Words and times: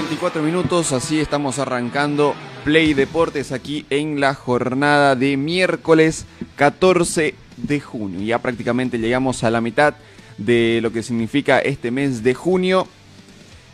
24 0.00 0.42
minutos, 0.42 0.92
así 0.92 1.20
estamos 1.20 1.58
arrancando 1.58 2.34
Play 2.64 2.94
Deportes 2.94 3.52
aquí 3.52 3.84
en 3.90 4.18
la 4.18 4.32
jornada 4.32 5.14
de 5.14 5.36
miércoles 5.36 6.24
14 6.56 7.34
de 7.58 7.80
junio. 7.80 8.22
Ya 8.22 8.38
prácticamente 8.38 8.98
llegamos 8.98 9.44
a 9.44 9.50
la 9.50 9.60
mitad 9.60 9.92
de 10.38 10.78
lo 10.80 10.90
que 10.90 11.02
significa 11.02 11.58
este 11.58 11.90
mes 11.90 12.22
de 12.22 12.32
junio. 12.32 12.86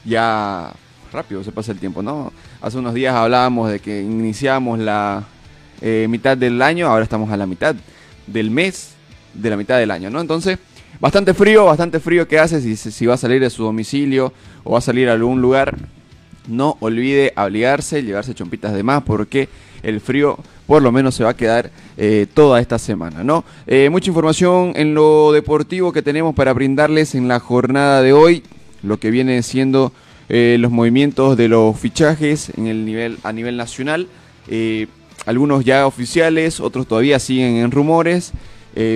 Ya 0.05 0.73
rápido 1.13 1.45
se 1.45 1.53
pasa 1.53 1.71
el 1.71 1.79
tiempo, 1.79 2.03
¿no? 2.03 2.33
Hace 2.61 2.79
unos 2.79 2.95
días 2.95 3.15
hablábamos 3.15 3.71
de 3.71 3.79
que 3.79 4.03
iniciamos 4.03 4.81
la 4.81 5.23
eh, 5.81 6.09
mitad 6.11 6.37
del 6.37 6.61
año, 6.61 6.89
ahora 6.89 7.05
estamos 7.05 7.31
a 7.31 7.37
la 7.37 7.47
mitad 7.47 7.77
del 8.27 8.51
mes, 8.51 8.95
de 9.33 9.49
la 9.49 9.57
mitad 9.57 9.79
del 9.79 9.93
año, 9.93 10.11
¿no? 10.11 10.21
Entonces, 10.21 10.59
bastante 10.99 11.35
frío, 11.35 11.67
bastante 11.67 12.01
frío 12.01 12.27
que 12.27 12.41
hace 12.41 12.61
si, 12.61 12.75
si 12.77 13.07
va 13.07 13.15
a 13.15 13.17
salir 13.17 13.41
de 13.41 13.49
su 13.49 13.63
domicilio 13.63 14.33
o 14.65 14.73
va 14.73 14.79
a 14.79 14.83
salir 14.83 15.09
a 15.09 15.13
algún 15.13 15.41
lugar 15.41 15.77
no 16.49 16.77
olvide 16.81 17.33
abrigarse, 17.37 18.03
llevarse 18.03 18.35
chompitas 18.35 18.73
de 18.73 18.83
más 18.83 19.03
porque 19.03 19.49
el 19.83 20.01
frío 20.01 20.39
por 20.67 20.83
lo 20.83 20.93
menos 20.93 21.15
se 21.15 21.25
va 21.25 21.31
a 21.31 21.37
quedar 21.37 21.71
eh, 21.97 22.27
toda 22.33 22.61
esta 22.61 22.79
semana, 22.79 23.23
¿no? 23.23 23.45
Eh, 23.67 23.89
mucha 23.89 24.11
información 24.11 24.73
en 24.75 24.95
lo 24.95 25.33
deportivo 25.33 25.93
que 25.93 26.03
tenemos 26.03 26.35
para 26.35 26.53
brindarles 26.53 27.15
en 27.15 27.29
la 27.29 27.39
jornada 27.39 28.03
de 28.03 28.13
hoy, 28.13 28.43
lo 28.83 28.99
que 28.99 29.11
viene 29.11 29.43
siendo 29.43 29.93
eh, 30.29 30.57
los 30.59 30.73
movimientos 30.73 31.37
de 31.37 31.49
los 31.49 31.79
fichajes 31.79 32.51
en 32.57 32.67
el 32.67 32.85
nivel, 32.85 33.19
a 33.23 33.33
nivel 33.33 33.57
nacional, 33.57 34.09
algunos 35.25 35.65
ya 35.65 35.87
oficiales, 35.87 36.61
otros 36.61 36.87
todavía 36.87 37.19
siguen 37.19 37.57
en 37.57 37.71
rumores, 37.73 38.33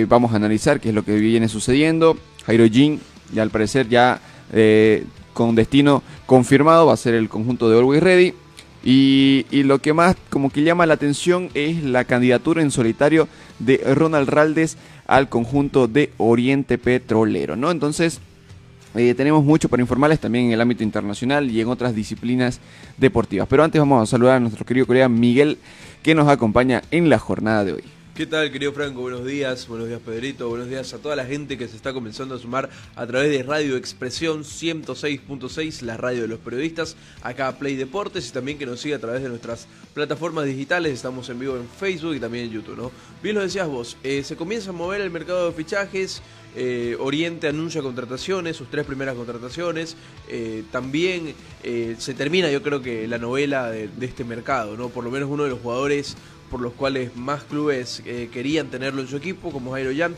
vamos 0.07 0.31
a 0.31 0.37
analizar 0.37 0.79
qué 0.79 0.89
es 0.89 0.95
lo 0.95 1.03
que 1.03 1.15
viene 1.15 1.49
sucediendo, 1.49 2.17
Jairo 2.45 2.65
Jin 2.67 3.01
al 3.37 3.49
parecer 3.49 3.89
ya 3.89 4.21
con 5.33 5.55
destino 5.55 6.03
confirmado, 6.25 6.87
va 6.87 6.93
a 6.93 6.97
ser 6.97 7.13
el 7.13 7.29
conjunto 7.29 7.69
de 7.69 7.77
Always 7.77 8.03
Ready. 8.03 8.33
Y, 8.83 9.45
y, 9.51 9.61
lo 9.61 9.77
que 9.77 9.93
más 9.93 10.15
como 10.31 10.49
que 10.49 10.63
llama 10.63 10.87
la 10.87 10.95
atención 10.95 11.49
es 11.53 11.83
la 11.83 12.03
candidatura 12.03 12.63
en 12.63 12.71
solitario 12.71 13.27
de 13.59 13.77
Ronald 13.93 14.27
Raldes 14.27 14.75
al 15.05 15.29
conjunto 15.29 15.87
de 15.87 16.11
Oriente 16.17 16.79
Petrolero, 16.79 17.55
¿no? 17.55 17.69
Entonces, 17.69 18.21
eh, 18.93 19.13
tenemos 19.13 19.43
mucho 19.43 19.69
para 19.69 19.81
informarles 19.81 20.19
también 20.19 20.45
en 20.45 20.51
el 20.51 20.61
ámbito 20.61 20.83
internacional 20.83 21.49
y 21.49 21.61
en 21.61 21.69
otras 21.69 21.95
disciplinas 21.95 22.59
deportivas. 22.97 23.47
Pero 23.47 23.63
antes 23.63 23.79
vamos 23.79 24.03
a 24.03 24.09
saludar 24.09 24.37
a 24.37 24.39
nuestro 24.39 24.65
querido 24.65 24.85
colega 24.85 25.07
Miguel, 25.07 25.57
que 26.03 26.15
nos 26.15 26.27
acompaña 26.27 26.81
en 26.91 27.09
la 27.09 27.19
jornada 27.19 27.63
de 27.63 27.73
hoy. 27.73 27.83
¿Qué 28.13 28.25
tal, 28.25 28.51
querido 28.51 28.73
Franco? 28.73 28.99
Buenos 28.99 29.25
días, 29.25 29.69
buenos 29.69 29.87
días, 29.87 30.01
Pedrito, 30.05 30.49
buenos 30.49 30.67
días 30.67 30.93
a 30.93 30.97
toda 30.97 31.15
la 31.15 31.23
gente 31.23 31.57
que 31.57 31.69
se 31.69 31.77
está 31.77 31.93
comenzando 31.93 32.35
a 32.35 32.39
sumar 32.39 32.69
a 32.93 33.07
través 33.07 33.31
de 33.31 33.41
Radio 33.41 33.77
Expresión 33.77 34.43
106.6, 34.43 35.81
la 35.83 35.95
radio 35.95 36.23
de 36.23 36.27
los 36.27 36.39
periodistas, 36.39 36.97
acá 37.23 37.57
Play 37.57 37.77
Deportes 37.77 38.27
y 38.27 38.33
también 38.33 38.57
que 38.57 38.65
nos 38.65 38.81
sigue 38.81 38.95
a 38.95 38.99
través 38.99 39.23
de 39.23 39.29
nuestras 39.29 39.65
plataformas 39.93 40.43
digitales. 40.43 40.91
Estamos 40.91 41.29
en 41.29 41.39
vivo 41.39 41.55
en 41.55 41.69
Facebook 41.69 42.13
y 42.15 42.19
también 42.19 42.45
en 42.45 42.51
YouTube, 42.51 42.75
¿no? 42.75 42.91
Bien 43.23 43.33
lo 43.33 43.43
decías 43.43 43.69
vos, 43.69 43.95
eh, 44.03 44.23
se 44.23 44.35
comienza 44.35 44.71
a 44.71 44.73
mover 44.73 44.99
el 44.99 45.09
mercado 45.09 45.47
de 45.49 45.53
fichajes. 45.53 46.21
Eh, 46.53 46.97
Oriente 46.99 47.47
anuncia 47.47 47.81
contrataciones, 47.81 48.57
sus 48.57 48.69
tres 48.69 48.85
primeras 48.85 49.15
contrataciones. 49.15 49.95
Eh, 50.27 50.63
también 50.69 51.33
eh, 51.63 51.95
se 51.97 52.13
termina, 52.13 52.51
yo 52.51 52.61
creo 52.61 52.81
que, 52.81 53.07
la 53.07 53.17
novela 53.17 53.71
de, 53.71 53.87
de, 53.87 54.05
este 54.05 54.25
mercado, 54.25 54.75
¿no? 54.75 54.89
Por 54.89 55.05
lo 55.05 55.11
menos 55.11 55.29
uno 55.29 55.45
de 55.45 55.51
los 55.51 55.59
jugadores 55.59 56.17
por 56.51 56.59
los 56.59 56.73
cuales 56.73 57.15
más 57.15 57.43
clubes 57.43 58.03
eh, 58.05 58.29
querían 58.31 58.67
tenerlo 58.67 59.01
en 59.01 59.07
su 59.07 59.15
equipo, 59.15 59.51
como 59.51 59.71
Jairo 59.71 59.91
Jan, 59.97 60.13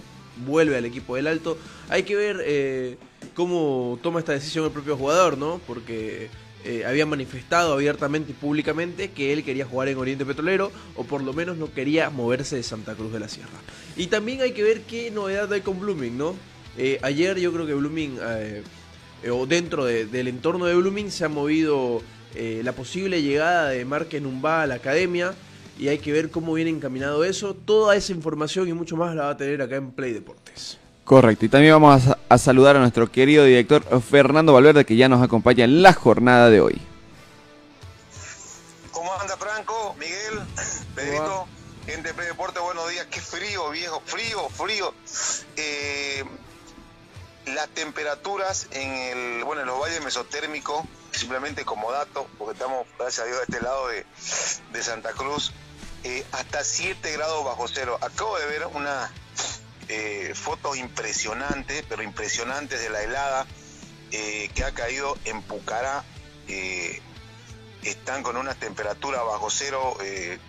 vuelve 0.47 0.75
al 0.75 0.83
equipo 0.83 1.16
del 1.16 1.27
Alto. 1.27 1.57
Hay 1.89 2.03
que 2.03 2.16
ver 2.16 2.41
eh, 2.44 2.97
cómo 3.35 3.99
toma 4.01 4.19
esta 4.19 4.33
decisión 4.33 4.66
el 4.66 4.71
propio 4.71 4.97
jugador, 4.97 5.38
¿no? 5.38 5.61
Porque 5.67 6.29
eh, 6.66 6.85
había 6.88 7.05
manifestado 7.05 7.73
abiertamente 7.73 8.31
y 8.31 8.33
públicamente 8.33 9.11
que 9.11 9.31
él 9.31 9.44
quería 9.44 9.66
jugar 9.66 9.89
en 9.89 9.97
Oriente 9.99 10.25
Petrolero 10.25 10.71
o 10.95 11.03
por 11.03 11.21
lo 11.21 11.33
menos 11.33 11.55
no 11.57 11.71
quería 11.71 12.09
moverse 12.09 12.55
de 12.55 12.63
Santa 12.63 12.95
Cruz 12.95 13.13
de 13.13 13.19
la 13.19 13.29
Sierra. 13.29 13.59
Y 13.95 14.07
también 14.07 14.41
hay 14.41 14.53
que 14.53 14.63
ver 14.63 14.81
qué 14.81 15.11
novedad 15.11 15.53
hay 15.53 15.61
con 15.61 15.79
Blooming, 15.79 16.17
¿no? 16.17 16.35
ayer 17.03 17.39
yo 17.39 17.53
creo 17.53 17.67
que 17.67 17.75
Blooming, 17.75 18.17
o 19.31 19.45
dentro 19.45 19.85
de, 19.85 20.07
del 20.07 20.27
entorno 20.27 20.65
de 20.65 20.73
Blooming, 20.73 21.11
se 21.11 21.23
ha 21.23 21.29
movido 21.29 22.01
la 22.35 22.71
posible 22.71 23.21
llegada 23.21 23.69
de 23.69 23.85
Marque 23.85 24.19
Numba 24.19 24.63
a 24.63 24.65
la 24.67 24.75
academia 24.75 25.35
y 25.78 25.88
hay 25.88 25.97
que 26.00 26.11
ver 26.11 26.29
cómo 26.29 26.53
viene 26.53 26.72
encaminado 26.72 27.23
eso. 27.23 27.53
Toda 27.53 27.95
esa 27.95 28.11
información 28.11 28.67
y 28.67 28.73
mucho 28.73 28.95
más 28.95 29.16
la 29.16 29.23
va 29.25 29.29
a 29.31 29.38
tener 29.38 29.61
acá 29.61 29.75
en 29.75 29.91
Play 29.91 30.13
Deportes. 30.13 30.78
Correcto, 31.03 31.45
y 31.45 31.50
también 31.50 31.73
vamos 31.73 32.07
a, 32.07 32.17
a 32.29 32.38
saludar 32.38 32.78
a 32.78 32.79
nuestro 32.79 33.11
querido 33.11 33.44
director 33.44 33.83
Fernando 34.01 34.53
Valverde 34.53 34.85
que 34.85 34.95
ya 34.95 35.09
nos 35.09 35.22
acompaña 35.22 35.66
en 35.66 35.81
la 35.81 35.94
jornada 35.94 36.50
de 36.50 36.62
hoy. 36.62 36.81
¿Cómo 38.91 39.12
anda 39.19 39.35
Franco, 39.35 39.95
Miguel, 40.00 40.39
Pedrito? 40.95 41.47
Gente 41.85 42.07
de 42.07 42.13
Play 42.13 42.28
Deportes, 42.28 42.63
buenos 42.63 42.89
días. 42.89 43.06
Qué 43.12 43.19
frío, 43.19 43.69
viejo, 43.72 44.01
frío, 44.06 44.47
frío. 44.50 44.94
Eh, 45.57 46.23
las 47.45 47.67
temperaturas 47.69 48.67
en 48.71 48.91
el, 48.91 49.43
bueno, 49.43 49.61
en 49.61 49.67
los 49.67 49.79
valles 49.79 50.03
mesotérmicos, 50.03 50.85
simplemente 51.11 51.65
como 51.65 51.91
dato, 51.91 52.27
porque 52.37 52.53
estamos, 52.53 52.87
gracias 52.97 53.25
a 53.25 53.25
Dios, 53.25 53.37
de 53.39 53.43
este 53.43 53.61
lado 53.61 53.87
de, 53.87 54.05
de 54.71 54.83
Santa 54.83 55.11
Cruz, 55.13 55.51
eh, 56.03 56.25
hasta 56.33 56.63
7 56.63 57.11
grados 57.13 57.45
bajo 57.45 57.67
cero. 57.67 57.97
Acabo 58.01 58.37
de 58.37 58.45
ver 58.45 58.67
una 58.67 59.11
eh, 59.87 60.33
fotos 60.35 60.77
impresionantes, 60.77 61.85
pero 61.87 62.03
impresionantes 62.03 62.81
de 62.81 62.89
la 62.89 63.03
helada 63.03 63.45
eh, 64.11 64.49
que 64.53 64.63
ha 64.63 64.73
caído 64.73 65.17
en 65.25 65.41
Pucará. 65.43 66.03
están 67.83 68.23
con 68.23 68.37
unas 68.37 68.57
temperaturas 68.57 69.21
bajo 69.25 69.49
cero, 69.49 69.97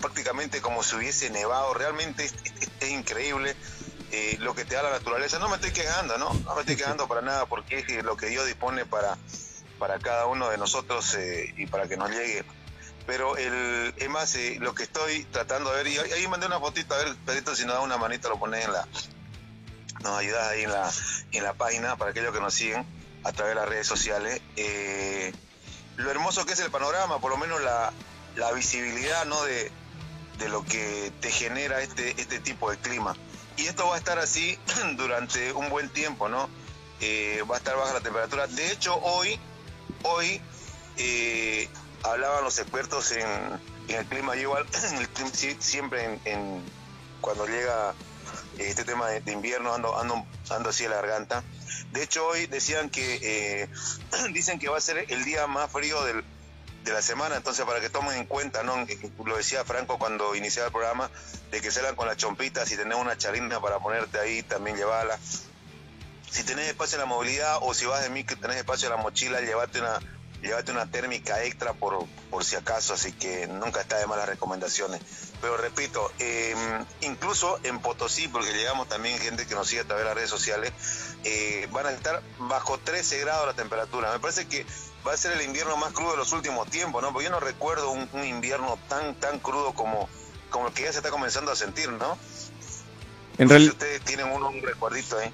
prácticamente 0.01 0.61
como 0.61 0.83
si 0.83 0.97
hubiese 0.97 1.31
nevado. 1.31 1.75
Realmente 1.75 2.25
es 2.25 2.89
increíble. 2.89 3.57
Eh, 4.15 4.37
lo 4.39 4.55
que 4.55 4.65
te 4.65 4.77
da 4.77 4.85
la 4.85 4.91
naturaleza. 4.91 5.41
No 5.41 5.49
me 5.49 5.57
estoy 5.57 5.73
quejando, 5.73 6.17
¿no? 6.19 6.33
No 6.33 6.55
me 6.55 6.61
estoy 6.61 6.77
quejando 6.77 7.09
para 7.09 7.21
nada 7.21 7.47
porque 7.47 7.79
es 7.79 8.05
lo 8.05 8.17
que 8.17 8.27
Dios 8.27 8.47
dispone 8.47 8.87
para, 8.87 9.19
para 9.81 9.99
cada 9.99 10.27
uno 10.27 10.51
de 10.51 10.57
nosotros 10.57 11.15
eh, 11.15 11.53
y 11.57 11.67
para 11.67 11.89
que 11.89 11.97
nos 11.97 12.11
llegue. 12.11 12.45
Pero 13.09 13.37
el, 13.37 13.93
es 13.97 14.09
más, 14.09 14.37
eh, 14.37 14.59
lo 14.61 14.73
que 14.73 14.85
estoy 14.85 15.25
tratando 15.25 15.71
de 15.71 15.83
ver, 15.83 15.87
y 15.89 15.99
ahí 15.99 16.29
mandé 16.29 16.47
una 16.47 16.61
fotito, 16.61 16.95
a 16.95 16.99
ver, 16.99 17.17
Pedrito, 17.27 17.57
si 17.57 17.65
nos 17.65 17.75
da 17.75 17.81
una 17.81 17.97
manita, 17.97 18.29
lo 18.29 18.39
pones 18.39 18.65
en 18.65 18.73
la, 18.73 18.87
nos 20.03 20.17
ayudas 20.17 20.49
ahí 20.49 20.63
en 20.63 20.71
la, 20.71 20.93
en 21.33 21.43
la 21.43 21.55
página 21.55 21.97
para 21.97 22.13
aquellos 22.13 22.33
que 22.33 22.41
nos 22.41 22.55
siguen 22.55 22.87
a 23.25 23.33
través 23.33 23.57
de 23.57 23.61
las 23.61 23.69
redes 23.69 23.87
sociales. 23.89 24.41
lo 25.97 26.11
hermoso 26.11 26.47
que 26.47 26.53
es 26.53 26.61
el 26.61 26.71
panorama, 26.71 27.19
por 27.19 27.33
lo 27.33 27.37
menos 27.37 27.61
la, 27.63 27.93
la 28.37 28.53
visibilidad, 28.53 29.25
¿no? 29.25 29.43
De, 29.43 29.73
de 30.39 30.49
lo 30.49 30.65
que 30.65 31.13
te 31.21 31.33
genera 31.33 31.81
este, 31.83 32.15
este 32.21 32.39
tipo 32.39 32.71
de 32.71 32.77
clima 32.79 33.17
y 33.57 33.67
esto 33.67 33.87
va 33.87 33.95
a 33.95 33.99
estar 33.99 34.19
así 34.19 34.59
durante 34.97 35.53
un 35.53 35.69
buen 35.71 35.89
tiempo, 35.91 36.29
¿no? 36.29 36.49
Eh, 37.01 37.43
va 37.51 37.57
a 37.57 37.59
estar 37.59 37.77
baja 37.77 37.95
la 37.95 38.01
temperatura. 38.01 38.47
De 38.47 38.71
hecho, 38.71 38.97
hoy, 38.97 39.39
hoy 40.03 40.41
eh, 40.97 41.69
hablaban 42.03 42.45
los 42.45 42.59
expertos 42.59 43.13
en, 43.13 43.29
en, 43.89 43.97
el 43.97 44.07
clima, 44.07 44.37
igual 44.37 44.67
siempre 45.59 46.21
en, 46.25 46.63
cuando 47.21 47.47
llega 47.47 47.95
este 48.59 48.85
tema 48.85 49.09
de, 49.09 49.21
de, 49.21 49.33
invierno 49.33 49.75
ando, 49.75 49.99
ando, 49.99 50.25
ando 50.51 50.71
así 50.71 50.85
a 50.85 50.89
la 50.91 50.97
garganta. 50.97 51.43
De 51.93 52.03
hecho, 52.03 52.27
hoy 52.27 52.47
decían 52.47 52.91
que 52.91 53.19
eh, 53.23 53.69
dicen 54.33 54.59
que 54.59 54.69
va 54.69 54.79
a 54.79 54.81
ser 54.81 55.07
el 55.09 55.25
día 55.25 55.47
más 55.47 55.71
frío 55.71 56.03
del, 56.05 56.25
de 56.85 56.93
la 56.93 57.03
semana, 57.03 57.37
entonces 57.37 57.65
para 57.65 57.81
que 57.81 57.89
tomen 57.89 58.17
en 58.17 58.27
cuenta, 58.27 58.63
¿no? 58.63 58.87
Lo 59.25 59.37
decía 59.37 59.65
Franco 59.65 59.99
cuando 59.99 60.35
iniciaba 60.35 60.67
el 60.67 60.73
programa, 60.73 61.11
de 61.51 61.61
que 61.61 61.71
salgan 61.71 61.97
con 61.97 62.07
las 62.07 62.17
chompitas, 62.17 62.69
si 62.69 62.77
tenés 62.77 62.99
una 62.99 63.17
charina 63.17 63.61
para 63.61 63.79
ponerte 63.79 64.19
ahí, 64.19 64.43
también 64.43 64.77
llevala. 64.77 65.19
Si 66.31 66.43
tenés 66.43 66.69
espacio 66.69 66.97
en 66.97 67.01
la 67.01 67.07
movilidad 67.07 67.59
o 67.63 67.73
si 67.75 67.87
vas 67.87 68.03
de 68.03 68.11
mí 68.11 68.25
que 68.25 68.37
tenés 68.37 68.59
espacio 68.59 68.89
en 68.89 68.97
la 68.97 69.03
mochila, 69.03 69.41
llévate 69.41 69.81
una, 69.81 69.99
llévate 70.43 70.73
una 70.73 70.91
térmica 70.91 71.43
extra 71.45 71.73
por, 71.73 72.07
por 72.31 72.45
si 72.45 72.57
acaso, 72.57 72.95
así 72.95 73.13
que 73.13 73.47
nunca 73.47 73.81
está 73.81 73.97
de 73.99 74.07
malas 74.07 74.29
recomendaciones. 74.29 75.01
Pero 75.41 75.57
repito, 75.57 76.13
em, 76.19 76.85
incluso 77.01 77.61
en 77.63 77.79
Potosí, 77.81 78.29
porque 78.29 78.53
llegamos 78.53 78.89
también 78.89 79.19
gente 79.19 79.47
que 79.47 79.55
nos 79.55 79.69
sigue 79.69 79.83
a 79.83 79.85
través 79.85 80.05
de 80.05 80.09
las 80.09 80.17
redes 80.17 80.31
sociales, 80.31 80.73
eh, 81.25 81.67
van 81.71 81.87
a 81.87 81.93
estar 81.93 82.23
bajo 82.39 82.79
13 82.79 83.21
grados 83.21 83.47
la 83.47 83.55
temperatura. 83.55 84.13
Me 84.13 84.19
parece 84.19 84.47
que 84.47 84.67
va 85.07 85.13
a 85.13 85.17
ser 85.17 85.33
el 85.33 85.43
invierno 85.43 85.77
más 85.77 85.93
crudo 85.93 86.13
de 86.13 86.17
los 86.17 86.33
últimos 86.33 86.69
tiempos, 86.69 87.03
¿no? 87.03 87.13
Porque 87.13 87.27
yo 87.27 87.31
no 87.31 87.41
recuerdo 87.41 87.91
un, 87.91 88.25
invierno 88.25 88.79
tan, 88.89 89.15
tan 89.17 89.39
crudo 89.39 89.73
como, 89.73 90.09
como 90.51 90.69
el 90.69 90.73
que 90.73 90.83
ya 90.83 90.93
se 90.93 90.99
está 90.99 91.11
comenzando 91.11 91.53
a 91.53 91.57
sentir, 91.57 91.91
¿no? 91.91 92.17
En 93.39 93.49
realidad... 93.49 93.73
ustedes 93.73 94.01
tienen 94.03 94.29
un, 94.29 94.43
un 94.43 94.63
recuerdito 94.63 95.19
ahí. 95.19 95.31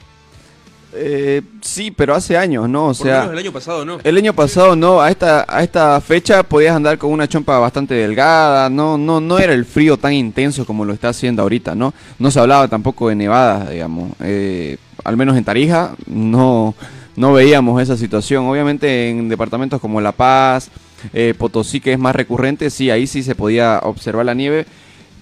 Eh, 0.93 1.43
sí, 1.61 1.93
pero 1.93 2.14
hace 2.14 2.37
años, 2.37 2.69
¿no? 2.69 2.87
O 2.87 2.94
sea, 2.94 3.25
el 3.25 3.38
año 3.38 3.52
pasado 3.52 3.84
no. 3.84 3.99
El 4.02 4.17
año 4.17 4.34
pasado 4.34 4.75
no, 4.75 5.00
a 5.00 5.11
esta 5.11 5.46
a 5.49 5.62
esta 5.62 6.00
fecha 6.00 6.43
podías 6.43 6.75
andar 6.75 6.99
con 6.99 7.12
una 7.12 7.28
chompa 7.28 7.58
bastante 7.58 7.94
delgada, 7.94 8.69
no 8.69 8.99
no 8.99 9.20
no 9.20 9.38
era 9.38 9.52
el 9.52 9.64
frío 9.64 9.96
tan 9.96 10.14
intenso 10.14 10.66
como 10.66 10.84
lo 10.84 10.93
está 10.93 11.11
haciendo 11.11 11.43
ahorita, 11.43 11.76
¿no? 11.76 11.94
No 12.19 12.31
se 12.32 12.40
hablaba 12.40 12.66
tampoco 12.66 13.08
de 13.08 13.14
nevadas, 13.14 13.70
digamos. 13.70 14.11
Eh, 14.20 14.78
al 15.05 15.16
menos 15.16 15.37
en 15.37 15.44
Tarija 15.44 15.94
no 16.06 16.75
no 17.20 17.34
veíamos 17.34 17.81
esa 17.82 17.96
situación. 17.96 18.46
Obviamente 18.46 19.11
en 19.11 19.28
departamentos 19.28 19.81
como 19.81 20.00
La 20.00 20.12
Paz, 20.12 20.70
eh, 21.12 21.34
Potosí 21.37 21.81
que 21.81 21.93
es 21.93 21.99
más 21.99 22.17
recurrente, 22.17 22.70
sí, 22.70 22.90
ahí 22.90 23.06
sí 23.06 23.22
se 23.22 23.34
podía 23.34 23.78
observar 23.81 24.25
la 24.25 24.34
nieve, 24.34 24.67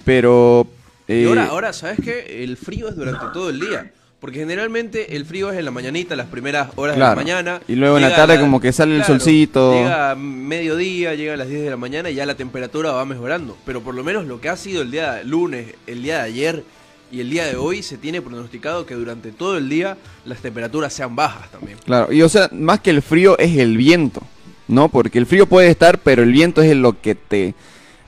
pero 0.04 0.66
y 1.08 1.24
ahora, 1.26 1.46
ahora, 1.46 1.72
¿sabes 1.72 1.98
qué? 2.04 2.44
El 2.44 2.56
frío 2.56 2.88
es 2.88 2.96
durante 2.96 3.26
todo 3.32 3.50
el 3.50 3.60
día. 3.60 3.92
Porque 4.20 4.40
generalmente 4.40 5.14
el 5.14 5.24
frío 5.24 5.50
es 5.52 5.58
en 5.58 5.64
la 5.64 5.70
mañanita, 5.70 6.16
las 6.16 6.26
primeras 6.26 6.70
horas 6.74 6.96
de 6.96 7.00
la 7.00 7.14
mañana. 7.14 7.60
Y 7.68 7.76
luego 7.76 7.96
en 7.96 8.02
la 8.02 8.14
tarde 8.14 8.40
como 8.40 8.60
que 8.60 8.72
sale 8.72 8.96
el 8.96 9.04
solcito. 9.04 9.72
Llega 9.72 10.10
a 10.10 10.14
mediodía, 10.16 11.14
llega 11.14 11.34
a 11.34 11.36
las 11.36 11.48
10 11.48 11.62
de 11.62 11.70
la 11.70 11.76
mañana 11.76 12.10
y 12.10 12.14
ya 12.14 12.26
la 12.26 12.34
temperatura 12.34 12.90
va 12.90 13.04
mejorando. 13.04 13.56
Pero 13.64 13.80
por 13.80 13.94
lo 13.94 14.02
menos 14.02 14.26
lo 14.26 14.40
que 14.40 14.48
ha 14.48 14.56
sido 14.56 14.82
el 14.82 14.90
día 14.90 15.22
lunes, 15.22 15.74
el 15.86 16.02
día 16.02 16.16
de 16.16 16.22
ayer 16.22 16.64
y 17.10 17.20
el 17.20 17.30
día 17.30 17.46
de 17.46 17.56
hoy 17.56 17.82
se 17.82 17.96
tiene 17.96 18.22
pronosticado 18.22 18.86
que 18.86 18.94
durante 18.94 19.32
todo 19.32 19.56
el 19.56 19.68
día 19.68 19.96
las 20.24 20.40
temperaturas 20.40 20.92
sean 20.92 21.16
bajas 21.16 21.50
también. 21.50 21.78
Claro, 21.84 22.12
y 22.12 22.22
o 22.22 22.28
sea, 22.28 22.48
más 22.52 22.80
que 22.80 22.90
el 22.90 23.02
frío 23.02 23.38
es 23.38 23.56
el 23.56 23.76
viento, 23.76 24.22
¿no? 24.66 24.88
Porque 24.88 25.18
el 25.18 25.26
frío 25.26 25.46
puede 25.46 25.68
estar, 25.68 25.98
pero 25.98 26.22
el 26.22 26.32
viento 26.32 26.62
es 26.62 26.76
lo 26.76 27.00
que 27.00 27.14
te 27.14 27.54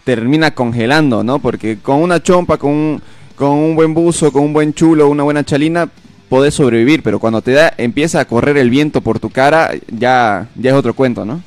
termina 0.04 0.54
congelando, 0.54 1.24
¿no? 1.24 1.38
Porque 1.38 1.78
con 1.78 2.02
una 2.02 2.22
chompa, 2.22 2.58
con 2.58 2.70
un 2.70 3.02
con 3.40 3.52
un 3.52 3.74
buen 3.74 3.94
buzo, 3.94 4.30
con 4.30 4.42
un 4.42 4.52
buen 4.52 4.74
chulo, 4.74 5.08
una 5.08 5.22
buena 5.22 5.42
chalina, 5.42 5.88
podés 6.28 6.52
sobrevivir, 6.52 7.02
pero 7.02 7.18
cuando 7.18 7.40
te 7.40 7.52
da, 7.52 7.72
empieza 7.78 8.20
a 8.20 8.26
correr 8.26 8.58
el 8.58 8.68
viento 8.68 9.00
por 9.00 9.18
tu 9.18 9.30
cara, 9.30 9.70
ya, 9.88 10.46
ya 10.56 10.70
es 10.72 10.76
otro 10.76 10.92
cuento, 10.92 11.24
¿no? 11.24 11.42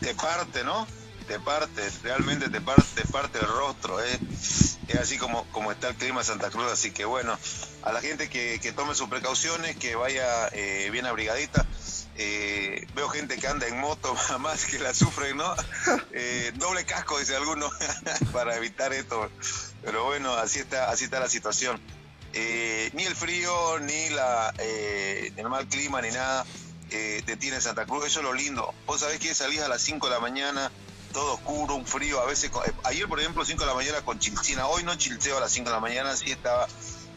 Te 0.00 0.14
parte, 0.14 0.64
¿no? 0.64 0.86
Te 1.26 1.40
parte, 1.40 1.90
realmente 2.02 2.48
te 2.50 2.60
parte, 2.60 2.82
te 2.94 3.08
parte 3.08 3.38
el 3.38 3.46
rostro, 3.46 4.02
¿eh? 4.02 4.18
Es 4.88 4.96
así 4.96 5.16
como, 5.16 5.44
como 5.52 5.72
está 5.72 5.88
el 5.88 5.94
clima 5.94 6.20
de 6.20 6.26
Santa 6.26 6.50
Cruz, 6.50 6.70
así 6.70 6.90
que 6.90 7.04
bueno, 7.04 7.38
a 7.82 7.92
la 7.92 8.00
gente 8.00 8.28
que, 8.28 8.72
tome 8.76 8.94
sus 8.94 9.08
precauciones, 9.08 9.76
que 9.76 9.96
vaya 9.96 10.48
eh, 10.52 10.90
bien 10.92 11.06
abrigadita. 11.06 11.66
Eh, 12.16 12.86
veo 12.94 13.08
gente 13.08 13.38
que 13.38 13.48
anda 13.48 13.66
en 13.66 13.78
moto, 13.80 14.14
más 14.38 14.66
que 14.66 14.78
la 14.78 14.92
sufren, 14.92 15.36
¿no? 15.36 15.54
Eh, 16.12 16.52
doble 16.54 16.84
casco, 16.84 17.18
dice 17.18 17.34
alguno, 17.34 17.68
para 18.32 18.56
evitar 18.56 18.92
esto. 18.92 19.30
Pero 19.82 20.04
bueno, 20.04 20.34
así 20.34 20.60
está, 20.60 20.90
así 20.90 21.04
está 21.04 21.18
la 21.20 21.28
situación. 21.28 21.80
Eh, 22.32 22.90
ni 22.92 23.04
el 23.04 23.16
frío, 23.16 23.78
ni 23.80 24.10
la, 24.10 24.52
el 24.58 25.48
mal 25.48 25.66
clima, 25.68 26.00
ni 26.02 26.10
nada 26.10 26.44
eh, 26.90 27.22
detiene 27.26 27.60
Santa 27.60 27.86
Cruz. 27.86 28.06
Eso 28.06 28.20
es 28.20 28.24
lo 28.24 28.32
lindo. 28.32 28.72
Vos 28.86 29.00
sabés 29.00 29.18
que 29.18 29.34
salís 29.34 29.60
a 29.60 29.68
las 29.68 29.82
5 29.82 30.06
de 30.06 30.12
la 30.12 30.20
mañana, 30.20 30.70
todo 31.14 31.34
oscuro, 31.34 31.76
un 31.76 31.86
frío. 31.86 32.20
A 32.20 32.26
veces, 32.26 32.50
ayer 32.82 33.08
por 33.08 33.18
ejemplo, 33.18 33.42
5 33.42 33.58
de 33.58 33.66
la 33.66 33.74
mañana 33.74 34.02
con 34.02 34.18
chilchina. 34.18 34.66
Hoy 34.66 34.82
no 34.82 34.94
chilcheo 34.96 35.38
a 35.38 35.40
las 35.40 35.52
5 35.52 35.70
de 35.70 35.74
la 35.74 35.80
mañana, 35.80 36.14
sí 36.14 36.30
estaba 36.30 36.68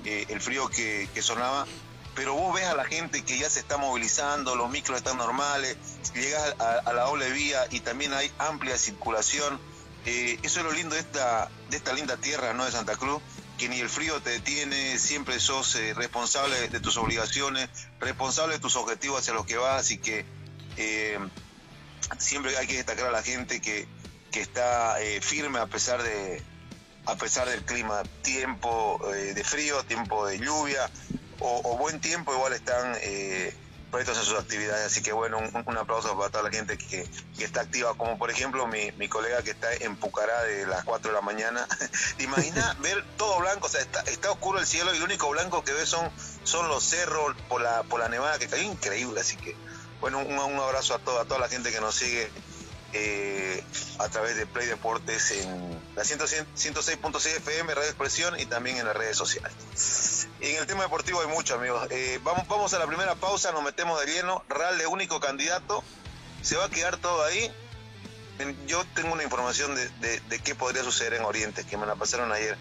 el 0.06 0.40
frío 0.40 0.70
que, 0.70 1.10
sonaba 1.22 1.68
pero 2.16 2.34
vos 2.34 2.56
ves 2.56 2.66
a 2.66 2.74
la 2.74 2.86
gente 2.86 3.24
que 3.24 3.38
ya 3.38 3.48
se 3.48 3.60
está 3.60 3.78
movilizando, 3.78 4.56
los 4.56 4.72
micros 4.72 4.98
están 4.98 5.18
normales, 5.18 5.78
llegas 6.16 6.56
a, 6.58 6.92
la 6.92 7.04
doble 7.04 7.30
vía 7.30 7.68
y 7.70 7.82
también 7.82 8.12
hay 8.12 8.32
amplia 8.40 8.76
circulación. 8.76 9.60
eso 10.04 10.60
es 10.60 10.66
lo 10.66 10.72
lindo 10.72 10.96
de 10.96 11.02
esta, 11.02 11.52
de 11.70 11.78
esta 11.78 11.94
linda 11.94 12.18
tierra 12.18 12.54
¿no? 12.54 12.66
de 12.66 12.72
Santa 12.72 12.96
Cruz, 12.96 13.22
que 13.60 13.70
ni 13.70 13.80
el 13.80 13.90
frío 13.90 14.20
te 14.20 14.32
detiene, 14.32 14.98
siempre 14.98 15.40
sos 15.40 15.76
eh, 15.76 15.94
responsable 15.94 16.70
de 16.70 16.80
tus 16.80 16.98
obligaciones, 16.98 17.70
responsable 18.00 18.56
de 18.56 18.60
tus 18.62 18.76
objetivos 18.78 19.22
hacia 19.22 19.34
los 19.34 19.46
que 19.46 19.58
vas, 19.58 19.80
así 19.82 20.00
que 20.00 20.26
eh, 20.78 21.20
siempre 22.18 22.56
hay 22.58 22.68
que 22.68 22.78
destacar 22.78 23.08
a 23.08 23.12
la 23.12 23.24
gente 23.24 23.62
que, 23.62 23.88
que 24.32 24.42
está 24.42 25.02
eh, 25.02 25.22
firme 25.22 25.60
a 25.60 25.68
pesar 25.68 26.02
de 26.04 26.42
a 27.06 27.16
pesar 27.16 27.48
del 27.48 27.64
clima, 27.64 28.04
tiempo 28.22 29.00
de 29.14 29.42
frío, 29.46 29.82
tiempo 29.84 30.28
de 30.28 30.40
lluvia 30.40 30.90
o, 31.40 31.62
o, 31.64 31.78
buen 31.78 32.02
tiempo, 32.02 32.34
igual 32.34 32.52
están 32.52 32.98
prestos 33.92 34.18
en 34.18 34.24
sus 34.26 34.40
actividades. 34.40 34.86
Así 34.86 35.02
que 35.02 35.12
bueno, 35.12 35.38
un, 35.38 35.78
aplauso 35.78 36.18
para 36.18 36.30
toda 36.30 36.44
la 36.44 36.52
gente 36.52 36.78
que, 36.78 37.08
está 37.40 37.62
activa, 37.62 37.94
como 37.96 38.18
por 38.18 38.30
ejemplo 38.32 38.68
mi, 38.68 38.92
mi, 38.94 39.08
colega 39.08 39.42
que 39.44 39.52
está 39.52 39.74
en 39.74 39.96
Pucará 39.96 40.44
de 40.44 40.66
las 40.68 40.84
4 40.84 41.12
de 41.12 41.16
la 41.16 41.22
mañana. 41.22 41.68
¿Te 42.18 42.24
imaginas 42.24 42.80
ver 42.82 43.04
todo 43.18 43.40
blanco? 43.40 43.68
O 43.68 43.70
sea, 43.70 43.82
está, 43.82 44.02
está, 44.02 44.32
oscuro 44.32 44.60
el 44.60 44.66
cielo 44.66 44.94
y 44.94 45.00
lo 45.00 45.06
único 45.06 45.30
blanco 45.30 45.64
que 45.64 45.74
ves 45.74 45.90
son, 45.90 46.10
son 46.44 46.68
los 46.68 46.84
cerros 46.84 47.36
por 47.48 47.62
la, 47.62 47.84
por 47.84 48.00
la 48.00 48.10
nevada 48.10 48.40
que 48.40 48.48
cayó. 48.48 48.64
Increíble, 48.64 49.22
así 49.22 49.38
que 49.38 49.56
bueno, 50.02 50.20
un, 50.20 50.60
abrazo 50.60 50.96
a 50.96 51.00
toda, 51.00 51.40
la 51.40 51.50
gente 51.50 51.72
que 51.72 51.80
nos 51.80 51.96
sigue 51.96 52.30
eh, 52.94 53.64
a 54.00 54.08
través 54.10 54.38
de 54.38 54.46
Play 54.46 54.68
Deportes 54.68 55.32
en 55.32 55.80
la 55.96 56.04
106.6 56.04 57.26
FM, 57.38 57.74
Radio 57.74 57.90
Expresión 57.90 58.40
y 58.40 58.46
también 58.46 58.78
en 58.78 58.86
las 58.86 58.96
redes 58.96 59.18
sociales. 59.18 60.28
Y 60.42 60.48
en 60.48 60.58
el 60.58 60.68
tema 60.68 60.84
deportivo 60.84 61.22
hay 61.22 61.28
mucho, 61.28 61.56
amigos. 61.56 61.88
Eh, 61.90 62.20
vamos, 62.24 62.48
vamos 62.48 62.74
a 62.74 62.80
la 62.80 62.88
primera 62.88 63.16
pausa, 63.16 63.52
nos 63.52 63.64
metemos 63.64 64.00
de 64.06 64.12
lleno. 64.14 64.44
Real 64.50 64.78
de 64.78 64.88
único 64.88 65.20
candidato, 65.20 65.84
se 66.42 66.56
va 66.56 66.66
a 66.66 66.70
quedar 66.70 66.98
todo 66.98 67.24
ahí. 67.24 67.52
Yo 68.68 68.86
tengo 68.94 69.14
una 69.14 69.24
información 69.24 69.74
de, 69.76 70.20
de, 70.20 70.40
qué 70.40 70.54
podría 70.54 70.84
suceder 70.84 71.16
en 71.16 71.24
Oriente, 71.24 71.64
que 71.64 71.76
me 71.76 71.88
la 71.88 71.96
pasaron 71.96 72.32
ayer. 72.32 72.56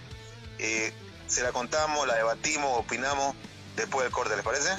Eh, 0.58 0.92
se 1.26 1.42
la 1.42 1.52
contamos, 1.52 2.06
la 2.06 2.14
debatimos, 2.14 2.78
opinamos 2.78 3.36
después 3.76 4.04
del 4.04 4.12
corte, 4.12 4.34
¿les 4.36 4.44
parece? 4.44 4.70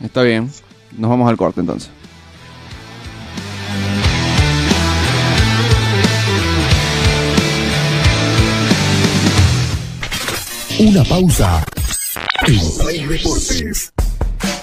Está 0.00 0.22
bien, 0.22 0.52
nos 0.96 1.10
vamos 1.10 1.28
al 1.28 1.36
corte 1.36 1.60
entonces. 1.60 1.90
Una 10.78 11.02
pausa. 11.04 11.64
En 12.46 13.08
Deportes. 13.08 13.95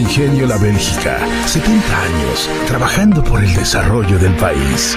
Ingenio 0.00 0.46
La 0.46 0.56
Bélgica, 0.56 1.20
70 1.46 2.02
años 2.02 2.48
trabajando 2.66 3.22
por 3.22 3.44
el 3.44 3.54
desarrollo 3.54 4.18
del 4.18 4.34
país. 4.36 4.96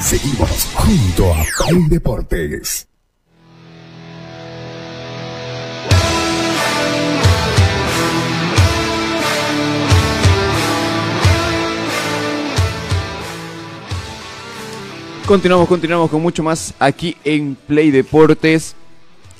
Seguimos 0.00 0.68
junto 0.74 1.32
a 1.32 1.44
Paul 1.56 1.88
Deportes. 1.88 2.88
Continuamos, 15.26 15.68
continuamos 15.68 16.10
con 16.10 16.20
mucho 16.20 16.42
más 16.42 16.74
aquí 16.80 17.16
en 17.22 17.54
Play 17.54 17.92
Deportes, 17.92 18.74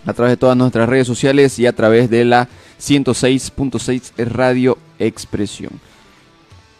a 0.07 0.13
través 0.13 0.35
de 0.35 0.37
todas 0.37 0.57
nuestras 0.57 0.89
redes 0.89 1.09
sociales 1.09 1.59
y 1.59 1.67
a 1.67 1.75
través 1.75 2.09
de 2.09 2.25
la 2.25 2.49
106.6 2.81 4.13
Radio 4.27 4.79
Expresión. 4.99 5.73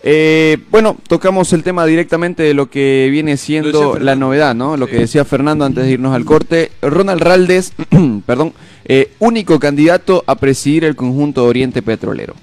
Eh, 0.09 0.59
bueno, 0.71 0.97
tocamos 1.09 1.53
el 1.53 1.65
tema 1.65 1.85
directamente 1.85 2.45
de 2.45 2.55
lo 2.55 2.71
que 2.71 3.09
viene 3.11 3.37
siendo 3.37 3.99
la 3.99 4.15
novedad, 4.15 4.55
¿no? 4.55 4.77
Lo 4.77 4.87
que 4.87 4.99
decía 4.99 5.25
Fernando 5.25 5.65
antes 5.65 5.85
de 5.85 5.91
irnos 5.91 6.15
al 6.15 6.25
corte. 6.25 6.71
Ronald 6.81 7.21
Raldes, 7.21 7.73
perdón, 8.27 8.53
eh, 8.85 9.15
único 9.19 9.59
candidato 9.59 10.23
a 10.29 10.37
presidir 10.37 10.85
el 10.85 10.95
conjunto 10.95 11.43
de 11.43 11.49
Oriente 11.49 11.83
Petrolero. 11.83 12.35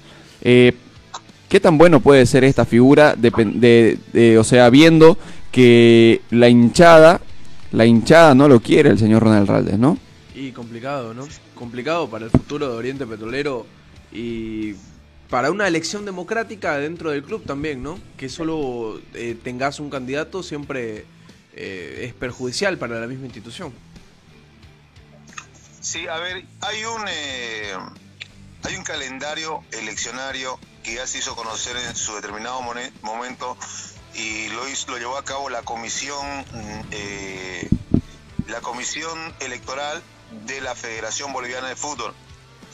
Eh, 0.42 0.74
¿Qué 1.48 1.58
tan 1.58 1.78
bueno 1.78 2.00
puede 2.00 2.26
ser 2.26 2.44
esta 2.44 2.66
figura, 2.66 3.14
de, 3.16 4.36
o 4.38 4.44
sea, 4.44 4.68
viendo 4.68 5.16
que 5.50 6.20
la 6.30 6.50
hinchada, 6.50 7.22
la 7.72 7.86
hinchada 7.86 8.34
no 8.34 8.46
lo 8.46 8.60
quiere 8.60 8.90
el 8.90 8.98
señor 8.98 9.22
Ronald 9.22 9.48
Raldes, 9.48 9.78
¿no? 9.78 9.96
Y 10.34 10.50
complicado, 10.50 11.14
¿no? 11.14 11.24
Complicado 11.54 12.08
para 12.08 12.24
el 12.24 12.30
futuro 12.30 12.68
de 12.68 12.76
Oriente 12.76 13.06
Petrolero 13.06 13.66
y 14.12 14.74
para 15.30 15.50
una 15.50 15.66
elección 15.66 16.04
democrática 16.04 16.76
dentro 16.78 17.10
del 17.10 17.22
club 17.22 17.44
también, 17.44 17.82
¿no? 17.82 17.98
Que 18.16 18.28
solo 18.28 19.00
eh, 19.14 19.36
tengas 19.42 19.80
un 19.80 19.90
candidato 19.90 20.42
siempre 20.42 21.06
eh, 21.54 22.06
es 22.06 22.14
perjudicial 22.14 22.78
para 22.78 22.98
la 23.00 23.06
misma 23.06 23.26
institución. 23.26 23.72
Sí, 25.80 26.08
a 26.08 26.16
ver, 26.18 26.44
hay 26.60 26.84
un 26.84 27.04
eh, 27.08 27.74
hay 28.64 28.76
un 28.76 28.84
calendario 28.84 29.62
eleccionario 29.72 30.58
que 30.82 30.94
ya 30.94 31.06
se 31.06 31.18
hizo 31.18 31.36
conocer 31.36 31.76
en 31.76 31.94
su 31.94 32.14
determinado 32.14 32.60
momento 33.02 33.56
y 34.14 34.48
lo, 34.48 34.68
hizo, 34.68 34.90
lo 34.90 34.98
llevó 34.98 35.18
a 35.18 35.24
cabo 35.24 35.50
la 35.50 35.62
comisión, 35.62 36.44
eh, 36.90 37.68
la 38.48 38.60
comisión 38.60 39.34
electoral 39.40 40.02
de 40.46 40.60
la 40.60 40.74
Federación 40.74 41.32
Boliviana 41.32 41.68
de 41.68 41.76
Fútbol. 41.76 42.14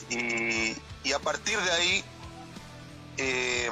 Y, 0.09 0.75
a 1.13 1.19
partir 1.19 1.59
de 1.59 1.71
ahí, 1.71 2.03
eh, 3.17 3.69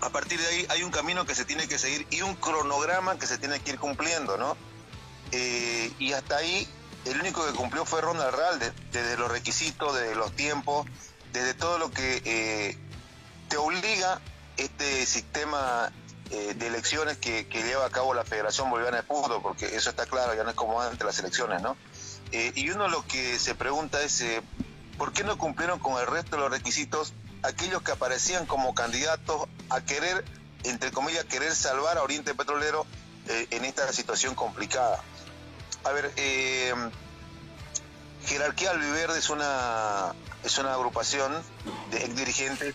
a 0.00 0.10
partir 0.10 0.40
de 0.40 0.46
ahí 0.46 0.66
hay 0.68 0.82
un 0.82 0.90
camino 0.90 1.24
que 1.24 1.34
se 1.34 1.44
tiene 1.44 1.66
que 1.66 1.78
seguir 1.78 2.06
y 2.10 2.22
un 2.22 2.34
cronograma 2.34 3.18
que 3.18 3.26
se 3.26 3.38
tiene 3.38 3.60
que 3.60 3.72
ir 3.72 3.78
cumpliendo, 3.78 4.36
¿no? 4.36 4.56
Eh, 5.32 5.92
y 5.98 6.12
hasta 6.12 6.36
ahí 6.36 6.68
el 7.04 7.20
único 7.20 7.46
que 7.46 7.52
cumplió 7.52 7.84
fue 7.84 8.00
Ronald 8.00 8.34
Real, 8.34 8.74
desde 8.92 9.16
los 9.16 9.30
requisitos, 9.30 9.94
desde 9.94 10.14
los 10.14 10.32
tiempos, 10.32 10.86
desde 11.32 11.54
todo 11.54 11.78
lo 11.78 11.90
que 11.90 12.76
te 13.48 13.56
obliga 13.56 14.20
este 14.56 15.06
sistema 15.06 15.92
eh, 16.30 16.54
de 16.54 16.66
elecciones 16.66 17.18
que, 17.18 17.44
lleva 17.52 17.86
a 17.86 17.90
cabo 17.90 18.14
la 18.14 18.24
Federación 18.24 18.70
Boliviana 18.70 18.98
de 18.98 19.02
Fútbol, 19.02 19.42
porque 19.42 19.66
eso 19.76 19.90
está 19.90 20.06
claro, 20.06 20.34
ya 20.34 20.42
no 20.42 20.50
es 20.50 20.56
como 20.56 20.80
antes 20.80 21.04
las 21.04 21.18
elecciones, 21.18 21.60
¿no? 21.60 21.76
Eh, 22.34 22.52
y 22.56 22.68
uno 22.70 22.88
lo 22.88 23.06
que 23.06 23.38
se 23.38 23.54
pregunta 23.54 24.02
es, 24.02 24.20
eh, 24.20 24.42
¿por 24.98 25.12
qué 25.12 25.22
no 25.22 25.38
cumplieron 25.38 25.78
con 25.78 26.00
el 26.00 26.06
resto 26.08 26.34
de 26.34 26.42
los 26.42 26.50
requisitos 26.50 27.12
aquellos 27.44 27.80
que 27.82 27.92
aparecían 27.92 28.44
como 28.44 28.74
candidatos 28.74 29.46
a 29.70 29.80
querer, 29.82 30.24
entre 30.64 30.90
comillas, 30.90 31.24
querer 31.26 31.54
salvar 31.54 31.96
a 31.96 32.02
Oriente 32.02 32.34
Petrolero 32.34 32.86
en 33.28 33.64
esta 33.64 33.92
situación 33.92 34.34
complicada? 34.34 35.00
A 35.84 35.92
ver, 35.92 36.12
Jerarquía 38.26 38.72
Albiverde 38.72 39.18
es 39.18 39.30
una, 39.30 40.12
es 40.42 40.58
una 40.58 40.74
agrupación 40.74 41.32
de 41.92 42.04
ex 42.04 42.16
dirigentes 42.16 42.74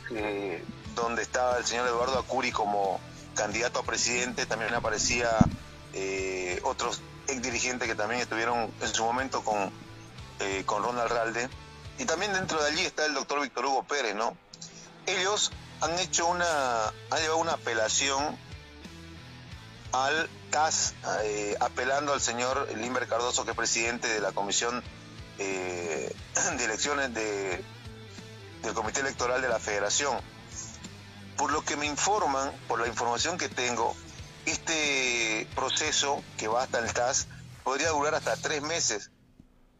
donde 0.96 1.22
estaba 1.22 1.58
el 1.58 1.66
señor 1.66 1.86
Eduardo 1.88 2.18
Acuri 2.18 2.51
como 2.51 3.01
candidato 3.36 3.80
a 3.80 3.84
presidente, 3.84 4.46
también 4.46 4.74
aparecía 4.74 5.30
eh, 5.94 6.60
otros 6.63 7.01
ex 7.31 7.41
dirigentes 7.41 7.88
que 7.88 7.95
también 7.95 8.21
estuvieron 8.21 8.71
en 8.81 8.93
su 8.93 9.03
momento 9.03 9.43
con, 9.43 9.71
eh, 10.39 10.63
con 10.65 10.83
Ronald 10.83 11.12
Ralde. 11.12 11.50
Y 11.98 12.05
también 12.05 12.33
dentro 12.33 12.62
de 12.62 12.71
allí 12.71 12.86
está 12.86 13.05
el 13.05 13.13
doctor 13.13 13.41
Víctor 13.41 13.65
Hugo 13.65 13.83
Pérez, 13.83 14.15
¿no? 14.15 14.36
Ellos 15.05 15.51
han 15.81 15.98
hecho 16.00 16.27
una, 16.27 16.88
han 16.88 17.19
llevado 17.19 17.38
una 17.38 17.53
apelación 17.53 18.38
al 19.91 20.29
TAS, 20.51 20.93
eh, 21.24 21.55
apelando 21.59 22.13
al 22.13 22.21
señor 22.21 22.69
Limber 22.77 23.07
Cardoso, 23.07 23.43
que 23.43 23.51
es 23.51 23.57
presidente 23.57 24.07
de 24.07 24.19
la 24.19 24.31
Comisión 24.31 24.83
de 25.38 26.13
Elecciones 26.59 27.13
de, 27.13 27.63
del 28.62 28.74
Comité 28.74 29.01
Electoral 29.01 29.41
de 29.41 29.50
la 29.50 29.59
Federación 29.59 30.19
por 31.39 31.53
lo 31.53 31.63
que 31.63 31.77
me 31.77 31.86
informan, 31.86 32.51
por 32.67 32.81
la 32.81 32.88
información 32.88 33.38
que 33.38 33.48
tengo, 33.48 33.95
este 34.46 35.48
proceso 35.55 36.24
que 36.38 36.48
va 36.48 36.63
hasta 36.63 36.79
el 36.79 36.91
TAS 36.93 37.27
podría 37.63 37.89
durar 37.89 38.15
hasta 38.15 38.36
tres 38.38 38.62
meses. 38.62 39.12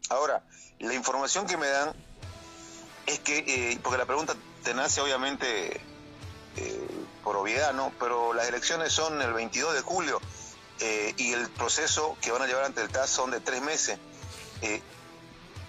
Ahora, 0.08 0.42
la 0.78 0.94
información 0.94 1.46
que 1.46 1.56
me 1.56 1.66
dan 1.66 1.92
es 3.06 3.18
que, 3.20 3.38
eh, 3.38 3.78
porque 3.82 3.98
la 3.98 4.06
pregunta 4.06 4.34
te 4.62 4.74
nace 4.74 5.00
obviamente 5.00 5.80
eh, 6.56 6.88
por 7.24 7.36
obviedad, 7.36 7.72
¿no? 7.72 7.92
Pero 7.98 8.34
las 8.34 8.48
elecciones 8.48 8.92
son 8.92 9.20
el 9.22 9.32
22 9.32 9.74
de 9.74 9.80
julio 9.80 10.20
eh, 10.80 11.14
y 11.16 11.32
el 11.32 11.48
proceso 11.50 12.16
que 12.20 12.30
van 12.30 12.42
a 12.42 12.46
llevar 12.46 12.64
ante 12.64 12.82
el 12.82 12.88
TAS 12.88 13.10
son 13.10 13.30
de 13.30 13.40
tres 13.40 13.62
meses. 13.62 13.98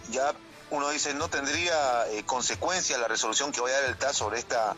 ya 0.09 0.33
uno 0.69 0.89
dice, 0.89 1.13
no 1.13 1.29
tendría 1.29 2.05
consecuencias 2.25 2.99
la 2.99 3.07
resolución 3.07 3.51
que 3.51 3.59
vaya 3.59 3.77
a 3.77 3.81
dar 3.81 3.89
el 3.89 3.97
TAS 3.97 4.15
sobre 4.15 4.39
esta 4.39 4.75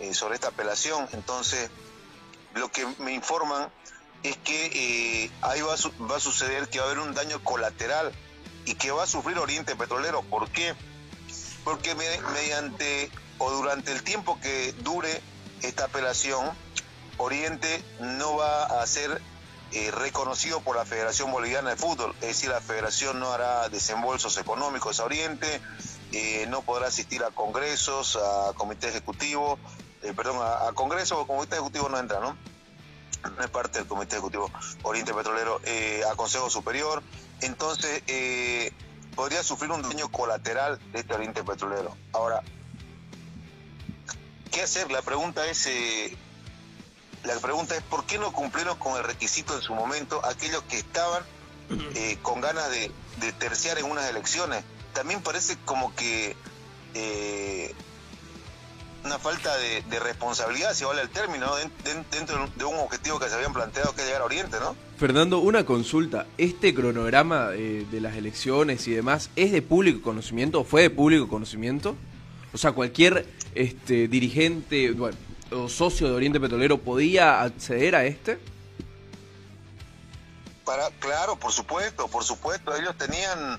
eh, 0.00 0.14
sobre 0.14 0.34
esta 0.34 0.48
apelación. 0.48 1.06
Entonces, 1.12 1.70
lo 2.54 2.70
que 2.70 2.86
me 2.98 3.12
informan 3.12 3.70
es 4.22 4.36
que 4.38 4.66
eh, 5.24 5.30
ahí 5.42 5.60
va 5.62 5.74
va 6.10 6.16
a 6.16 6.20
suceder 6.20 6.68
que 6.68 6.78
va 6.78 6.86
a 6.86 6.88
haber 6.88 7.00
un 7.00 7.14
daño 7.14 7.42
colateral 7.42 8.12
y 8.64 8.74
que 8.74 8.90
va 8.90 9.04
a 9.04 9.06
sufrir 9.06 9.38
Oriente 9.38 9.76
Petrolero. 9.76 10.22
¿Por 10.22 10.50
qué? 10.50 10.74
Porque 11.64 11.94
mediante 11.94 13.10
o 13.38 13.50
durante 13.50 13.92
el 13.92 14.02
tiempo 14.02 14.38
que 14.40 14.72
dure 14.80 15.22
esta 15.62 15.86
apelación, 15.86 16.50
Oriente 17.16 17.82
no 18.00 18.36
va 18.36 18.82
a 18.82 18.86
ser 18.86 19.22
eh, 19.72 19.90
reconocido 19.90 20.60
por 20.60 20.76
la 20.76 20.84
Federación 20.84 21.30
Boliviana 21.30 21.70
de 21.70 21.76
Fútbol, 21.76 22.14
es 22.20 22.28
decir, 22.28 22.50
la 22.50 22.60
federación 22.60 23.20
no 23.20 23.32
hará 23.32 23.68
desembolsos 23.68 24.36
económicos 24.36 25.00
a 25.00 25.04
Oriente, 25.04 25.60
no 26.48 26.62
podrá 26.62 26.88
asistir 26.88 27.22
a 27.22 27.30
congresos, 27.30 28.16
a 28.16 28.52
comité 28.54 28.88
ejecutivo, 28.88 29.58
eh, 30.02 30.14
perdón, 30.14 30.38
a, 30.42 30.72
Congreso 30.72 31.20
o 31.20 31.26
Comité 31.26 31.56
Ejecutivo 31.56 31.88
no 31.88 31.98
entra, 31.98 32.20
¿no? 32.20 32.36
No 33.36 33.44
es 33.44 33.50
parte 33.50 33.78
del 33.78 33.88
Comité 33.88 34.16
Ejecutivo 34.16 34.50
Oriente 34.82 35.12
Petrolero, 35.12 35.60
eh, 35.64 36.02
a 36.10 36.14
Consejo 36.16 36.48
Superior. 36.48 37.02
Entonces, 37.42 38.02
eh, 38.06 38.72
podría 39.14 39.42
sufrir 39.42 39.70
un 39.70 39.82
daño 39.82 40.10
colateral 40.10 40.78
de 40.92 41.00
este 41.00 41.14
Oriente 41.14 41.44
Petrolero. 41.44 41.94
Ahora, 42.12 42.42
¿qué 44.50 44.62
hacer? 44.62 44.90
La 44.90 45.02
pregunta 45.02 45.46
es, 45.46 45.68
la 47.24 47.38
pregunta 47.40 47.76
es, 47.76 47.82
¿por 47.82 48.06
qué 48.06 48.18
no 48.18 48.32
cumplieron 48.32 48.78
con 48.78 48.96
el 48.96 49.04
requisito 49.04 49.54
en 49.54 49.60
su 49.60 49.74
momento 49.74 50.24
aquellos 50.24 50.62
que 50.62 50.78
estaban 50.78 51.22
con 52.22 52.40
ganas 52.40 52.70
de, 52.70 52.90
de 53.18 53.32
terciar 53.34 53.78
en 53.78 53.84
unas 53.84 54.08
elecciones? 54.08 54.64
También 54.94 55.22
parece 55.22 55.58
como 55.66 55.94
que 55.94 56.36
una 59.04 59.18
falta 59.18 59.50
de, 59.56 60.00
responsabilidad, 60.00 60.74
si 60.74 60.84
vale 60.84 61.02
el 61.02 61.10
término, 61.10 61.52
dentro 62.10 62.48
de 62.56 62.64
un 62.64 62.78
objetivo 62.78 63.18
que 63.18 63.28
se 63.28 63.34
habían 63.34 63.52
planteado 63.52 63.94
que 63.94 64.02
es 64.02 64.06
llegar 64.06 64.22
a 64.22 64.24
Oriente, 64.24 64.58
¿no? 64.60 64.76
Fernando, 64.98 65.38
una 65.38 65.64
consulta. 65.64 66.26
¿Este 66.36 66.74
cronograma 66.74 67.50
eh, 67.52 67.86
de 67.90 68.00
las 68.00 68.16
elecciones 68.16 68.86
y 68.86 68.92
demás 68.92 69.30
es 69.36 69.52
de 69.52 69.62
público 69.62 70.02
conocimiento 70.02 70.60
o 70.60 70.64
fue 70.64 70.82
de 70.82 70.90
público 70.90 71.28
conocimiento? 71.28 71.96
O 72.52 72.58
sea, 72.58 72.72
cualquier 72.72 73.26
este, 73.54 74.08
dirigente 74.08 74.90
bueno, 74.92 75.16
o 75.52 75.68
socio 75.68 76.08
de 76.08 76.14
Oriente 76.14 76.40
Petrolero 76.40 76.78
podía 76.78 77.42
acceder 77.42 77.94
a 77.94 78.04
este? 78.04 78.38
Para, 80.64 80.90
claro, 80.98 81.36
por 81.36 81.52
supuesto, 81.52 82.08
por 82.08 82.24
supuesto. 82.24 82.74
Ellos 82.76 82.96
tenían, 82.96 83.58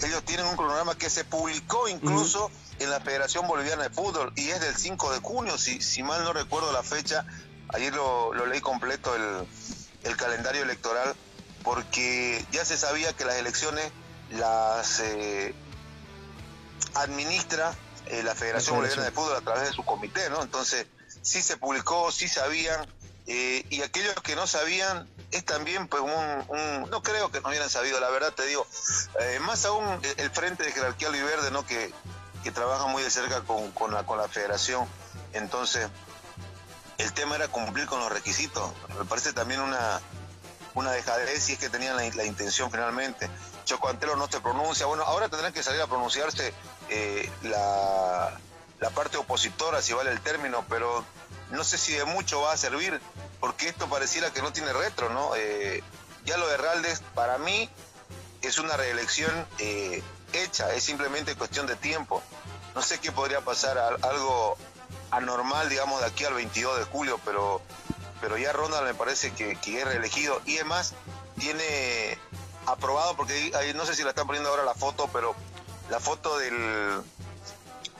ellos 0.00 0.24
tienen 0.24 0.46
un 0.46 0.56
cronograma 0.56 0.96
que 0.96 1.10
se 1.10 1.24
publicó 1.24 1.88
incluso 1.88 2.50
en 2.78 2.90
la 2.90 3.00
Federación 3.00 3.46
Boliviana 3.46 3.84
de 3.84 3.90
Fútbol 3.90 4.32
y 4.36 4.48
es 4.48 4.60
del 4.60 4.74
5 4.74 5.12
de 5.12 5.18
junio, 5.20 5.58
si, 5.58 5.80
si 5.80 6.02
mal 6.02 6.24
no 6.24 6.32
recuerdo 6.32 6.72
la 6.72 6.82
fecha, 6.82 7.24
ayer 7.68 7.94
lo, 7.94 8.34
leí 8.46 8.60
completo 8.60 9.14
el, 9.14 9.46
el, 10.02 10.16
calendario 10.16 10.62
electoral, 10.62 11.14
porque 11.62 12.44
ya 12.50 12.64
se 12.64 12.76
sabía 12.76 13.12
que 13.12 13.24
las 13.24 13.36
elecciones 13.36 13.90
las 14.30 15.00
eh, 15.00 15.54
administra 16.94 17.74
eh, 18.06 18.22
la 18.22 18.34
Federación 18.34 18.76
Boliviana 18.76 19.04
de 19.04 19.12
Fútbol 19.12 19.36
a 19.36 19.40
través 19.40 19.68
de 19.68 19.72
su 19.72 19.84
comité, 19.84 20.28
¿no? 20.30 20.42
Entonces, 20.42 20.86
sí 21.22 21.40
se 21.42 21.56
publicó, 21.56 22.10
sí 22.10 22.28
sabían, 22.28 22.86
eh, 23.26 23.64
y 23.70 23.82
aquellos 23.82 24.14
que 24.22 24.34
no 24.34 24.46
sabían 24.46 25.08
es 25.32 25.44
también 25.44 25.88
pues 25.88 26.02
un, 26.02 26.90
no 26.90 27.02
creo 27.02 27.30
que 27.30 27.40
no 27.40 27.48
hubieran 27.48 27.70
sabido 27.70 27.98
la 27.98 28.10
verdad 28.10 28.32
te 28.32 28.46
digo 28.46 28.66
más 29.40 29.64
aún 29.64 29.84
el 30.16 30.30
frente 30.30 30.62
de 30.62 30.72
jerarquía 30.72 31.08
Oliverde 31.08 31.50
no 31.50 31.66
que 31.66 31.92
que 32.42 32.50
trabaja 32.50 32.86
muy 32.86 33.02
de 33.02 33.10
cerca 33.10 33.42
con, 33.42 33.92
la, 33.92 34.04
con 34.04 34.18
la 34.18 34.28
federación. 34.28 34.86
Entonces, 35.32 35.88
el 36.98 37.12
tema 37.12 37.36
era 37.36 37.48
cumplir 37.48 37.86
con 37.86 38.00
los 38.00 38.10
requisitos. 38.10 38.72
Me 38.98 39.04
parece 39.04 39.32
también 39.32 39.60
una, 39.60 40.00
una 40.74 40.90
dejadez 40.90 41.42
si 41.42 41.54
es 41.54 41.58
que 41.58 41.70
tenían 41.70 41.96
la, 41.96 42.24
intención 42.24 42.70
finalmente. 42.70 43.30
Chocoantelo 43.64 44.16
no 44.16 44.28
se 44.30 44.40
pronuncia, 44.40 44.86
bueno, 44.86 45.04
ahora 45.04 45.28
tendrán 45.28 45.52
que 45.52 45.62
salir 45.62 45.80
a 45.80 45.86
pronunciarse 45.86 46.52
eh, 46.88 47.30
la, 47.42 48.36
la 48.80 48.90
parte 48.90 49.16
opositora, 49.16 49.80
si 49.80 49.92
vale 49.92 50.10
el 50.10 50.20
término, 50.20 50.64
pero 50.68 51.04
no 51.52 51.62
sé 51.62 51.78
si 51.78 51.92
de 51.92 52.04
mucho 52.04 52.40
va 52.40 52.52
a 52.52 52.56
servir, 52.56 53.00
porque 53.42 53.68
esto 53.68 53.88
pareciera 53.88 54.32
que 54.32 54.40
no 54.40 54.52
tiene 54.52 54.72
retro, 54.72 55.10
¿no? 55.10 55.34
Eh, 55.34 55.82
ya 56.24 56.36
lo 56.36 56.46
de 56.46 56.56
Raldes, 56.56 57.02
para 57.12 57.38
mí, 57.38 57.68
es 58.40 58.60
una 58.60 58.76
reelección 58.76 59.32
eh, 59.58 60.00
hecha, 60.32 60.72
es 60.72 60.84
simplemente 60.84 61.34
cuestión 61.34 61.66
de 61.66 61.74
tiempo. 61.74 62.22
No 62.76 62.82
sé 62.82 63.00
qué 63.00 63.10
podría 63.10 63.40
pasar, 63.40 63.78
algo 63.78 64.56
anormal, 65.10 65.68
digamos, 65.68 66.00
de 66.00 66.06
aquí 66.06 66.24
al 66.24 66.34
22 66.34 66.78
de 66.78 66.84
julio, 66.84 67.18
pero, 67.24 67.60
pero 68.20 68.38
ya 68.38 68.52
Ronald 68.52 68.86
me 68.86 68.94
parece 68.94 69.32
que, 69.32 69.56
que 69.56 69.80
es 69.80 69.84
reelegido. 69.84 70.40
Y 70.46 70.54
además, 70.58 70.94
tiene 71.36 72.16
aprobado, 72.66 73.16
porque 73.16 73.50
no 73.74 73.84
sé 73.86 73.96
si 73.96 74.04
la 74.04 74.10
están 74.10 74.28
poniendo 74.28 74.50
ahora 74.50 74.62
la 74.62 74.74
foto, 74.74 75.10
pero 75.12 75.34
la 75.90 75.98
foto 75.98 76.38
del, 76.38 77.02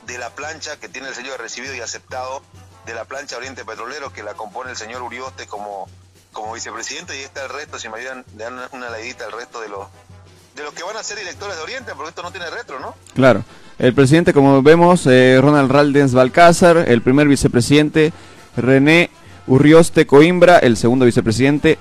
de 0.05 0.17
la 0.17 0.29
plancha 0.29 0.77
que 0.77 0.87
tiene 0.87 1.09
el 1.09 1.15
sello 1.15 1.33
de 1.33 1.37
recibido 1.37 1.75
y 1.75 1.81
aceptado 1.81 2.41
de 2.85 2.93
la 2.93 3.05
plancha 3.05 3.37
Oriente 3.37 3.65
Petrolero 3.65 4.11
que 4.11 4.23
la 4.23 4.33
compone 4.33 4.71
el 4.71 4.77
señor 4.77 5.01
Urioste 5.01 5.47
como, 5.47 5.87
como 6.31 6.53
vicepresidente 6.53 7.19
y 7.19 7.23
está 7.23 7.43
el 7.43 7.49
resto, 7.49 7.79
si 7.79 7.89
me 7.89 7.99
ayudan, 7.99 8.25
le 8.37 8.43
dan 8.43 8.59
una 8.71 8.89
leidita 8.89 9.25
al 9.25 9.31
resto 9.31 9.61
de 9.61 9.69
los 9.69 9.87
de 10.55 10.63
los 10.63 10.73
que 10.73 10.83
van 10.83 10.95
a 10.95 11.03
ser 11.03 11.17
directores 11.17 11.57
de 11.57 11.63
Oriente, 11.63 11.93
porque 11.95 12.09
esto 12.09 12.21
no 12.21 12.31
tiene 12.31 12.47
retro, 12.49 12.79
¿no? 12.79 12.93
Claro. 13.15 13.43
El 13.79 13.93
presidente, 13.95 14.33
como 14.33 14.61
vemos, 14.61 15.07
eh, 15.07 15.39
Ronald 15.41 15.71
Raldens 15.71 16.13
Balcázar, 16.13 16.85
el 16.87 17.01
primer 17.01 17.27
vicepresidente, 17.27 18.13
René 18.55 19.09
Urrioste 19.47 20.05
Coimbra, 20.05 20.59
el 20.59 20.77
segundo 20.77 21.05
vicepresidente, 21.05 21.79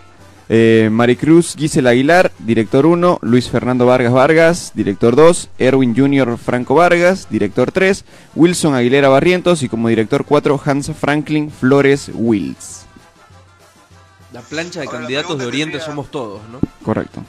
eh, 0.55 0.91
Maricruz 0.93 1.57
Gisela 1.57 1.91
Aguilar, 1.91 2.31
director 2.39 2.85
1, 2.85 3.21
Luis 3.23 3.49
Fernando 3.49 3.87
Vargas 3.87 4.13
Vargas, 4.13 4.73
director 4.75 5.17
2, 5.17 5.49
Erwin 5.57 5.97
Junior 5.97 6.37
Franco 6.37 6.75
Vargas, 6.75 7.27
director 7.31 7.73
3, 7.73 8.05
Wilson 8.35 8.75
Aguilera 8.75 9.09
Barrientos 9.09 9.63
y 9.63 9.71
como 9.71 9.89
director 9.89 10.27
4, 10.27 10.61
Hans 10.63 10.93
Franklin 10.95 11.51
Flores 11.51 12.11
Wills. 12.13 12.85
La 14.33 14.43
plancha 14.43 14.83
de 14.83 14.89
candidatos 14.89 15.39
de 15.39 15.47
Oriente 15.47 15.81
somos 15.81 16.11
todos, 16.11 16.43
¿no? 16.51 16.61
Correcto. 16.85 17.25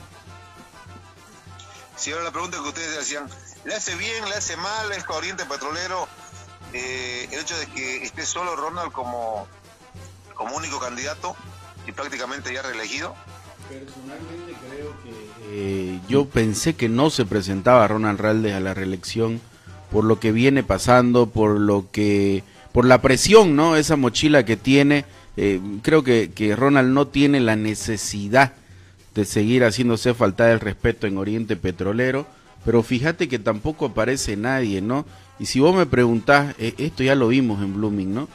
Si 1.95 2.11
ahora 2.11 2.25
la 2.25 2.31
pregunta 2.31 2.57
que 2.61 2.67
ustedes 2.67 2.97
decían, 2.97 3.29
¿le 3.63 3.73
hace 3.73 3.95
bien, 3.95 4.25
le 4.27 4.35
hace 4.35 4.57
mal 4.57 4.91
es 4.91 5.05
Oriente 5.07 5.45
Petrolero 5.45 6.09
eh, 6.73 7.29
el 7.31 7.39
hecho 7.39 7.57
de 7.57 7.67
que 7.67 8.03
esté 8.03 8.25
solo 8.25 8.57
Ronald 8.57 8.91
como, 8.91 9.47
como 10.35 10.57
único 10.57 10.77
candidato? 10.81 11.37
Y 11.87 11.91
prácticamente 11.91 12.53
ya 12.53 12.61
reelegido? 12.61 13.15
Personalmente 13.69 14.53
creo 14.69 14.93
que 15.03 15.33
eh, 15.55 15.99
yo 16.07 16.25
pensé 16.25 16.75
que 16.75 16.89
no 16.89 17.09
se 17.09 17.25
presentaba 17.25 17.87
Ronald 17.87 18.19
Raldes 18.19 18.53
a 18.53 18.59
la 18.59 18.73
reelección 18.73 19.41
por 19.91 20.03
lo 20.03 20.19
que 20.19 20.31
viene 20.31 20.63
pasando, 20.63 21.27
por 21.27 21.59
lo 21.59 21.91
que, 21.91 22.43
por 22.71 22.85
la 22.85 23.01
presión, 23.01 23.55
¿no? 23.55 23.75
Esa 23.75 23.95
mochila 23.95 24.43
que 24.43 24.57
tiene. 24.57 25.05
Eh, 25.37 25.61
creo 25.83 26.03
que, 26.03 26.31
que 26.33 26.55
Ronald 26.55 26.91
no 26.91 27.07
tiene 27.07 27.39
la 27.39 27.55
necesidad 27.55 28.53
de 29.13 29.25
seguir 29.25 29.63
haciéndose 29.63 30.15
falta 30.15 30.51
el 30.51 30.59
respeto 30.59 31.05
en 31.05 31.17
Oriente 31.17 31.55
Petrolero, 31.55 32.25
pero 32.65 32.81
fíjate 32.81 33.29
que 33.29 33.37
tampoco 33.37 33.85
aparece 33.85 34.35
nadie, 34.35 34.81
¿no? 34.81 35.05
Y 35.39 35.45
si 35.45 35.59
vos 35.59 35.75
me 35.75 35.85
preguntás, 35.85 36.55
eh, 36.57 36.73
esto 36.79 37.03
ya 37.03 37.13
lo 37.13 37.27
vimos 37.27 37.61
en 37.61 37.75
Blooming, 37.75 38.13
¿no? 38.13 38.27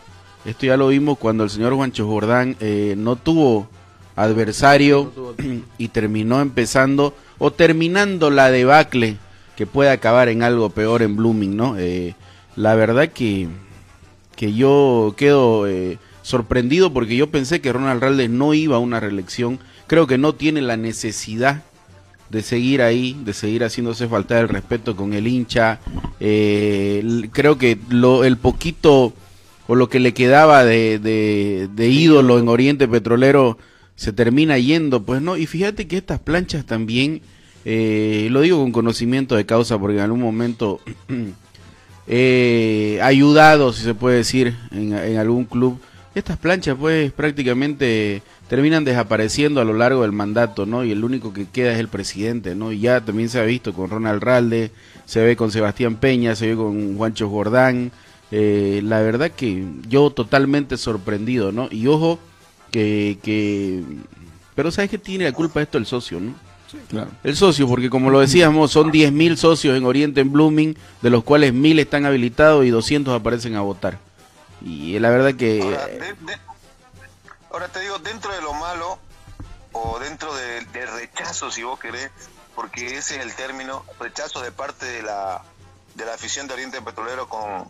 Esto 0.48 0.64
ya 0.64 0.78
lo 0.78 0.88
vimos 0.88 1.18
cuando 1.18 1.44
el 1.44 1.50
señor 1.50 1.74
Juancho 1.74 2.06
Jordán 2.06 2.56
eh, 2.60 2.94
no 2.96 3.16
tuvo 3.16 3.68
adversario 4.16 5.12
y 5.78 5.88
terminó 5.88 6.40
empezando 6.40 7.14
o 7.36 7.50
terminando 7.50 8.30
la 8.30 8.50
debacle 8.50 9.18
que 9.58 9.66
puede 9.66 9.90
acabar 9.90 10.30
en 10.30 10.42
algo 10.42 10.70
peor 10.70 11.02
en 11.02 11.16
Blooming, 11.16 11.54
¿no? 11.54 11.76
Eh, 11.76 12.14
la 12.56 12.74
verdad 12.76 13.10
que, 13.10 13.48
que 14.36 14.54
yo 14.54 15.12
quedo 15.18 15.66
eh, 15.68 15.98
sorprendido 16.22 16.94
porque 16.94 17.14
yo 17.14 17.30
pensé 17.30 17.60
que 17.60 17.70
Ronald 17.70 18.02
Raldes 18.02 18.30
no 18.30 18.54
iba 18.54 18.76
a 18.76 18.80
una 18.80 19.00
reelección. 19.00 19.58
Creo 19.86 20.06
que 20.06 20.16
no 20.16 20.34
tiene 20.34 20.62
la 20.62 20.78
necesidad 20.78 21.62
de 22.30 22.40
seguir 22.40 22.80
ahí, 22.80 23.20
de 23.22 23.34
seguir 23.34 23.64
haciéndose 23.64 24.08
falta 24.08 24.40
el 24.40 24.48
respeto 24.48 24.96
con 24.96 25.12
el 25.12 25.26
hincha. 25.26 25.78
creo 26.18 27.58
que 27.58 27.78
lo, 27.90 28.24
el 28.24 28.38
poquito 28.38 29.12
o 29.68 29.74
lo 29.74 29.88
que 29.88 30.00
le 30.00 30.14
quedaba 30.14 30.64
de, 30.64 30.98
de, 30.98 31.88
ídolo 31.88 32.38
en 32.38 32.48
Oriente 32.48 32.88
Petrolero 32.88 33.58
se 33.94 34.12
termina 34.12 34.58
yendo, 34.58 35.04
pues 35.04 35.20
no, 35.20 35.36
y 35.36 35.46
fíjate 35.46 35.86
que 35.86 35.98
estas 35.98 36.20
planchas 36.20 36.64
también, 36.64 37.20
eh, 37.64 38.28
lo 38.30 38.40
digo 38.40 38.58
con 38.58 38.72
conocimiento 38.72 39.36
de 39.36 39.44
causa 39.44 39.78
porque 39.78 39.98
en 39.98 40.04
algún 40.04 40.20
momento 40.20 40.80
he 42.08 42.98
ayudado, 43.02 43.72
si 43.74 43.82
se 43.84 43.94
puede 43.94 44.16
decir, 44.16 44.56
en, 44.72 44.94
en 44.94 45.18
algún 45.18 45.44
club, 45.44 45.78
estas 46.14 46.38
planchas 46.38 46.76
pues 46.80 47.12
prácticamente 47.12 48.22
terminan 48.48 48.84
desapareciendo 48.84 49.60
a 49.60 49.64
lo 49.64 49.74
largo 49.74 50.00
del 50.02 50.12
mandato, 50.12 50.64
¿no? 50.64 50.82
Y 50.82 50.92
el 50.92 51.04
único 51.04 51.34
que 51.34 51.46
queda 51.46 51.72
es 51.72 51.78
el 51.78 51.88
presidente, 51.88 52.54
¿no? 52.54 52.72
Y 52.72 52.80
ya 52.80 53.02
también 53.02 53.28
se 53.28 53.38
ha 53.38 53.44
visto 53.44 53.74
con 53.74 53.90
Ronald 53.90 54.22
Ralde, 54.22 54.70
se 55.04 55.22
ve 55.22 55.36
con 55.36 55.52
Sebastián 55.52 55.96
Peña, 55.96 56.34
se 56.34 56.46
ve 56.46 56.56
con 56.56 56.96
Juancho 56.96 57.28
Jordán, 57.28 57.92
eh, 58.30 58.80
la 58.84 59.00
verdad 59.00 59.30
que 59.30 59.64
yo 59.88 60.10
totalmente 60.10 60.76
sorprendido, 60.76 61.52
¿no? 61.52 61.68
Y 61.70 61.86
ojo 61.86 62.18
que, 62.70 63.18
que... 63.22 63.82
Pero 64.54 64.70
¿sabes 64.70 64.90
que 64.90 64.98
tiene 64.98 65.24
la 65.24 65.32
culpa 65.32 65.60
de 65.60 65.64
esto 65.64 65.78
el 65.78 65.86
socio, 65.86 66.20
¿no? 66.20 66.34
Sí, 66.70 66.78
claro. 66.88 67.10
El 67.24 67.36
socio, 67.36 67.66
porque 67.66 67.88
como 67.88 68.10
lo 68.10 68.20
decíamos, 68.20 68.72
son 68.72 68.92
10.000 68.92 69.36
socios 69.36 69.76
en 69.76 69.86
Oriente, 69.86 70.20
en 70.20 70.30
Blooming, 70.30 70.76
de 71.00 71.10
los 71.10 71.24
cuales 71.24 71.54
1.000 71.54 71.80
están 71.80 72.04
habilitados 72.04 72.66
y 72.66 72.70
200 72.70 73.18
aparecen 73.18 73.56
a 73.56 73.62
votar. 73.62 73.98
Y 74.60 74.98
la 74.98 75.08
verdad 75.08 75.34
que... 75.34 75.62
Ahora, 77.50 77.68
te 77.68 77.80
digo, 77.80 77.98
dentro 78.00 78.30
de 78.34 78.42
lo 78.42 78.52
malo, 78.52 78.98
o 79.72 79.98
dentro 80.00 80.34
del 80.34 80.66
rechazo, 80.72 81.50
si 81.50 81.62
vos 81.62 81.78
querés, 81.78 82.10
porque 82.54 82.98
ese 82.98 83.16
es 83.16 83.22
el 83.22 83.34
término, 83.34 83.84
rechazo 83.98 84.40
de 84.42 84.52
parte 84.52 84.84
de 84.84 85.02
la, 85.02 85.42
de 85.94 86.04
la 86.04 86.14
afición 86.14 86.46
de 86.46 86.54
Oriente 86.54 86.82
Petrolero 86.82 87.28
con, 87.28 87.68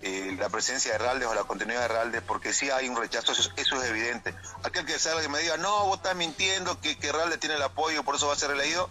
eh, 0.00 0.36
la 0.38 0.48
presencia 0.48 0.92
de 0.92 0.98
Raldes 0.98 1.28
o 1.28 1.34
la 1.34 1.44
continuidad 1.44 1.82
de 1.82 1.88
Raldes, 1.88 2.22
porque 2.22 2.52
sí 2.52 2.70
hay 2.70 2.88
un 2.88 2.96
rechazo, 2.96 3.32
eso, 3.32 3.50
es 3.56 3.90
evidente. 3.90 4.34
Aquel 4.62 4.86
que 4.86 4.98
salga 4.98 5.24
y 5.24 5.28
me 5.28 5.40
diga, 5.40 5.56
no, 5.56 5.86
vos 5.86 5.96
estás 5.96 6.14
mintiendo, 6.14 6.80
que, 6.80 6.96
que 6.98 7.12
tiene 7.40 7.56
el 7.56 7.62
apoyo, 7.62 8.04
por 8.04 8.14
eso 8.14 8.28
va 8.28 8.34
a 8.34 8.36
ser 8.36 8.52
elegido, 8.52 8.88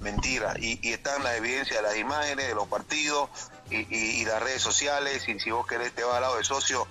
mentira. 0.00 0.54
Y, 0.58 0.80
y 0.86 0.92
están 0.92 1.22
las 1.22 1.36
evidencias 1.36 1.76
de 1.76 1.82
las 1.82 1.96
imágenes, 1.96 2.48
de 2.48 2.54
los 2.54 2.66
partidos 2.66 3.30
y, 3.70 4.24
las 4.24 4.42
redes 4.42 4.62
sociales, 4.62 5.28
y 5.28 5.38
si 5.38 5.50
vos 5.50 5.66
querés 5.66 5.94
te 5.94 6.02
vas 6.02 6.16
al 6.16 6.22
lado 6.22 6.36
de 6.36 6.44
socio, 6.44 6.86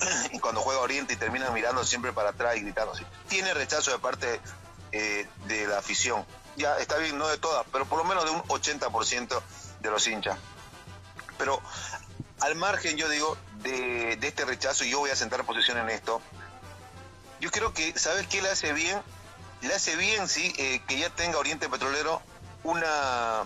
y 0.32 0.38
cuando 0.38 0.60
juega 0.60 0.80
Oriente 0.80 1.14
y 1.14 1.16
termina 1.16 1.50
mirando 1.50 1.84
siempre 1.84 2.12
para 2.12 2.30
atrás 2.30 2.56
y 2.56 2.60
gritando. 2.60 2.92
Tiene 3.28 3.54
rechazo 3.54 3.90
de 3.92 3.98
parte 3.98 4.40
eh, 4.92 5.28
de 5.46 5.66
la 5.66 5.78
afición. 5.78 6.24
Ya 6.56 6.78
está 6.78 6.96
bien, 6.98 7.18
no 7.18 7.28
de 7.28 7.38
todas, 7.38 7.66
pero 7.72 7.84
por 7.84 7.98
lo 7.98 8.04
menos 8.04 8.24
de 8.24 8.30
un 8.30 8.42
80% 8.42 9.42
de 9.80 9.90
los 9.90 10.06
hinchas. 10.06 10.38
Pero 11.36 11.60
al 12.44 12.56
margen, 12.56 12.98
yo 12.98 13.08
digo, 13.08 13.38
de, 13.62 14.18
este 14.20 14.44
rechazo, 14.44 14.84
y 14.84 14.90
yo 14.90 14.98
voy 14.98 15.10
a 15.10 15.16
sentar 15.16 15.44
posición 15.44 15.78
en 15.78 15.88
esto, 15.88 16.20
yo 17.40 17.50
creo 17.50 17.72
que, 17.72 17.98
¿sabes 17.98 18.26
qué 18.26 18.42
le 18.42 18.50
hace 18.50 18.74
bien? 18.74 19.00
Le 19.62 19.74
hace 19.74 19.96
bien, 19.96 20.28
sí, 20.28 20.52
eh, 20.58 20.82
que 20.86 20.98
ya 20.98 21.08
tenga 21.08 21.38
Oriente 21.38 21.70
Petrolero 21.70 22.20
una 22.62 23.44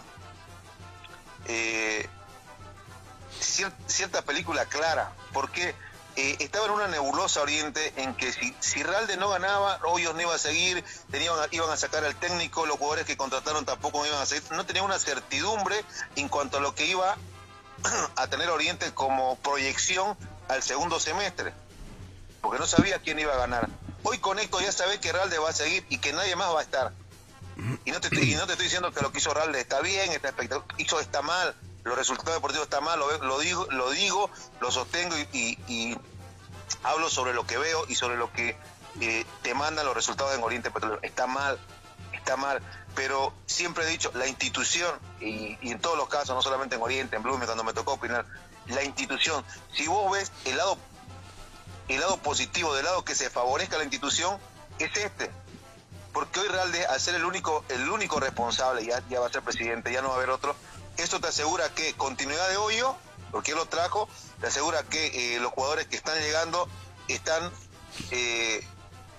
eh, 1.46 2.08
cierta 3.86 4.22
película 4.22 4.66
clara, 4.66 5.12
porque 5.32 5.76
eh, 6.16 6.36
estaba 6.40 6.66
en 6.66 6.72
una 6.72 6.88
nebulosa 6.88 7.40
Oriente 7.40 7.92
en 7.98 8.14
que 8.14 8.32
si, 8.32 8.52
si 8.58 8.82
Ralde 8.82 9.16
no 9.16 9.28
ganaba, 9.28 9.78
Hoyos 9.84 10.16
no 10.16 10.22
iba 10.22 10.34
a 10.34 10.38
seguir, 10.38 10.84
tenían, 11.12 11.34
iban 11.52 11.70
a 11.70 11.76
sacar 11.76 12.04
al 12.04 12.16
técnico, 12.16 12.66
los 12.66 12.78
jugadores 12.78 13.06
que 13.06 13.16
contrataron 13.16 13.64
tampoco 13.64 14.04
iban 14.04 14.20
a 14.20 14.26
seguir, 14.26 14.50
no 14.50 14.66
tenía 14.66 14.82
una 14.82 14.98
certidumbre 14.98 15.84
en 16.16 16.28
cuanto 16.28 16.58
a 16.58 16.60
lo 16.60 16.74
que 16.74 16.86
iba 16.86 17.16
a 18.16 18.26
tener 18.28 18.50
Oriente 18.50 18.92
como 18.94 19.36
proyección 19.38 20.16
al 20.48 20.62
segundo 20.62 21.00
semestre, 21.00 21.52
porque 22.40 22.58
no 22.58 22.66
sabía 22.66 23.00
quién 23.00 23.18
iba 23.18 23.34
a 23.34 23.38
ganar. 23.38 23.68
Hoy 24.02 24.18
con 24.18 24.38
esto 24.38 24.60
ya 24.60 24.72
sabe 24.72 25.00
que 25.00 25.12
Ralde 25.12 25.38
va 25.38 25.50
a 25.50 25.52
seguir 25.52 25.84
y 25.88 25.98
que 25.98 26.12
nadie 26.12 26.36
más 26.36 26.54
va 26.54 26.60
a 26.60 26.62
estar. 26.62 26.92
Y 27.84 27.90
no 27.90 28.00
te 28.00 28.06
estoy, 28.06 28.34
no 28.36 28.46
te 28.46 28.52
estoy 28.52 28.66
diciendo 28.66 28.92
que 28.92 29.00
lo 29.00 29.10
que 29.10 29.18
hizo 29.18 29.34
Ralde 29.34 29.60
está 29.60 29.80
bien, 29.80 30.12
está 30.12 30.32
hizo 30.76 31.00
está 31.00 31.22
mal, 31.22 31.56
los 31.82 31.96
resultados 31.96 32.34
deportivos 32.34 32.66
están 32.66 32.84
mal, 32.84 32.98
lo, 32.98 33.38
digo, 33.40 33.66
lo 33.70 33.90
digo, 33.90 34.30
lo 34.60 34.70
sostengo 34.70 35.16
y, 35.32 35.96
hablo 36.84 37.10
sobre 37.10 37.34
lo 37.34 37.46
que 37.46 37.58
veo 37.58 37.84
y 37.88 37.96
sobre 37.96 38.16
lo 38.16 38.32
que 38.32 38.56
eh, 39.00 39.26
te 39.42 39.54
mandan 39.54 39.86
los 39.86 39.94
resultados 39.94 40.34
en 40.36 40.42
Oriente 40.42 40.70
Petrolero. 40.70 41.00
Está 41.02 41.26
mal, 41.26 41.58
está 42.12 42.36
mal 42.36 42.62
pero 42.98 43.32
siempre 43.46 43.84
he 43.84 43.88
dicho, 43.88 44.10
la 44.14 44.26
institución, 44.26 44.92
y, 45.20 45.56
en 45.62 45.80
todos 45.80 45.96
los 45.96 46.08
casos, 46.08 46.34
no 46.34 46.42
solamente 46.42 46.74
en 46.74 46.82
Oriente, 46.82 47.14
en 47.14 47.22
Blume, 47.22 47.46
cuando 47.46 47.62
me 47.62 47.72
tocó 47.72 47.92
opinar, 47.92 48.26
la 48.66 48.82
institución, 48.82 49.44
si 49.72 49.86
vos 49.86 50.10
ves 50.10 50.32
el 50.46 50.56
lado, 50.56 50.76
el 51.86 52.00
lado 52.00 52.16
positivo, 52.16 52.74
del 52.74 52.86
lado 52.86 53.04
que 53.04 53.14
se 53.14 53.30
favorezca 53.30 53.76
la 53.78 53.84
institución, 53.84 54.36
es 54.80 54.96
este. 54.96 55.30
porque 56.12 56.40
hoy 56.40 56.48
Realde, 56.48 56.86
al 56.86 56.98
ser 56.98 57.14
el 57.14 57.24
único, 57.24 57.64
el 57.68 57.88
único 57.88 58.18
responsable, 58.18 58.84
ya, 58.84 59.00
ya 59.08 59.20
va 59.20 59.28
a 59.28 59.32
ser 59.32 59.42
presidente, 59.42 59.92
ya 59.92 60.02
no 60.02 60.08
va 60.08 60.14
a 60.14 60.16
haber 60.16 60.30
otro, 60.30 60.56
esto 60.96 61.20
te 61.20 61.28
asegura 61.28 61.72
que 61.72 61.94
continuidad 61.94 62.48
de 62.48 62.56
hoyo, 62.56 62.96
porque 63.30 63.52
él 63.52 63.58
lo 63.58 63.66
trajo, 63.66 64.08
te 64.40 64.48
asegura 64.48 64.82
que 64.82 65.36
eh, 65.36 65.38
los 65.38 65.52
jugadores 65.52 65.86
que 65.86 65.94
están 65.94 66.18
llegando 66.18 66.68
están 67.06 67.48
eh, 68.10 68.66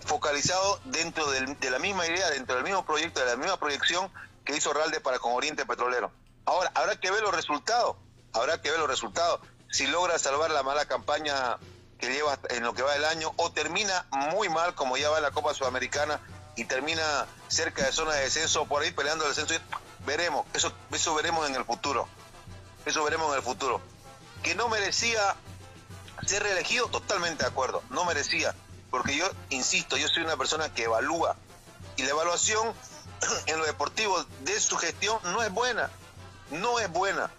focalizados 0.10 0.82
dentro 0.86 1.30
de 1.30 1.70
la 1.70 1.78
misma 1.78 2.08
idea, 2.08 2.32
dentro 2.32 2.56
del 2.56 2.64
mismo 2.64 2.84
proyecto, 2.84 3.20
de 3.20 3.28
la 3.28 3.36
misma 3.36 3.58
proyección 3.58 4.12
que 4.44 4.58
hizo 4.58 4.74
Realde 4.74 5.00
para 5.00 5.20
con 5.20 5.34
Oriente 5.34 5.68
Petrolero. 5.68 6.12
Ahora, 6.46 6.72
habrá 6.74 7.00
que 7.00 7.12
ver 7.12 7.22
los 7.22 7.34
resultados, 7.34 7.96
habrá 8.34 8.60
que 8.60 8.72
ver 8.72 8.80
los 8.80 8.90
resultados. 8.90 9.40
Si 9.70 9.86
logra 9.86 10.18
salvar 10.18 10.50
la 10.50 10.64
mala 10.64 10.86
campaña 10.86 11.58
que 12.00 12.12
lleva 12.12 12.40
en 12.50 12.64
lo 12.64 12.74
que 12.74 12.82
va 12.82 12.94
del 12.94 13.06
año, 13.06 13.32
o 13.36 13.52
termina 13.52 14.08
muy 14.32 14.50
mal, 14.50 14.74
como 14.74 14.98
ya 14.98 15.12
va 15.12 15.18
en 15.18 15.24
la 15.24 15.32
Copa 15.32 15.54
Sudamericana, 15.54 16.20
y 16.56 16.66
termina 16.66 17.28
cerca 17.48 17.86
de 17.86 17.92
zona 17.92 18.14
de 18.14 18.22
descenso, 18.22 18.66
por 18.66 18.82
ahí 18.82 18.90
peleando 18.92 19.26
el 19.26 19.36
descenso, 19.36 19.54
veremos, 20.08 20.48
eso, 20.56 20.74
eso 20.92 21.14
veremos 21.14 21.48
en 21.48 21.56
el 21.56 21.66
futuro. 21.66 22.08
Eso 22.84 23.04
veremos 23.04 23.30
en 23.30 23.36
el 23.36 23.44
futuro. 23.44 23.80
Que 24.42 24.56
no 24.56 24.70
merecía 24.70 25.36
ser 26.26 26.42
reelegido, 26.42 26.88
totalmente 26.88 27.44
de 27.44 27.50
acuerdo, 27.50 27.84
no 27.92 28.06
merecía, 28.06 28.56
porque 28.90 29.16
yo 29.16 29.30
insisto, 29.50 29.98
yo 29.98 30.08
soy 30.08 30.24
una 30.24 30.38
persona 30.38 30.74
que 30.74 30.84
evalúa 30.84 31.36
y 31.96 32.04
la 32.04 32.10
evaluación 32.10 32.74
en 33.48 33.58
lo 33.60 33.66
deportivo 33.66 34.24
de 34.42 34.60
su 34.60 34.78
gestión 34.78 35.18
no 35.24 35.44
es 35.44 35.52
buena, 35.52 35.90
no 36.52 36.80
es 36.80 36.92
buena, 36.92 37.30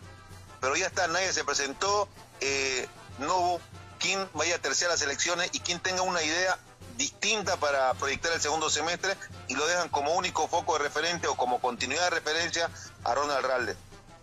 pero 0.61 0.77
ya 0.77 0.87
está, 0.87 1.07
nadie 1.09 1.33
se 1.33 1.45
presentó, 1.45 2.09
eh, 2.41 2.89
no 3.19 3.37
hubo 3.37 3.61
quien 3.99 4.29
vaya 4.35 4.57
a 4.57 4.59
terciar 4.59 4.91
las 4.91 5.03
elecciones 5.03 5.51
y 5.53 5.61
quien 5.61 5.81
tenga 5.81 6.03
una 6.03 6.23
idea 6.23 6.59
distinta 6.97 7.57
para 7.57 7.95
proyectar 7.95 8.33
el 8.33 8.41
segundo 8.41 8.69
semestre 8.69 9.17
y 9.49 9.55
lo 9.55 9.67
dejan 9.67 9.89
como 9.89 10.15
único 10.15 10.49
foco 10.49 10.75
de 10.75 10.85
referente 10.85 11.29
o 11.29 11.35
como 11.35 11.61
continuidad 11.61 12.05
de 12.05 12.11
referencia 12.11 12.71
a 13.05 13.15
Ronald 13.15 13.47
Ralde. 13.47 13.77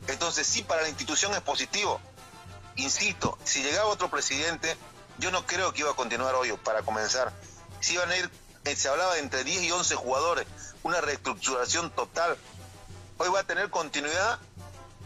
Entonces 0.07 0.45
sí, 0.45 0.63
para 0.63 0.83
la 0.83 0.89
institución 0.89 1.33
es 1.33 1.41
positivo, 1.41 1.99
insisto, 2.75 3.37
si 3.43 3.63
llegaba 3.63 3.89
otro 3.89 4.09
presidente, 4.09 4.77
yo 5.19 5.31
no 5.31 5.45
creo 5.45 5.73
que 5.73 5.81
iba 5.81 5.91
a 5.91 5.95
continuar 5.95 6.35
hoy, 6.35 6.51
para 6.63 6.83
comenzar. 6.83 7.31
Si 7.79 7.93
iban 7.93 8.09
a 8.11 8.17
ir, 8.17 8.29
eh, 8.65 8.75
se 8.75 8.89
hablaba 8.89 9.13
de 9.15 9.19
entre 9.21 9.43
10 9.43 9.63
y 9.63 9.71
11 9.71 9.95
jugadores, 9.95 10.47
una 10.83 11.01
reestructuración 11.01 11.91
total. 11.91 12.37
Hoy 13.17 13.29
va 13.29 13.41
a 13.41 13.43
tener 13.43 13.69
continuidad 13.69 14.39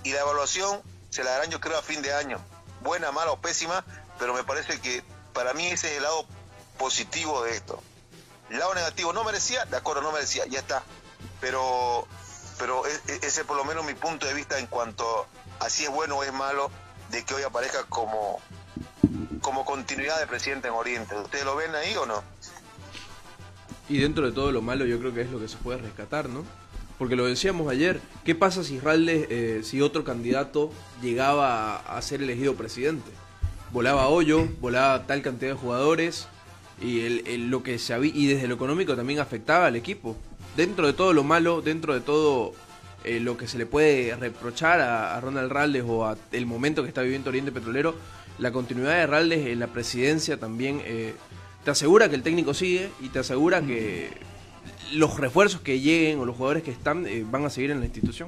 y 0.03 0.11
la 0.13 0.21
evaluación 0.21 0.81
se 1.09 1.23
la 1.23 1.31
darán 1.31 1.49
yo 1.49 1.59
creo 1.59 1.77
a 1.77 1.81
fin 1.81 2.01
de 2.01 2.13
año. 2.13 2.39
Buena, 2.81 3.11
mala 3.11 3.31
o 3.31 3.39
pésima, 3.39 3.85
pero 4.17 4.33
me 4.33 4.43
parece 4.43 4.79
que 4.81 5.03
para 5.33 5.53
mí 5.53 5.67
ese 5.67 5.91
es 5.91 5.97
el 5.97 6.03
lado 6.03 6.25
positivo 6.77 7.43
de 7.43 7.55
esto. 7.55 7.81
El 8.49 8.59
lado 8.59 8.73
negativo, 8.73 9.13
no 9.13 9.23
merecía, 9.23 9.65
de 9.65 9.77
acuerdo, 9.77 10.01
no 10.01 10.11
merecía, 10.11 10.45
ya 10.47 10.59
está. 10.59 10.83
Pero, 11.39 12.07
pero 12.57 12.85
e- 12.85 13.01
e- 13.07 13.19
ese 13.21 13.41
es 13.41 13.47
por 13.47 13.55
lo 13.55 13.63
menos 13.63 13.85
mi 13.85 13.93
punto 13.93 14.25
de 14.25 14.33
vista 14.33 14.57
en 14.59 14.67
cuanto 14.67 15.27
a 15.59 15.69
si 15.69 15.83
es 15.85 15.89
bueno 15.89 16.17
o 16.17 16.23
es 16.23 16.33
malo 16.33 16.71
de 17.09 17.23
que 17.23 17.33
hoy 17.33 17.43
aparezca 17.43 17.83
como, 17.85 18.41
como 19.41 19.65
continuidad 19.65 20.19
de 20.19 20.27
presidente 20.27 20.67
en 20.67 20.73
Oriente. 20.73 21.15
¿Ustedes 21.15 21.45
lo 21.45 21.55
ven 21.55 21.73
ahí 21.75 21.95
o 21.95 22.05
no? 22.05 22.23
Y 23.89 23.97
dentro 23.99 24.25
de 24.25 24.31
todo 24.31 24.51
lo 24.51 24.61
malo 24.61 24.85
yo 24.85 24.99
creo 24.99 25.13
que 25.13 25.21
es 25.21 25.31
lo 25.31 25.39
que 25.39 25.47
se 25.47 25.57
puede 25.57 25.79
rescatar, 25.79 26.29
¿no? 26.29 26.45
Porque 26.97 27.15
lo 27.15 27.25
decíamos 27.25 27.69
ayer, 27.69 27.99
¿qué 28.23 28.35
pasa 28.35 28.63
si 28.63 28.79
Ralde, 28.79 29.27
eh, 29.29 29.61
si 29.63 29.81
otro 29.81 30.03
candidato 30.03 30.71
llegaba 31.01 31.77
a, 31.77 32.01
ser 32.01 32.21
elegido 32.21 32.55
presidente? 32.55 33.09
Volaba 33.71 34.07
hoyo, 34.07 34.47
volaba 34.59 35.07
tal 35.07 35.21
cantidad 35.23 35.51
de 35.51 35.57
jugadores 35.57 36.27
y 36.79 37.01
el- 37.01 37.49
lo 37.49 37.63
que 37.63 37.79
se 37.79 37.93
había, 37.93 38.11
y 38.13 38.27
desde 38.27 38.47
lo 38.47 38.55
económico 38.55 38.95
también 38.95 39.19
afectaba 39.19 39.65
al 39.65 39.75
equipo. 39.75 40.15
Dentro 40.55 40.85
de 40.85 40.93
todo 40.93 41.11
lo 41.13 41.23
malo, 41.23 41.61
dentro 41.61 41.93
de 41.93 42.01
todo 42.01 42.53
eh, 43.03 43.19
lo 43.19 43.35
que 43.35 43.47
se 43.47 43.57
le 43.57 43.65
puede 43.65 44.15
reprochar 44.15 44.79
a, 44.79 45.15
a 45.17 45.21
Ronald 45.21 45.51
Raldes 45.51 45.83
o 45.87 46.05
a 46.05 46.15
el 46.31 46.45
momento 46.45 46.83
que 46.83 46.89
está 46.89 47.01
viviendo 47.01 47.29
Oriente 47.31 47.51
Petrolero, 47.51 47.95
la 48.41 48.51
continuidad 48.51 48.95
de 48.97 49.07
Raldes 49.07 49.47
en 49.47 49.59
la 49.59 49.67
presidencia 49.67 50.35
también 50.37 50.81
eh, 50.83 51.13
te 51.63 51.71
asegura 51.71 52.09
que 52.09 52.15
el 52.15 52.23
técnico 52.23 52.53
sigue 52.53 52.89
y 52.99 53.07
te 53.09 53.19
asegura 53.19 53.61
que 53.61 54.09
los 54.93 55.17
refuerzos 55.19 55.61
que 55.61 55.79
lleguen 55.79 56.19
o 56.19 56.25
los 56.25 56.35
jugadores 56.35 56.63
que 56.63 56.71
están 56.71 57.05
eh, 57.07 57.23
van 57.29 57.45
a 57.45 57.49
seguir 57.49 57.71
en 57.71 57.79
la 57.79 57.85
institución. 57.85 58.27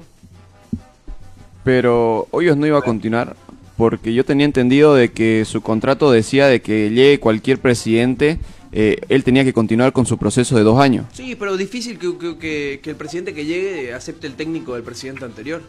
Pero 1.64 2.28
Hoyos 2.30 2.56
no 2.56 2.66
iba 2.66 2.78
a 2.78 2.82
continuar 2.82 3.36
porque 3.76 4.14
yo 4.14 4.24
tenía 4.24 4.46
entendido 4.46 4.94
de 4.94 5.10
que 5.10 5.44
su 5.44 5.60
contrato 5.60 6.10
decía 6.12 6.46
de 6.46 6.62
que 6.62 6.90
llegue 6.90 7.18
cualquier 7.18 7.58
presidente, 7.58 8.38
eh, 8.70 8.98
él 9.08 9.24
tenía 9.24 9.42
que 9.44 9.52
continuar 9.52 9.92
con 9.92 10.06
su 10.06 10.16
proceso 10.16 10.56
de 10.56 10.62
dos 10.62 10.78
años. 10.78 11.06
Sí, 11.12 11.34
pero 11.34 11.56
difícil 11.56 11.98
que, 11.98 12.16
que- 12.16 12.38
que- 12.38 12.80
que 12.82 12.90
el 12.90 12.96
presidente 12.96 13.34
que 13.34 13.44
llegue 13.46 13.92
acepte 13.92 14.26
el 14.28 14.34
técnico 14.34 14.74
del 14.74 14.84
presidente 14.84 15.24
anterior. 15.24 15.62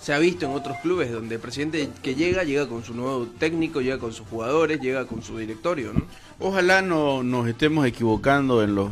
Se 0.00 0.14
ha 0.14 0.18
visto 0.18 0.46
en 0.46 0.52
otros 0.52 0.78
clubes 0.82 1.12
donde 1.12 1.34
el 1.34 1.40
presidente 1.40 1.88
que 2.02 2.14
llega, 2.14 2.42
llega 2.42 2.66
con 2.66 2.82
su 2.82 2.94
nuevo 2.94 3.26
técnico, 3.38 3.82
llega 3.82 3.98
con 3.98 4.12
sus 4.14 4.26
jugadores, 4.26 4.80
llega 4.80 5.04
con 5.06 5.22
su 5.22 5.36
directorio, 5.36 5.92
¿no? 5.92 6.02
Ojalá 6.38 6.80
no 6.80 7.22
nos 7.22 7.46
estemos 7.46 7.86
equivocando 7.86 8.62
en, 8.62 8.74
lo, 8.74 8.90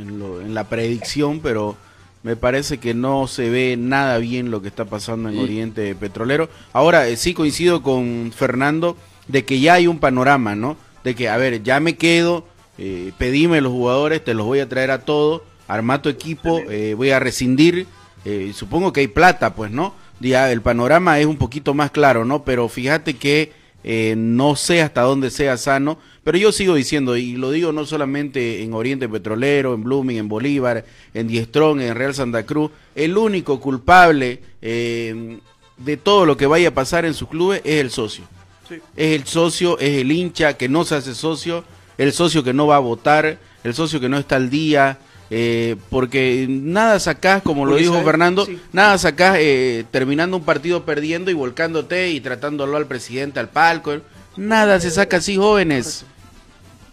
en, 0.00 0.18
lo- 0.20 0.40
en 0.40 0.54
la 0.54 0.68
predicción, 0.68 1.40
pero 1.40 1.76
me 2.22 2.36
parece 2.36 2.78
que 2.78 2.94
no 2.94 3.26
se 3.26 3.50
ve 3.50 3.76
nada 3.76 4.18
bien 4.18 4.52
lo 4.52 4.62
que 4.62 4.68
está 4.68 4.84
pasando 4.84 5.28
en 5.30 5.38
Oriente 5.38 5.94
Petrolero. 5.96 6.48
Ahora, 6.72 7.08
eh, 7.08 7.16
sí 7.16 7.34
coincido 7.34 7.82
con 7.82 8.32
Fernando 8.34 8.96
de 9.26 9.44
que 9.44 9.58
ya 9.58 9.74
hay 9.74 9.88
un 9.88 9.98
panorama, 9.98 10.54
¿no? 10.54 10.76
De 11.02 11.16
que, 11.16 11.28
a 11.28 11.36
ver, 11.36 11.64
ya 11.64 11.80
me 11.80 11.96
quedo, 11.96 12.46
eh, 12.78 13.12
pedime 13.18 13.60
los 13.60 13.72
jugadores, 13.72 14.22
te 14.24 14.32
los 14.32 14.46
voy 14.46 14.60
a 14.60 14.68
traer 14.68 14.92
a 14.92 15.04
todos, 15.04 15.42
arma 15.66 16.00
tu 16.02 16.08
equipo, 16.08 16.60
eh, 16.70 16.94
voy 16.96 17.10
a 17.10 17.18
rescindir, 17.18 17.88
eh, 18.24 18.52
supongo 18.54 18.92
que 18.92 19.00
hay 19.00 19.08
plata, 19.08 19.54
pues, 19.56 19.72
¿no? 19.72 19.92
Ya 20.28 20.50
el 20.50 20.62
panorama 20.62 21.18
es 21.20 21.26
un 21.26 21.36
poquito 21.36 21.74
más 21.74 21.90
claro, 21.90 22.24
¿no? 22.24 22.44
Pero 22.44 22.68
fíjate 22.68 23.14
que 23.14 23.52
eh, 23.82 24.14
no 24.16 24.56
sé 24.56 24.80
hasta 24.80 25.02
dónde 25.02 25.30
sea 25.30 25.58
sano, 25.58 25.98
pero 26.22 26.38
yo 26.38 26.52
sigo 26.52 26.74
diciendo, 26.74 27.18
y 27.18 27.36
lo 27.36 27.50
digo 27.50 27.70
no 27.72 27.84
solamente 27.84 28.62
en 28.62 28.72
Oriente 28.72 29.06
Petrolero, 29.06 29.74
en 29.74 29.84
Blooming, 29.84 30.16
en 30.16 30.28
Bolívar, 30.28 30.86
en 31.12 31.28
Diestrón, 31.28 31.82
en 31.82 31.94
Real 31.94 32.14
Santa 32.14 32.46
Cruz, 32.46 32.70
el 32.94 33.18
único 33.18 33.60
culpable 33.60 34.40
eh, 34.62 35.38
de 35.76 35.96
todo 35.98 36.24
lo 36.24 36.38
que 36.38 36.46
vaya 36.46 36.68
a 36.68 36.74
pasar 36.74 37.04
en 37.04 37.12
sus 37.12 37.28
clubes 37.28 37.60
es 37.64 37.80
el 37.82 37.90
socio. 37.90 38.24
Sí. 38.66 38.76
Es 38.96 39.20
el 39.20 39.26
socio, 39.26 39.78
es 39.78 40.00
el 40.00 40.10
hincha 40.10 40.54
que 40.54 40.70
no 40.70 40.84
se 40.84 40.94
hace 40.94 41.14
socio, 41.14 41.64
el 41.98 42.14
socio 42.14 42.42
que 42.42 42.54
no 42.54 42.66
va 42.66 42.76
a 42.76 42.80
votar, 42.80 43.38
el 43.62 43.74
socio 43.74 44.00
que 44.00 44.08
no 44.08 44.16
está 44.16 44.36
al 44.36 44.48
día, 44.48 44.98
eh, 45.30 45.76
porque 45.90 46.46
nada 46.48 46.98
sacás, 47.00 47.42
como 47.42 47.64
lo 47.66 47.76
dijo. 47.76 48.02
Fernando, 48.02 48.44
Sí. 48.46 48.58
nada 48.72 48.96
sacás 48.98 49.36
eh, 49.40 49.84
terminando 49.90 50.36
un 50.36 50.44
partido 50.44 50.84
perdiendo 50.84 51.30
y 51.30 51.34
volcándote 51.34 52.10
y 52.10 52.20
tratándolo 52.20 52.76
al 52.76 52.86
presidente 52.86 53.40
al 53.40 53.48
palco. 53.48 53.96
Nada 54.36 54.78
se 54.80 54.90
saca 54.90 55.16
así, 55.18 55.36
jóvenes. 55.36 56.04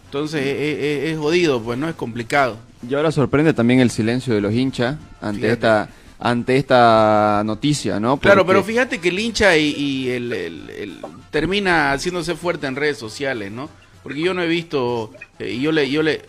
Entonces 0.06 0.42
es, 0.44 0.78
es- 0.78 1.12
es 1.12 1.18
jodido, 1.18 1.60
pues 1.62 1.78
no 1.78 1.88
es 1.88 1.94
complicado. 1.94 2.58
Y 2.88 2.94
ahora 2.94 3.12
sorprende 3.12 3.52
también 3.54 3.80
el 3.80 3.90
silencio 3.90 4.34
de 4.34 4.40
los 4.40 4.52
hinchas 4.52 4.96
ante 5.20 5.40
Fíjate. 5.42 5.52
esta 5.54 5.88
ante 6.24 6.56
esta 6.56 7.42
noticia, 7.44 7.98
¿no? 7.98 8.16
Claro, 8.16 8.46
pero 8.46 8.62
fíjate 8.62 9.00
que 9.00 9.08
el 9.08 9.18
hincha 9.18 9.56
y, 9.56 9.70
y 9.76 10.08
el, 10.10 10.32
el- 10.32 10.70
el- 10.70 10.98
termina 11.32 11.90
haciéndose 11.92 12.36
fuerte 12.36 12.68
en 12.68 12.76
redes 12.76 12.96
sociales, 12.96 13.50
¿no? 13.50 13.68
Porque 14.04 14.20
yo 14.20 14.32
no 14.32 14.40
he 14.40 14.46
visto, 14.46 15.10
eh, 15.40 15.50
y 15.54 15.60
yo 15.62 15.72
le, 15.72 15.90
yo 15.90 16.00
le, 16.04 16.22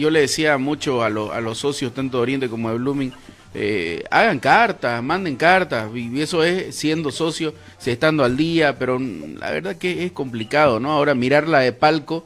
yo 0.00 0.10
le 0.10 0.20
decía 0.20 0.58
mucho 0.58 1.02
a, 1.02 1.10
lo- 1.10 1.32
a 1.32 1.40
los 1.40 1.58
socios 1.58 1.92
tanto 1.94 2.18
de 2.18 2.22
Oriente 2.22 2.48
como 2.48 2.70
de 2.70 2.76
Blooming, 2.78 3.12
eh, 3.54 4.02
hagan 4.10 4.40
cartas, 4.40 5.02
manden 5.02 5.36
cartas, 5.36 5.90
y 5.94 6.20
eso 6.20 6.42
es 6.44 6.74
siendo 6.74 7.10
socio, 7.10 7.54
si 7.78 7.90
estando 7.90 8.24
al 8.24 8.36
día, 8.36 8.78
pero 8.78 8.98
la 8.98 9.50
verdad 9.50 9.76
que 9.76 10.04
es 10.04 10.12
complicado, 10.12 10.80
¿no? 10.80 10.92
Ahora 10.92 11.14
mirarla 11.14 11.60
de 11.60 11.72
palco, 11.72 12.24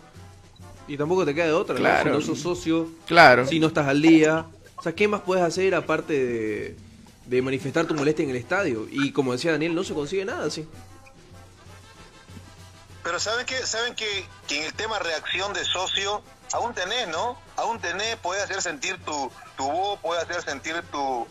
Y 0.88 0.96
tampoco 0.96 1.24
te 1.24 1.34
queda 1.34 1.46
de 1.46 1.52
otra, 1.52 1.80
¿no? 1.80 1.80
Claro. 1.80 2.02
Si 2.02 2.08
no 2.10 2.20
sos 2.20 2.40
socio, 2.40 2.88
claro. 3.06 3.46
si 3.46 3.58
no 3.58 3.68
estás 3.68 3.88
al 3.88 4.00
día. 4.02 4.46
O 4.76 4.82
sea, 4.82 4.94
¿qué 4.94 5.08
más 5.08 5.22
puedes 5.22 5.42
hacer 5.42 5.74
aparte 5.74 6.12
de, 6.12 6.76
de 7.26 7.42
manifestar 7.42 7.86
tu 7.86 7.94
molestia 7.94 8.22
en 8.24 8.30
el 8.30 8.36
estadio? 8.36 8.86
Y 8.90 9.10
como 9.12 9.32
decía 9.32 9.52
Daniel, 9.52 9.74
no 9.74 9.82
se 9.84 9.94
consigue 9.94 10.24
nada 10.24 10.46
así. 10.46 10.66
Pero 13.06 13.20
saben 13.20 13.46
que 13.46 13.64
saben 13.64 13.94
que, 13.94 14.28
que 14.48 14.58
en 14.58 14.64
el 14.64 14.74
tema 14.74 14.98
reacción 14.98 15.52
de 15.52 15.64
socio 15.64 16.24
aún 16.52 16.74
tenés, 16.74 17.06
¿no? 17.06 17.40
Aún 17.54 17.80
tenés, 17.80 18.16
puede 18.16 18.42
hacer 18.42 18.60
sentir 18.60 19.00
tu, 19.04 19.30
tu 19.56 19.70
voz, 19.70 20.00
puede 20.00 20.20
hacer 20.20 20.42
sentir 20.42 20.82
tu, 20.90 21.24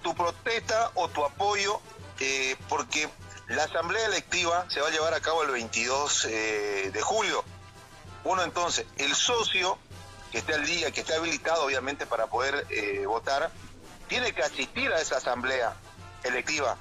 tu 0.00 0.14
protesta 0.14 0.92
o 0.94 1.08
tu 1.08 1.24
apoyo, 1.24 1.80
eh, 2.20 2.54
porque 2.68 3.08
la 3.48 3.64
asamblea 3.64 4.06
electiva 4.06 4.66
se 4.68 4.80
va 4.80 4.86
a 4.86 4.90
llevar 4.92 5.12
a 5.12 5.18
cabo 5.18 5.42
el 5.42 5.50
22 5.50 6.26
eh, 6.26 6.90
de 6.92 7.02
julio. 7.02 7.42
Bueno, 8.22 8.44
entonces, 8.44 8.86
el 8.98 9.12
socio 9.16 9.76
que 10.30 10.38
esté 10.38 10.54
al 10.54 10.64
día, 10.66 10.92
que 10.92 11.00
esté 11.00 11.16
habilitado 11.16 11.64
obviamente 11.64 12.06
para 12.06 12.28
poder 12.28 12.64
eh, 12.70 13.06
votar, 13.06 13.50
tiene 14.06 14.32
que 14.32 14.44
asistir 14.44 14.92
a 14.92 15.00
esa 15.00 15.16
asamblea 15.16 15.74
electiva 16.22 16.76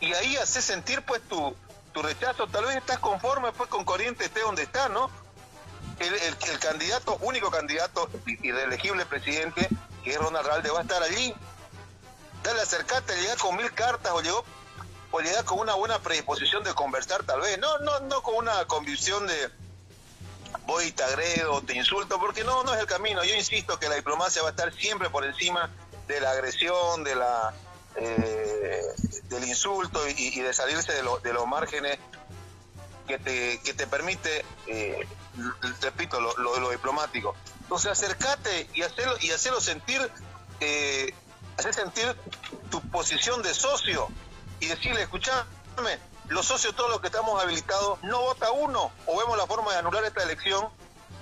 y 0.00 0.14
ahí 0.14 0.36
hace 0.38 0.62
sentir 0.62 1.02
pues 1.02 1.20
tu, 1.28 1.54
tu 1.92 2.02
rechazo. 2.02 2.46
Tal 2.46 2.64
vez 2.64 2.76
estás 2.76 2.98
conforme 2.98 3.52
pues 3.52 3.68
con 3.68 3.84
Corriente 3.84 4.24
esté 4.24 4.40
donde 4.40 4.62
está, 4.62 4.88
¿no? 4.88 5.10
el, 6.00 6.14
el, 6.14 6.58
candidato, 6.58 7.18
único 7.20 7.50
candidato 7.50 8.08
y 8.26 8.50
reelegible 8.50 9.04
presidente, 9.06 9.68
que 10.02 10.12
es 10.12 10.18
Ronald 10.18 10.46
Ralde, 10.46 10.70
va 10.70 10.78
a 10.78 10.82
estar 10.82 11.02
allí. 11.02 11.34
Dale, 12.42 12.62
acercate, 12.62 13.14
llega 13.20 13.36
con 13.36 13.56
mil 13.56 13.70
cartas 13.72 14.12
o 14.12 14.22
llegó 14.22 14.44
o 15.10 15.20
llega 15.20 15.42
con 15.44 15.58
una 15.58 15.74
buena 15.74 15.98
predisposición 15.98 16.62
de 16.64 16.72
conversar 16.72 17.24
tal 17.24 17.40
vez, 17.40 17.58
no, 17.58 17.78
no, 17.80 18.00
no 18.00 18.22
con 18.22 18.36
una 18.36 18.64
convicción 18.66 19.26
de 19.26 19.50
voy 20.66 20.86
y 20.86 20.92
te 20.92 21.02
agredo, 21.02 21.60
te 21.62 21.76
insulto, 21.76 22.18
porque 22.18 22.44
no, 22.44 22.62
no 22.64 22.72
es 22.74 22.80
el 22.80 22.86
camino. 22.86 23.22
Yo 23.24 23.34
insisto 23.34 23.78
que 23.78 23.88
la 23.88 23.96
diplomacia 23.96 24.42
va 24.42 24.48
a 24.48 24.50
estar 24.52 24.72
siempre 24.72 25.10
por 25.10 25.24
encima 25.24 25.68
de 26.06 26.20
la 26.20 26.30
agresión, 26.30 27.04
de 27.04 27.14
la 27.16 27.52
eh, 28.00 28.82
del 29.28 29.44
insulto 29.44 30.00
y, 30.08 30.40
de 30.40 30.52
salirse 30.52 30.92
de, 30.92 31.02
de 31.22 31.32
los 31.32 31.46
márgenes 31.46 31.98
que 33.06 33.18
te, 33.18 33.60
que 33.62 33.74
te 33.74 33.86
permite, 33.86 34.44
eh, 34.66 35.06
repito, 35.80 36.20
lo, 36.20 36.34
lo, 36.36 36.70
diplomático. 36.70 37.34
Entonces 37.62 37.92
acércate 37.92 38.68
y 38.74 38.82
hacerlo, 38.82 39.14
y 39.20 39.30
hacerlo 39.30 39.60
sentir, 39.60 40.10
eh, 40.60 41.12
hacer 41.58 41.74
sentir 41.74 42.16
tu 42.70 42.80
posición 42.88 43.42
de 43.42 43.52
socio 43.52 44.08
y 44.60 44.66
decirle, 44.66 45.02
escúchame, 45.02 45.98
los 46.28 46.46
socios, 46.46 46.74
todos 46.74 46.90
los 46.90 47.00
que 47.00 47.08
estamos 47.08 47.42
habilitados, 47.42 48.02
no 48.02 48.20
vota 48.20 48.50
uno 48.50 48.92
o 49.06 49.18
vemos 49.18 49.36
la 49.36 49.46
forma 49.46 49.72
de 49.72 49.78
anular 49.78 50.04
esta 50.04 50.22
elección 50.22 50.68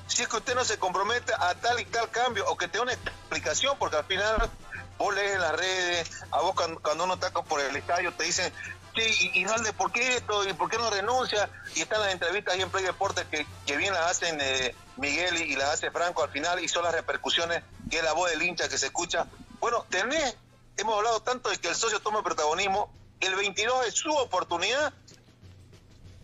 si 0.06 0.22
es 0.22 0.28
que 0.28 0.36
usted 0.38 0.54
no 0.54 0.64
se 0.64 0.78
compromete 0.78 1.32
a 1.38 1.54
tal 1.54 1.78
y 1.80 1.84
tal 1.84 2.10
cambio 2.10 2.44
o 2.48 2.56
que 2.56 2.66
tenga 2.66 2.84
una 2.84 2.92
explicación, 2.94 3.76
porque 3.78 3.96
al 3.96 4.04
final 4.04 4.50
vos 4.98 5.14
lees 5.14 5.32
en 5.34 5.40
las 5.40 5.52
redes, 5.52 6.10
a 6.30 6.40
vos 6.40 6.54
cuando, 6.54 7.04
uno 7.04 7.14
está 7.14 7.30
por 7.30 7.60
el 7.60 7.74
estadio 7.74 8.12
te 8.12 8.24
dicen, 8.24 8.52
sí, 8.96 9.32
y, 9.34 9.42
y 9.42 9.72
¿por 9.72 9.92
qué 9.92 10.16
esto? 10.16 10.46
¿Y 10.46 10.52
por 10.52 10.68
qué 10.68 10.76
no 10.76 10.90
renuncia? 10.90 11.48
Y 11.76 11.82
están 11.82 12.00
las 12.00 12.12
entrevistas 12.12 12.54
ahí 12.54 12.62
en 12.62 12.70
Play 12.70 12.84
Deportes 12.84 13.24
que, 13.26 13.76
bien 13.76 13.94
las 13.94 14.10
hacen 14.10 14.38
eh, 14.40 14.74
Miguel 14.96 15.36
y, 15.40 15.56
las 15.56 15.74
hace 15.74 15.90
Franco 15.90 16.22
al 16.22 16.30
final 16.30 16.62
y 16.62 16.68
son 16.68 16.82
las 16.82 16.92
repercusiones 16.92 17.62
que 17.88 17.98
es 17.98 18.04
la 18.04 18.12
voz 18.12 18.30
del 18.30 18.42
hincha 18.42 18.68
que 18.68 18.76
se 18.76 18.86
escucha. 18.86 19.26
Bueno, 19.60 19.86
tenés, 19.88 20.36
hemos 20.76 20.96
hablado 20.96 21.20
tanto 21.20 21.48
de 21.48 21.58
que 21.58 21.68
el 21.68 21.76
socio 21.76 22.00
tome 22.00 22.22
protagonismo, 22.22 22.92
el 23.20 23.34
22 23.34 23.86
es 23.86 23.94
su 23.94 24.12
oportunidad, 24.12 24.92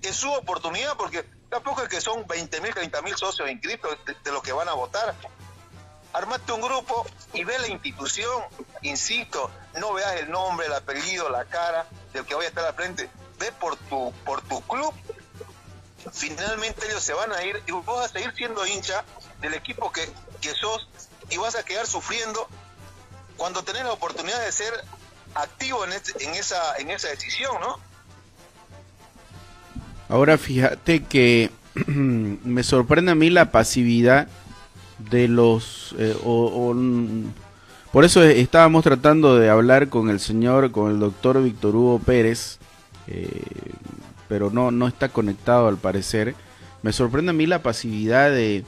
es 0.03 0.17
su 0.17 0.31
oportunidad 0.33 0.97
porque 0.97 1.25
tampoco 1.49 1.83
es 1.83 1.89
que 1.89 2.01
son 2.01 2.27
20 2.27 2.61
mil, 2.61 2.75
30 2.75 3.03
mil 3.03 3.17
socios 3.17 3.49
inscritos 3.49 3.97
de 4.23 4.33
los 4.33 4.43
que 4.43 4.53
van 4.53 4.69
a 4.69 4.75
votar 4.75 5.15
armate 6.15 6.53
un 6.53 6.61
grupo 6.61 7.05
y 7.33 7.45
ve 7.45 7.59
la 7.59 7.69
institución, 7.69 8.43
insisto, 8.83 9.51
no 9.79 9.93
veas 9.93 10.21
el 10.21 10.31
nombre, 10.31 10.67
el 10.67 10.73
apellido, 10.73 11.29
la 11.29 11.45
cara 11.45 11.87
del 12.13 12.25
que 12.25 12.35
vaya 12.35 12.47
a 12.47 12.49
estar 12.49 12.65
al 12.65 12.75
frente, 12.75 13.11
ve 13.39 13.53
por 13.53 13.77
tu, 13.77 14.13
por 14.25 14.41
tu 14.43 14.61
club, 14.63 14.95
finalmente 16.13 16.87
ellos 16.87 17.03
se 17.03 17.13
van 17.13 17.33
a 17.33 17.43
ir 17.43 17.61
y 17.67 17.73
vos 17.73 17.85
vas 17.85 18.07
a 18.07 18.09
seguir 18.09 18.33
siendo 18.37 18.65
hincha 18.65 19.05
del 19.41 19.55
equipo 19.55 19.91
que, 19.91 20.09
que 20.41 20.51
sos 20.55 20.89
y 21.31 21.37
vas 21.37 21.57
a 21.57 21.65
quedar 21.65 21.87
sufriendo 21.87 22.49
cuando 23.37 23.65
tenés 23.65 23.83
la 23.83 23.93
oportunidad 23.93 24.41
de 24.45 24.53
ser 24.53 24.73
activo 25.35 25.85
en, 25.85 25.93
este, 25.95 26.25
en, 26.25 26.35
esa, 26.35 26.77
en 26.77 26.91
esa 26.91 27.09
decisión, 27.09 27.61
¿no? 27.61 27.81
Ahora 30.09 30.39
fíjate 30.39 31.03
que 31.03 31.51
me 31.87 32.63
sorprende 32.63 33.11
a 33.11 33.15
mí 33.17 33.31
la 33.31 33.51
pasividad 33.51 34.29
de 34.99 35.29
los... 35.29 35.95
Eh, 35.99 36.15
por 37.93 38.05
eso 38.05 38.23
estábamos 38.23 38.83
tratando 38.83 39.39
de 39.39 39.49
hablar 39.51 39.89
con 39.89 40.11
el 40.11 40.19
señor, 40.19 40.73
con 40.73 40.91
el 40.91 40.99
doctor 40.99 41.43
Víctor 41.43 41.77
Hugo 41.77 42.01
Pérez, 42.01 42.59
eh, 43.07 43.43
pero 44.29 44.51
no, 44.51 44.71
no 44.71 44.89
está 44.89 45.09
conectado 45.11 45.69
al 45.69 45.77
parecer. 45.77 46.35
Me 46.83 46.93
sorprende 46.93 47.31
a 47.31 47.35
mí 47.35 47.47
la 47.47 47.63
pasividad 47.63 48.31
de, 48.31 48.65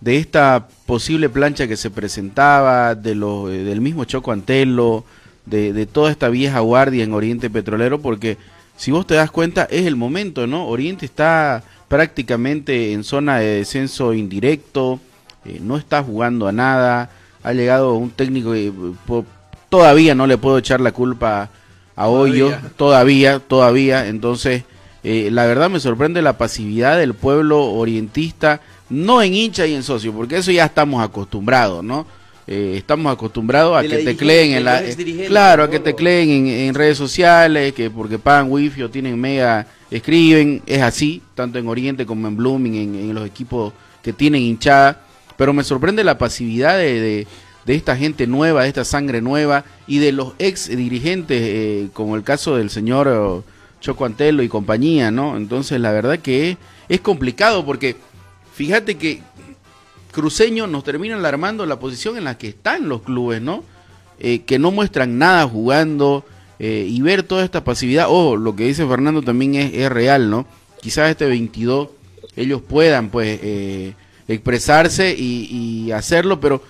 de 0.00 0.16
esta 0.16 0.68
posible 0.86 1.28
plancha 1.28 1.68
que 1.68 1.76
se 1.76 1.90
presentaba, 1.90 2.94
de 2.94 3.14
lo, 3.14 3.50
eh, 3.50 3.64
del 3.64 3.80
mismo 3.80 4.04
Choco 4.04 4.32
Antelo, 4.32 5.04
de, 5.44 5.72
de 5.74 5.84
toda 5.84 6.10
esta 6.10 6.30
vieja 6.30 6.60
guardia 6.60 7.04
en 7.04 7.12
Oriente 7.12 7.50
Petrolero, 7.50 8.00
porque 8.00 8.38
si 8.76 8.90
vos 8.90 9.06
te 9.06 9.14
das 9.14 9.30
cuenta 9.30 9.68
es 9.70 9.86
el 9.86 9.94
momento, 9.94 10.46
¿no? 10.46 10.66
Oriente 10.66 11.04
está 11.04 11.62
prácticamente 11.88 12.92
en 12.92 13.04
zona 13.04 13.38
de 13.38 13.58
descenso 13.58 14.14
indirecto, 14.14 15.00
eh, 15.44 15.58
no 15.60 15.76
está 15.76 16.02
jugando 16.02 16.48
a 16.48 16.52
nada, 16.52 17.10
ha 17.42 17.52
llegado 17.52 17.94
un 17.94 18.10
técnico 18.10 18.56
y 18.56 18.72
todavía 19.68 20.14
no 20.14 20.26
le 20.26 20.38
puedo 20.38 20.58
echar 20.58 20.80
la 20.80 20.92
culpa 20.92 21.50
a 21.96 22.08
Hoyo, 22.08 22.52
todavía, 22.76 23.38
todavía, 23.38 24.06
entonces 24.06 24.64
eh, 25.04 25.28
la 25.30 25.44
verdad 25.44 25.68
me 25.68 25.80
sorprende 25.80 26.22
la 26.22 26.38
pasividad 26.38 26.98
del 26.98 27.14
pueblo 27.14 27.62
orientista, 27.72 28.62
no 28.88 29.22
en 29.22 29.34
hincha 29.34 29.66
y 29.66 29.74
en 29.74 29.82
socio, 29.82 30.12
porque 30.12 30.38
eso 30.38 30.50
ya 30.50 30.64
estamos 30.64 31.04
acostumbrados, 31.04 31.84
¿no? 31.84 32.06
Eh, 32.46 32.74
estamos 32.76 33.12
acostumbrados 33.12 33.76
a 33.76 33.82
que 33.82 33.98
te 33.98 34.16
cleen 34.16 34.52
en 34.52 34.64
la 34.64 34.82
claro 35.26 35.62
a 35.62 35.70
que 35.70 35.80
te 35.80 35.94
cleen 35.94 36.46
en, 36.46 36.74
redes 36.74 36.98
sociales 36.98 37.72
que 37.72 37.88
porque 37.88 38.18
pagan 38.18 38.50
wifi 38.50 38.82
o 38.82 38.90
tienen 38.90 39.18
mega 39.18 39.66
escriben. 39.90 40.62
Es 40.66 40.82
así 40.82 41.22
tanto 41.34 41.58
en 41.58 41.66
Oriente 41.66 42.04
como 42.04 42.28
en 42.28 42.36
Blooming 42.36 42.74
en, 42.74 42.94
en 42.96 43.14
los 43.14 43.26
equipos 43.26 43.72
que 44.02 44.12
tienen 44.12 44.42
hinchada 44.42 45.00
pero 45.36 45.52
me 45.52 45.64
sorprende 45.64 46.04
la 46.04 46.18
pasividad 46.18 46.78
de, 46.78 47.26
de, 47.64 47.74
esta 47.74 47.96
gente 47.96 48.26
nueva, 48.26 48.62
de 48.62 48.68
esta 48.68 48.84
sangre 48.84 49.20
nueva 49.20 49.64
y 49.86 49.98
de 49.98 50.12
los 50.12 50.34
ex 50.38 50.68
dirigentes, 50.68 51.40
eh, 51.42 51.88
como 51.92 52.16
el 52.16 52.22
caso 52.22 52.56
del 52.56 52.70
señor 52.70 53.08
eh, 53.08 53.50
Choco 53.80 54.04
Antelo 54.04 54.42
y 54.42 54.48
compañía, 54.48 55.10
¿no? 55.10 55.36
Entonces, 55.36 55.80
la 55.80 55.92
verdad 55.92 56.18
que 56.18 56.56
es, 56.88 57.00
complicado 57.00 57.64
porque 57.64 57.96
fíjate 58.54 58.96
que 58.96 59.22
Cruceño 60.12 60.66
nos 60.66 60.84
termina 60.84 61.16
alarmando 61.16 61.66
la 61.66 61.80
posición 61.80 62.16
en 62.16 62.24
la 62.24 62.38
que 62.38 62.48
están 62.48 62.88
los 62.88 63.02
clubes, 63.02 63.42
¿no? 63.42 63.64
Eh, 64.20 64.42
que 64.42 64.58
no 64.58 64.70
muestran 64.70 65.18
nada 65.18 65.46
jugando 65.48 66.24
y 66.56 66.98
ver 67.02 67.24
toda 67.24 67.44
esta 67.44 67.62
pasividad. 67.62 68.06
Oh, 68.08 68.36
lo 68.36 68.56
que 68.56 68.64
dice 68.64 68.86
Fernando 68.86 69.20
también 69.20 69.54
es, 69.54 69.74
es 69.74 69.92
real, 69.92 70.30
¿no? 70.30 70.46
Quizás 70.80 71.10
este 71.10 71.26
22 71.26 71.88
ellos 72.36 72.62
puedan, 72.62 73.10
pues, 73.10 73.38
expresarse 74.28 75.14
y, 75.16 75.92
hacerlo, 75.92 76.40
pero 76.40 76.62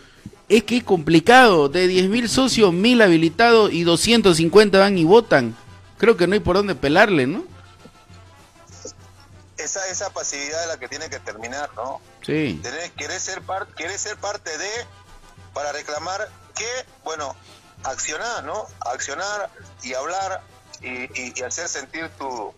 es 0.48 0.64
que 0.64 0.78
es 0.78 0.84
complicado. 0.84 1.68
De 1.68 1.88
10.000 1.88 2.28
socios, 2.28 2.72
1.000 2.72 3.02
habilitados 3.02 3.72
y 3.72 3.84
250 3.84 4.78
van 4.78 4.98
y 4.98 5.04
votan. 5.04 5.56
Creo 5.98 6.16
que 6.16 6.26
no 6.26 6.34
hay 6.34 6.40
por 6.40 6.56
dónde 6.56 6.74
pelarle, 6.74 7.26
¿no? 7.26 7.44
Esa, 9.56 9.86
esa 9.88 10.10
pasividad 10.10 10.62
es 10.62 10.68
la 10.68 10.78
que 10.78 10.88
tiene 10.88 11.08
que 11.08 11.18
terminar, 11.20 11.70
¿no? 11.76 12.00
Sí. 12.22 12.60
quiere 12.96 13.18
ser, 13.18 13.42
quiere 13.74 13.96
ser 13.96 14.16
parte 14.16 14.56
de, 14.58 14.68
para 15.54 15.72
reclamar 15.72 16.28
que, 16.54 16.66
bueno, 17.04 17.34
accionar, 17.84 18.44
¿no? 18.44 18.66
Accionar 18.80 19.50
y 19.82 19.94
hablar 19.94 20.42
y, 20.82 21.42
hacer 21.42 21.68
sentir 21.68 22.10
tu, 22.18 22.52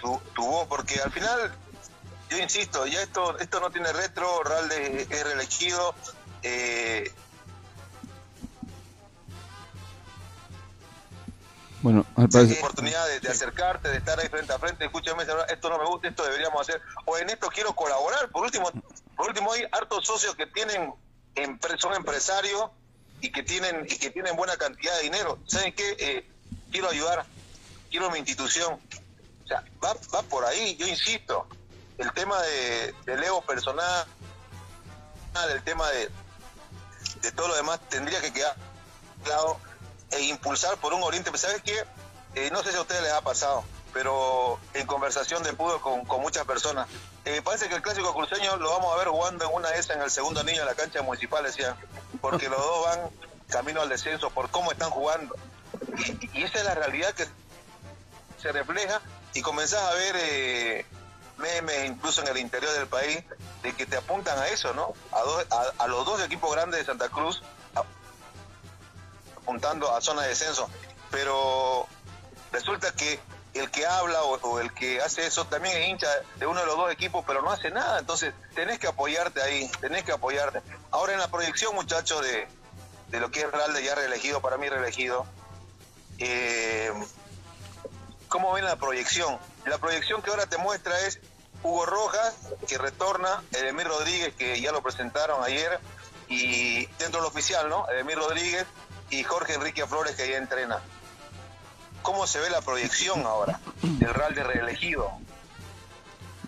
tu, 0.00 0.20
tu 0.34 0.46
voz, 0.46 0.68
porque 0.68 1.00
al 1.00 1.10
final 1.10 1.52
yo 2.32 2.38
insisto, 2.38 2.86
ya 2.86 3.02
esto 3.02 3.38
esto 3.38 3.60
no 3.60 3.70
tiene 3.70 3.92
retro, 3.92 4.42
Ralde 4.42 5.06
es 5.08 5.24
reelegido. 5.24 5.94
Eh, 6.42 7.12
bueno, 11.82 12.06
al 12.16 12.28
parecer... 12.28 12.58
oportunidad 12.58 13.06
de, 13.20 13.28
acercarte, 13.28 13.88
de 13.88 13.98
estar 13.98 14.18
ahí 14.18 14.28
frente 14.28 14.52
a 14.52 14.58
frente, 14.58 14.84
escúchame, 14.86 15.24
esto 15.48 15.68
no 15.68 15.78
me 15.78 15.84
gusta, 15.84 16.08
esto 16.08 16.24
deberíamos 16.24 16.60
hacer, 16.62 16.80
o 17.04 17.18
en 17.18 17.28
esto 17.28 17.48
quiero 17.48 17.74
colaborar. 17.74 18.30
Por 18.30 18.44
último, 18.44 18.70
por 19.16 19.28
último 19.28 19.52
hay 19.52 19.64
hartos 19.70 20.06
socios 20.06 20.34
que 20.34 20.46
tienen 20.46 20.94
son 21.78 21.94
empresarios 21.94 22.70
y 23.20 23.30
que 23.30 23.42
tienen 23.42 23.86
y 23.88 23.98
que 23.98 24.10
tienen 24.10 24.36
buena 24.36 24.56
cantidad 24.56 24.96
de 24.96 25.02
dinero. 25.02 25.38
¿Saben 25.46 25.74
qué? 25.74 25.96
Eh, 25.98 26.26
quiero 26.70 26.88
ayudar, 26.88 27.26
quiero 27.90 28.10
mi 28.10 28.18
institución. 28.18 28.78
O 29.44 29.48
sea, 29.48 29.64
va, 29.84 29.94
va 30.14 30.22
por 30.22 30.44
ahí, 30.44 30.76
yo 30.76 30.86
insisto 30.86 31.46
el 31.98 32.12
tema 32.12 32.40
de, 32.40 32.94
del 33.04 33.22
ego 33.22 33.42
personal, 33.42 34.06
el 35.50 35.62
tema 35.62 35.88
de, 35.90 36.10
de 37.22 37.32
todo 37.32 37.48
lo 37.48 37.56
demás, 37.56 37.80
tendría 37.88 38.20
que 38.20 38.32
quedar 38.32 38.54
claro 39.24 39.58
e 40.10 40.22
impulsar 40.22 40.76
por 40.78 40.92
un 40.92 41.02
Oriente. 41.02 41.36
¿Sabes 41.38 41.62
qué? 41.62 41.84
Eh, 42.34 42.50
no 42.50 42.62
sé 42.62 42.70
si 42.70 42.76
a 42.76 42.80
ustedes 42.80 43.02
les 43.02 43.12
ha 43.12 43.20
pasado, 43.20 43.64
pero 43.92 44.58
en 44.74 44.86
conversación 44.86 45.42
de 45.42 45.52
pudo 45.52 45.80
con, 45.80 46.06
muchas 46.20 46.44
personas, 46.44 46.88
eh, 47.24 47.40
parece 47.42 47.68
que 47.68 47.74
el 47.74 47.82
clásico 47.82 48.14
cruceño 48.14 48.56
lo 48.56 48.70
vamos 48.70 48.94
a 48.94 48.96
ver 48.96 49.08
jugando 49.08 49.44
en 49.44 49.54
una 49.54 49.70
esa 49.70 49.94
en 49.94 50.02
el 50.02 50.10
segundo 50.10 50.40
anillo 50.40 50.60
en 50.62 50.66
la 50.66 50.74
cancha 50.74 51.02
municipal, 51.02 51.44
decía, 51.44 51.76
porque 52.20 52.48
los 52.48 52.58
dos 52.58 52.84
van 52.84 53.00
camino 53.48 53.82
al 53.82 53.88
descenso 53.88 54.30
por 54.30 54.50
cómo 54.50 54.72
están 54.72 54.90
jugando. 54.90 55.34
Y, 55.98 56.38
y 56.38 56.42
esa 56.44 56.58
es 56.58 56.64
la 56.64 56.74
realidad 56.74 57.12
que 57.12 57.26
se 58.40 58.50
refleja 58.50 59.00
y 59.34 59.42
comenzás 59.42 59.82
a 59.82 59.94
ver 59.94 60.16
eh, 60.18 60.86
memes 61.42 61.90
incluso 61.90 62.22
en 62.22 62.28
el 62.28 62.38
interior 62.38 62.72
del 62.72 62.86
país 62.86 63.22
de 63.62 63.74
que 63.74 63.84
te 63.84 63.96
apuntan 63.96 64.38
a 64.38 64.48
eso, 64.48 64.72
¿no? 64.72 64.94
A, 65.12 65.82
a, 65.82 65.86
los 65.88 66.06
dos 66.06 66.22
equipos 66.22 66.50
grandes 66.52 66.80
de 66.80 66.86
Santa 66.86 67.08
Cruz 67.08 67.42
apuntando 69.36 69.94
a 69.94 70.00
zona 70.00 70.22
de 70.22 70.28
descenso. 70.28 70.68
Pero 71.10 71.86
resulta 72.52 72.92
que 72.92 73.20
el 73.54 73.70
que 73.70 73.84
habla 73.86 74.22
o, 74.22 74.60
el 74.60 74.72
que 74.72 75.02
hace 75.02 75.26
eso 75.26 75.44
también 75.46 75.76
es 75.76 75.88
hincha 75.88 76.08
de 76.36 76.46
uno 76.46 76.60
de 76.60 76.66
los 76.66 76.76
dos 76.76 76.90
equipos, 76.90 77.24
pero 77.26 77.42
no 77.42 77.50
hace 77.50 77.70
nada. 77.70 77.98
Entonces, 77.98 78.32
tenés 78.54 78.78
que 78.78 78.86
apoyarte 78.86 79.42
ahí, 79.42 79.70
tenés 79.80 80.04
que 80.04 80.12
apoyarte. 80.12 80.62
Ahora 80.90 81.12
en 81.12 81.18
la 81.18 81.28
proyección, 81.28 81.74
muchachos, 81.74 82.22
de, 82.22 82.48
de 83.08 83.20
lo 83.20 83.30
que 83.30 83.40
es 83.40 83.50
Ralde 83.50 83.84
ya 83.84 83.94
reelegido, 83.94 84.40
para 84.40 84.56
mí 84.56 84.68
reelegido, 84.68 85.26
eh, 86.18 86.92
¿cómo 88.28 88.52
ven 88.52 88.64
la 88.64 88.76
proyección? 88.76 89.38
La 89.66 89.78
proyección 89.78 90.22
que 90.22 90.30
ahora 90.30 90.46
te 90.46 90.56
muestra 90.56 90.98
es 91.00 91.20
Hugo 91.62 91.86
Rojas, 91.86 92.34
que 92.66 92.78
retorna, 92.78 93.42
Edemir 93.52 93.86
Rodríguez, 93.86 94.34
que 94.34 94.60
ya 94.60 94.72
lo 94.72 94.82
presentaron 94.82 95.42
ayer, 95.44 95.78
y 96.28 96.86
dentro 96.98 97.20
del 97.20 97.26
oficial, 97.26 97.68
¿no? 97.68 97.86
Edemir 97.90 98.16
Rodríguez 98.16 98.66
y 99.10 99.22
Jorge 99.22 99.54
Enrique 99.54 99.86
Flores, 99.86 100.16
que 100.16 100.28
ya 100.28 100.38
entrena. 100.38 100.78
¿Cómo 102.02 102.26
se 102.26 102.40
ve 102.40 102.50
la 102.50 102.62
proyección 102.62 103.24
ahora 103.24 103.60
del 103.82 104.12
Real 104.12 104.34
de 104.34 104.42
reelegido? 104.42 105.10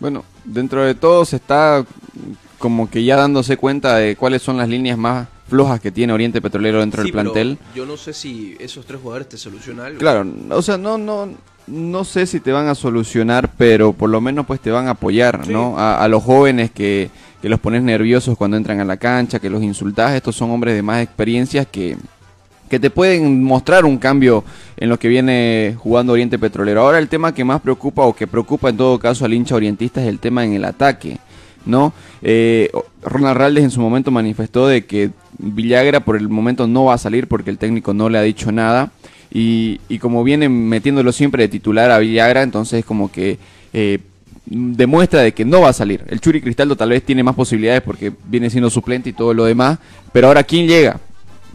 Bueno, 0.00 0.24
dentro 0.44 0.84
de 0.84 0.94
todo 0.94 1.24
se 1.24 1.36
está 1.36 1.84
como 2.58 2.90
que 2.90 3.04
ya 3.04 3.16
dándose 3.16 3.56
cuenta 3.56 3.96
de 3.96 4.16
cuáles 4.16 4.42
son 4.42 4.56
las 4.56 4.68
líneas 4.68 4.98
más 4.98 5.28
flojas 5.48 5.80
que 5.80 5.90
tiene 5.90 6.12
Oriente 6.12 6.40
Petrolero 6.40 6.80
dentro 6.80 7.02
del 7.02 7.12
plantel. 7.12 7.58
Yo 7.74 7.86
no 7.86 7.96
sé 7.96 8.12
si 8.12 8.56
esos 8.58 8.86
tres 8.86 9.00
jugadores 9.00 9.28
te 9.28 9.36
solucionan 9.36 9.86
algo. 9.86 9.98
Claro, 9.98 10.26
o 10.50 10.62
sea, 10.62 10.78
no, 10.78 10.98
no, 10.98 11.28
no 11.66 12.04
sé 12.04 12.26
si 12.26 12.40
te 12.40 12.52
van 12.52 12.68
a 12.68 12.74
solucionar, 12.74 13.50
pero 13.56 13.92
por 13.92 14.10
lo 14.10 14.20
menos 14.20 14.46
pues 14.46 14.60
te 14.60 14.70
van 14.70 14.88
a 14.88 14.92
apoyar, 14.92 15.48
¿no? 15.48 15.76
A, 15.78 16.06
los 16.08 16.22
jóvenes 16.22 16.70
que, 16.70 17.10
que 17.40 17.48
los 17.48 17.60
pones 17.60 17.82
nerviosos 17.82 18.36
cuando 18.36 18.56
entran 18.56 18.80
a 18.80 18.84
la 18.84 18.96
cancha, 18.96 19.38
que 19.38 19.50
los 19.50 19.62
insultas, 19.62 20.14
estos 20.14 20.36
son 20.36 20.50
hombres 20.50 20.74
de 20.74 20.82
más 20.82 21.02
experiencias 21.02 21.66
que, 21.66 21.96
que 22.68 22.80
te 22.80 22.90
pueden 22.90 23.42
mostrar 23.42 23.84
un 23.84 23.98
cambio 23.98 24.44
en 24.76 24.88
lo 24.88 24.98
que 24.98 25.08
viene 25.08 25.76
jugando 25.78 26.12
Oriente 26.12 26.38
Petrolero. 26.38 26.80
Ahora 26.80 26.98
el 26.98 27.08
tema 27.08 27.34
que 27.34 27.44
más 27.44 27.60
preocupa 27.60 28.02
o 28.02 28.14
que 28.14 28.26
preocupa 28.26 28.70
en 28.70 28.76
todo 28.76 28.98
caso 28.98 29.24
al 29.24 29.34
hincha 29.34 29.54
orientista 29.54 30.02
es 30.02 30.08
el 30.08 30.18
tema 30.18 30.44
en 30.44 30.54
el 30.54 30.64
ataque. 30.64 31.18
¿No? 31.66 31.92
Eh, 32.22 32.70
Ronald 33.02 33.36
Raldes 33.36 33.64
en 33.64 33.70
su 33.70 33.80
momento 33.80 34.10
manifestó 34.10 34.66
de 34.66 34.84
que 34.84 35.10
Villagra 35.38 36.00
por 36.00 36.16
el 36.16 36.28
momento 36.28 36.66
no 36.66 36.84
va 36.84 36.94
a 36.94 36.98
salir 36.98 37.26
porque 37.26 37.50
el 37.50 37.58
técnico 37.58 37.94
no 37.94 38.08
le 38.08 38.18
ha 38.18 38.22
dicho 38.22 38.52
nada. 38.52 38.90
Y, 39.36 39.80
como 39.98 40.22
viene 40.22 40.48
metiéndolo 40.48 41.10
siempre 41.10 41.42
de 41.42 41.48
titular 41.48 41.90
a 41.90 41.98
Villagra, 41.98 42.42
entonces 42.42 42.84
como 42.84 43.10
que 43.10 43.38
eh, 43.72 43.98
demuestra 44.46 45.22
de 45.22 45.32
que 45.32 45.44
no 45.44 45.62
va 45.62 45.70
a 45.70 45.72
salir. 45.72 46.04
El 46.06 46.20
Churi 46.20 46.40
Cristaldo 46.40 46.76
tal 46.76 46.90
vez 46.90 47.02
tiene 47.02 47.24
más 47.24 47.34
posibilidades 47.34 47.82
porque 47.82 48.12
viene 48.26 48.48
siendo 48.48 48.70
suplente 48.70 49.10
y 49.10 49.12
todo 49.12 49.34
lo 49.34 49.44
demás. 49.44 49.78
Pero 50.12 50.28
ahora, 50.28 50.44
¿quién 50.44 50.68
llega? 50.68 51.00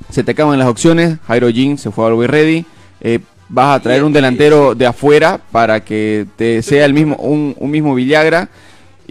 Se 0.10 0.24
te 0.24 0.32
acaban 0.32 0.60
las 0.60 0.68
opciones. 0.68 1.20
Jairo 1.26 1.50
Jin 1.50 1.78
se 1.78 1.90
fue 1.90 2.04
a 2.04 2.08
Always 2.10 2.30
Ready. 2.30 2.66
Eh, 3.00 3.20
vas 3.48 3.78
a 3.78 3.82
traer 3.82 4.04
un 4.04 4.12
delantero 4.12 4.76
de 4.76 4.86
afuera 4.86 5.40
para 5.52 5.84
que 5.84 6.26
te 6.36 6.62
sea 6.62 6.86
el 6.86 6.94
mismo 6.94 7.16
un, 7.16 7.56
un 7.58 7.72
mismo 7.72 7.96
Villagra 7.96 8.50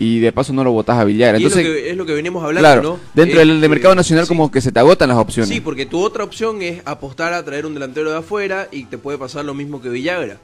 y 0.00 0.20
de 0.20 0.32
paso 0.32 0.52
no 0.52 0.62
lo 0.62 0.70
votás 0.70 0.98
a 0.98 1.04
Villagra. 1.04 1.38
Entonces, 1.38 1.60
es, 1.60 1.68
lo 1.68 1.74
que, 1.74 1.90
es 1.90 1.96
lo 1.96 2.06
que 2.06 2.12
venimos 2.14 2.44
hablando, 2.44 2.60
claro, 2.60 2.82
¿no? 2.82 3.00
Dentro 3.14 3.40
del 3.40 3.68
mercado 3.68 3.96
nacional 3.96 4.28
como 4.28 4.50
que 4.50 4.60
se 4.60 4.70
te 4.70 4.78
agotan 4.78 5.08
las 5.08 5.18
opciones. 5.18 5.48
Sí, 5.48 5.60
porque 5.60 5.86
tu 5.86 6.00
otra 6.00 6.22
opción 6.22 6.62
es 6.62 6.82
apostar 6.84 7.32
a 7.32 7.44
traer 7.44 7.66
un 7.66 7.74
delantero 7.74 8.10
de 8.10 8.18
afuera 8.18 8.68
y 8.70 8.84
te 8.84 8.96
puede 8.96 9.18
pasar 9.18 9.44
lo 9.44 9.54
mismo 9.54 9.82
que 9.82 9.88
Villagra. 9.88 10.38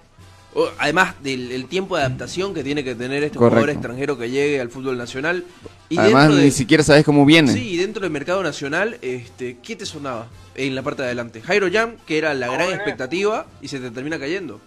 además 0.78 1.14
del 1.22 1.66
tiempo 1.66 1.96
de 1.96 2.02
adaptación 2.02 2.52
que 2.52 2.64
tiene 2.64 2.82
que 2.82 2.96
tener 2.96 3.22
este 3.22 3.38
jugador 3.38 3.70
extranjero 3.70 4.18
que 4.18 4.28
llegue 4.28 4.60
al 4.60 4.70
fútbol 4.70 4.98
nacional. 4.98 5.44
Y 5.88 5.98
además 5.98 6.30
ni 6.30 6.50
siquiera 6.50 6.82
sabes 6.82 7.04
cómo 7.04 7.24
viene. 7.24 7.52
Sí, 7.52 7.74
y 7.74 7.76
dentro 7.76 8.02
del 8.02 8.10
mercado 8.10 8.42
nacional, 8.42 8.98
este, 9.02 9.58
¿qué 9.62 9.76
te 9.76 9.86
sonaba 9.86 10.26
en 10.56 10.74
la 10.74 10.82
parte 10.82 11.02
de 11.02 11.08
adelante? 11.08 11.42
Jairo 11.42 11.68
Jam, 11.72 11.94
que 12.06 12.18
era 12.18 12.34
la 12.34 12.48
gran 12.48 12.72
expectativa 12.72 13.46
y 13.62 13.68
se 13.68 13.78
te 13.78 13.92
termina 13.92 14.18
cayendo. 14.18 14.60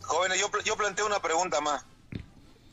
Jóvenes, 0.00 0.40
yo, 0.40 0.50
yo 0.64 0.76
planteo 0.76 1.06
una 1.06 1.20
pregunta 1.20 1.60
más 1.60 1.84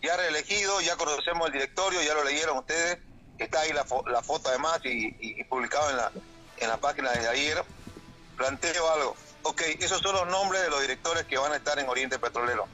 ya 0.02 0.16
reelegido, 0.18 0.82
ya 0.82 0.96
conocemos 0.96 1.48
el 1.48 1.54
directorio, 1.54 2.02
ya 2.02 2.14
lo 2.14 2.24
leyeron 2.24 2.58
ustedes, 2.58 3.00
está 3.38 3.62
ahí 3.62 3.74
la, 3.74 3.86
la 4.12 4.22
foto 4.22 4.50
además 4.50 4.80
y, 4.84 5.44
publicado 5.46 5.90
en 5.90 5.98
la, 5.98 6.12
en 6.58 6.70
la 6.70 6.78
página 6.78 7.12
de 7.12 7.28
ayer. 7.28 7.64
Planteo 8.38 8.90
algo. 8.92 9.16
Ok, 9.44 9.62
esos 9.80 10.02
son 10.02 10.16
los 10.16 10.28
nombres 10.28 10.62
de 10.62 10.70
los 10.70 10.82
directores 10.82 11.26
que 11.26 11.38
van 11.38 11.52
a 11.52 11.58
estar 11.58 11.78
en 11.80 11.90
Oriente 11.90 12.20
Petrolero. 12.20 12.68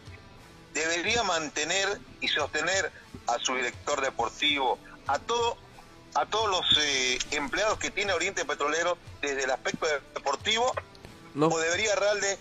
Debería 0.74 1.24
mantener 1.24 2.00
y 2.22 2.28
sostener 2.28 2.92
a 3.28 3.40
su 3.40 3.56
director 3.56 4.02
deportivo, 4.02 4.78
a 5.08 5.20
todo 5.20 5.58
a 6.16 6.26
todos 6.26 6.50
los 6.50 6.80
eh, 6.82 7.20
empleados 7.32 7.78
que 7.78 7.92
tiene 7.92 8.14
Oriente 8.14 8.46
Petrolero 8.46 8.98
desde 9.22 9.44
el 9.44 9.52
aspecto 9.52 9.86
deportivo, 10.14 10.74
no. 11.34 11.48
o 11.48 11.60
debería 11.60 11.94
Ralde 11.94 12.40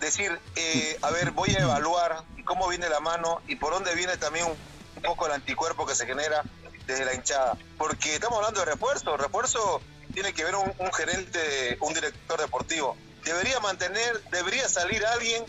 decir, 0.00 0.36
eh, 0.56 0.98
a 1.02 1.10
ver, 1.10 1.30
voy 1.30 1.50
a 1.50 1.60
evaluar 1.60 2.24
cómo 2.44 2.68
viene 2.68 2.88
la 2.88 3.00
mano 3.00 3.40
y 3.48 3.56
por 3.56 3.72
dónde 3.72 3.94
viene 3.94 4.16
también 4.16 4.46
un 4.46 5.02
poco 5.02 5.26
el 5.26 5.32
anticuerpo 5.32 5.86
que 5.86 5.94
se 5.94 6.06
genera 6.06 6.42
desde 6.86 7.04
la 7.04 7.14
hinchada. 7.14 7.56
Porque 7.78 8.14
estamos 8.14 8.38
hablando 8.38 8.60
de 8.60 8.66
refuerzo, 8.66 9.16
refuerzo 9.16 9.80
tiene 10.12 10.32
que 10.32 10.44
ver 10.44 10.54
un, 10.54 10.92
gerente, 10.92 11.76
un 11.80 11.94
director 11.94 12.40
deportivo. 12.40 12.96
Debería 13.24 13.60
mantener, 13.60 14.20
debería 14.30 14.68
salir 14.68 15.04
alguien, 15.06 15.44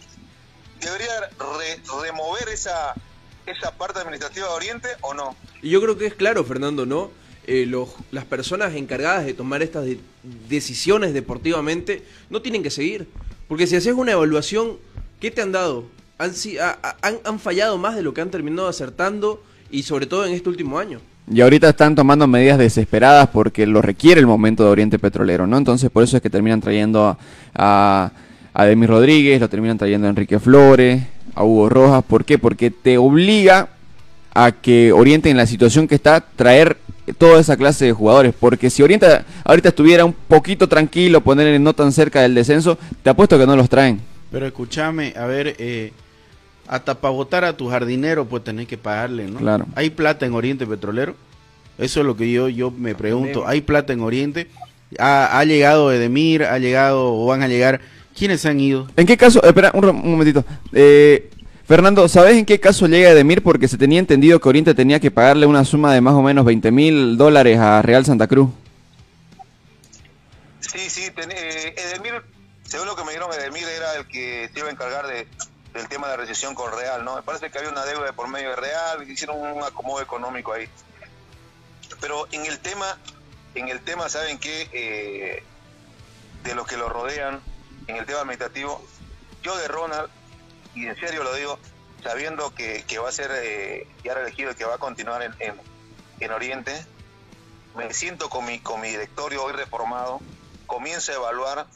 debería 0.80 1.30
remover 2.02 2.50
esa, 2.50 2.94
esa 3.46 3.72
parte 3.78 4.00
administrativa 4.00 4.48
de 4.48 4.54
Oriente 4.54 4.88
o 5.02 5.14
no. 5.14 5.36
Y 5.62 5.70
yo 5.70 5.82
creo 5.82 5.98
que 5.98 6.06
es 6.06 6.14
claro, 6.14 6.44
Fernando, 6.44 6.86
¿no? 6.86 7.12
Eh, 7.46 7.66
los, 7.66 7.90
las 8.12 8.24
personas 8.24 8.74
encargadas 8.76 9.26
de 9.26 9.34
tomar 9.34 9.62
estas 9.62 9.86
decisiones 10.24 11.14
deportivamente 11.14 12.06
no 12.30 12.42
tienen 12.42 12.64
que 12.64 12.70
seguir. 12.70 13.10
Porque 13.48 13.68
si 13.68 13.76
haces 13.76 13.94
una 13.94 14.14
evaluación, 14.14 14.80
¿qué 15.20 15.30
te 15.30 15.42
han 15.42 15.52
dado? 15.52 15.86
Han, 16.18 16.32
han, 17.02 17.16
han 17.24 17.40
fallado 17.40 17.78
más 17.78 17.96
de 17.96 18.04
lo 18.04 18.14
que 18.14 18.22
han 18.22 18.30
terminado 18.30 18.68
acertando 18.68 19.42
y 19.72 19.84
sobre 19.84 20.06
todo 20.06 20.26
en 20.26 20.34
este 20.34 20.50
último 20.50 20.80
año. 20.80 21.00
Y 21.32 21.40
ahorita 21.40 21.70
están 21.70 21.96
tomando 21.96 22.28
medidas 22.28 22.58
desesperadas 22.58 23.30
porque 23.30 23.66
lo 23.66 23.82
requiere 23.82 24.20
el 24.20 24.28
momento 24.28 24.66
de 24.66 24.70
Oriente 24.70 25.00
Petrolero, 25.00 25.48
¿no? 25.48 25.58
Entonces 25.58 25.90
por 25.90 26.04
eso 26.04 26.18
es 26.18 26.24
que 26.24 26.30
terminan 26.30 26.60
trayendo 26.60 27.18
a, 27.56 28.12
a, 28.54 28.66
Demi 28.66 28.86
Rodríguez, 28.86 29.40
lo 29.40 29.50
terminan 29.50 29.78
trayendo 29.78 30.08
a 30.08 30.10
Enrique 30.10 30.40
Flores, 30.40 31.02
a 31.34 31.44
Hugo 31.44 31.70
Rojas. 31.70 32.04
¿Por 32.04 32.26
qué? 32.26 32.38
Porque 32.38 32.72
te 32.72 32.98
obliga 32.98 33.70
a 34.34 34.52
que 34.52 34.92
Oriente 34.92 35.30
en 35.30 35.38
la 35.38 35.48
situación 35.48 35.88
que 35.88 35.96
está 35.96 36.20
traer 36.20 36.78
toda 37.18 37.40
esa 37.40 37.56
clase 37.56 37.86
de 37.86 37.94
jugadores. 37.94 38.34
Porque 38.38 38.70
si 38.70 38.84
Orienta 38.84 39.24
ahorita 39.46 39.70
estuviera 39.70 40.04
un 40.04 40.14
poquito 40.14 40.68
tranquilo, 40.68 41.22
ponerle 41.22 41.58
no 41.58 41.74
tan 41.74 41.94
cerca 41.94 42.22
del 42.22 42.36
descenso, 42.36 42.78
te 43.02 43.10
apuesto 43.10 43.40
que 43.40 43.48
no 43.48 43.56
los 43.56 43.70
traen. 43.70 44.02
Pero 44.30 44.46
escúchame, 44.46 45.14
a 45.16 45.26
ver, 45.26 45.56
eh, 45.58 45.94
hasta 46.68 46.96
para 46.96 47.14
votar 47.14 47.44
a 47.44 47.58
tu 47.58 47.70
jardinero, 47.70 48.26
pues 48.26 48.44
tenés 48.44 48.68
que 48.68 48.78
pagarle, 48.78 49.28
¿no? 49.28 49.40
Claro. 49.40 49.66
¿Hay 49.76 49.90
plata 49.90 50.26
en 50.26 50.34
Oriente 50.34 50.66
Petrolero? 50.66 51.16
Eso 51.78 52.00
es 52.02 52.06
lo 52.06 52.16
que 52.16 52.32
yo, 52.32 52.50
yo 52.50 52.72
me 52.72 52.96
pregunto. 52.96 53.48
¿Hay 53.48 53.62
plata 53.62 53.94
en 53.94 54.02
Oriente? 54.02 54.48
¿Ha, 55.00 55.40
ha 55.40 55.44
llegado 55.46 55.92
Edemir? 55.92 56.44
¿Ha 56.44 56.60
llegado 56.60 57.14
o 57.16 57.26
van 57.26 57.42
a 57.42 57.48
llegar? 57.48 57.82
¿Quiénes 58.18 58.46
han 58.46 58.60
ido? 58.60 58.88
¿En 58.96 59.08
qué 59.08 59.18
caso? 59.18 59.42
Espera, 59.44 59.72
un, 59.74 59.86
un 59.86 60.12
momentito. 60.12 60.46
Eh, 60.72 61.30
Fernando, 61.66 62.08
¿sabes 62.08 62.38
en 62.38 62.46
qué 62.46 62.60
caso 62.60 62.88
llega 62.88 63.10
Edemir? 63.10 63.42
Porque 63.42 63.68
se 63.68 63.78
tenía 63.78 64.00
entendido 64.00 64.40
que 64.40 64.50
Oriente 64.50 64.76
tenía 64.76 65.00
que 65.00 65.12
pagarle 65.12 65.46
una 65.46 65.66
suma 65.66 65.94
de 65.94 66.02
más 66.02 66.14
o 66.14 66.22
menos 66.22 66.46
20 66.46 66.72
mil 66.72 67.18
dólares 67.18 67.58
a 67.58 67.82
Real 67.82 68.06
Santa 68.06 68.28
Cruz. 68.28 68.50
Sí, 70.60 70.90
sí, 70.90 71.04
eh, 71.06 71.76
Edemir, 71.78 72.22
según 72.64 72.88
lo 72.88 72.96
que 72.96 73.04
me 73.04 73.10
dijeron, 73.10 73.30
Edemir 73.34 73.64
era 73.64 73.96
el 73.96 74.08
que 74.08 74.50
se 74.54 74.60
iba 74.60 74.68
a 74.68 74.72
encargar 74.72 75.08
de, 75.08 75.28
del 75.74 75.88
tema 75.88 76.08
de 76.08 76.14
la 76.14 76.18
recesión 76.18 76.56
con 76.56 76.72
Real, 76.72 77.04
¿no? 77.04 77.16
Me 77.16 77.24
parece 77.24 77.50
que 77.50 77.58
había 77.58 77.72
una 77.72 77.86
deuda 77.86 78.14
por 78.14 78.28
medio 78.28 78.52
de 78.52 78.56
Real, 78.56 79.10
hicieron 79.10 79.40
un 79.40 79.64
acomodo 79.64 80.02
económico 80.02 80.54
ahí. 80.54 80.70
Pero 82.00 82.28
en 82.32 82.46
el 82.46 82.60
tema, 82.60 82.98
en 83.56 83.70
el 83.70 83.82
tema, 83.82 84.08
¿saben 84.10 84.40
qué? 84.40 84.70
Eh, 84.72 85.44
de 86.44 86.56
los 86.56 86.68
que 86.68 86.78
lo 86.78 86.90
rodean, 86.90 87.42
en 87.88 87.96
el 87.96 88.06
tema 88.06 88.20
administrativo, 88.20 88.84
yo 89.42 89.58
de 89.58 89.68
Ronald 89.68 90.10
y 90.76 90.88
en 90.88 90.96
serio 91.00 91.24
lo 91.24 91.34
digo, 91.36 91.60
sabiendo 92.02 92.54
que, 92.54 92.84
va 93.02 93.10
a 93.10 93.12
ser 93.12 93.32
eh, 93.34 93.88
ya 94.04 94.14
reelegido 94.14 94.52
y 94.52 94.56
que 94.56 94.66
va 94.66 94.76
a 94.76 94.80
continuar 94.80 95.22
en, 95.22 95.34
en, 96.20 96.32
Oriente, 96.32 96.86
me 97.76 97.94
siento 97.94 98.30
con 98.30 98.46
mi, 98.46 98.60
con 98.60 98.80
mi 98.80 98.90
directorio 98.90 99.44
hoy 99.44 99.54
reformado, 99.54 100.22
comienzo 100.68 101.12
a 101.12 101.16
evaluar 101.16 101.68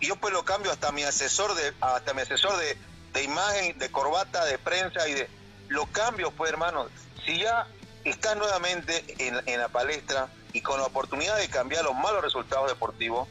y 0.00 0.06
yo 0.06 0.16
pues 0.16 0.32
lo 0.32 0.44
cambio 0.44 0.72
hasta 0.72 0.92
mi 0.92 1.02
asesor 1.02 1.54
de 1.54 1.72
hasta 1.80 2.14
mi 2.14 2.22
asesor 2.22 2.56
de, 2.58 2.76
de 3.12 3.22
imagen, 3.22 3.78
de 3.78 3.90
corbata, 3.90 4.44
de 4.44 4.58
prensa 4.58 5.08
y 5.08 5.14
de 5.14 5.28
lo 5.68 5.86
cambio 5.86 6.30
pues 6.30 6.50
hermano, 6.50 6.88
si 7.24 7.38
ya 7.38 7.66
está 8.04 8.34
nuevamente 8.34 9.04
en, 9.18 9.40
en 9.46 9.60
la 9.60 9.68
palestra 9.68 10.28
y 10.52 10.62
con 10.62 10.80
la 10.80 10.86
oportunidad 10.86 11.36
de 11.36 11.48
cambiar 11.48 11.84
los 11.84 11.94
malos 11.94 12.22
resultados 12.22 12.68
deportivos 12.68 13.28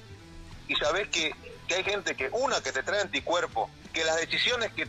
y 0.67 0.76
sabes 0.76 1.09
que, 1.09 1.36
que 1.67 1.76
hay 1.76 1.84
gente 1.84 2.15
que 2.15 2.30
una 2.32 2.61
que 2.61 2.72
te 2.72 2.84
trae 2.84 3.01
anticuerpo 3.01 3.70
que 3.91 4.05
las 4.05 4.17
decisiones 4.17 4.72
que, 4.74 4.88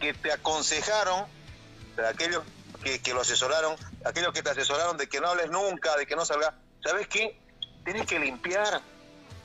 que 0.00 0.14
te 0.14 0.32
aconsejaron, 0.32 1.26
aquellos 2.08 2.42
que, 2.82 3.00
que, 3.00 3.14
lo 3.14 3.20
asesoraron, 3.20 3.76
aquellos 4.04 4.32
que 4.32 4.42
te 4.42 4.50
asesoraron 4.50 4.96
de 4.96 5.08
que 5.08 5.20
no 5.20 5.28
hables 5.28 5.50
nunca, 5.50 5.96
de 5.96 6.06
que 6.06 6.16
no 6.16 6.24
salgas, 6.24 6.52
¿sabes 6.82 7.08
qué? 7.08 7.38
Tienes 7.84 8.06
que 8.06 8.18
limpiar. 8.18 8.80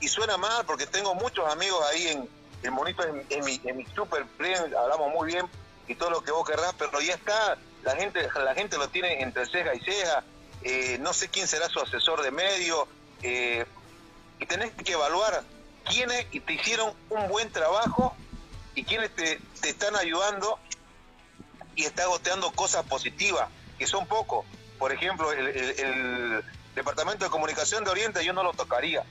Y 0.04 0.08
suena 0.08 0.36
mal 0.36 0.66
porque 0.66 0.86
tengo 0.86 1.14
muchos 1.14 1.50
amigos 1.50 1.82
ahí 1.90 2.08
en, 2.08 2.28
el 2.62 2.70
monito 2.72 3.02
es, 3.02 3.42
mi, 3.42 3.58
es 3.64 3.74
mi 3.74 3.86
super 3.86 4.26
friend, 4.36 4.74
hablamos 4.74 5.10
muy 5.14 5.32
bien 5.32 5.46
y 5.88 5.94
todo 5.94 6.10
lo 6.10 6.22
que 6.22 6.30
vos 6.30 6.46
querrás, 6.46 6.74
pero 6.78 7.00
ya 7.00 7.14
está, 7.14 7.56
la 7.82 7.96
gente, 7.96 8.28
la 8.44 8.54
gente 8.54 8.76
lo 8.76 8.86
tiene 8.88 9.22
entre 9.22 9.46
ceja 9.46 9.74
y 9.74 9.80
ceja, 9.80 10.22
eh, 10.60 10.98
no 11.00 11.14
sé 11.14 11.30
quién 11.30 11.48
será 11.48 11.70
su 11.70 11.80
asesor 11.80 12.20
de 12.20 12.30
medio, 12.30 12.86
eh, 13.22 13.64
y 14.38 14.44
tenés 14.44 14.72
que 14.72 14.92
evaluar 14.92 15.42
quiénes 15.88 16.30
te 16.30 16.52
hicieron 16.52 16.92
un 17.08 17.26
buen 17.28 17.50
trabajo 17.50 18.14
y 18.74 18.84
quiénes 18.84 19.08
te, 19.14 19.40
te 19.62 19.70
están 19.70 19.96
ayudando 19.96 20.58
y 21.76 21.84
está 21.84 22.04
goteando 22.08 22.52
cosas 22.52 22.84
positivas, 22.84 23.48
que 23.78 23.86
son 23.86 24.06
pocos. 24.06 24.44
Por 24.78 24.92
ejemplo, 24.92 25.32
el, 25.32 26.44
Departamento 26.74 27.24
de 27.24 27.30
Comunicación 27.30 27.84
de 27.84 27.90
Oriente 27.90 28.22
yo 28.22 28.34
no 28.34 28.42
lo 28.42 28.52
tocaría. 28.52 29.04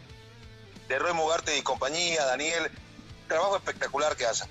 De 0.88 1.00
Roy 1.00 1.14
Mugarte 1.14 1.58
y 1.58 1.62
compañía, 1.62 2.26
Daniel, 2.26 2.72
trabajo 3.28 3.58
espectacular 3.58 4.16
que 4.16 4.26
hacen. 4.26 4.50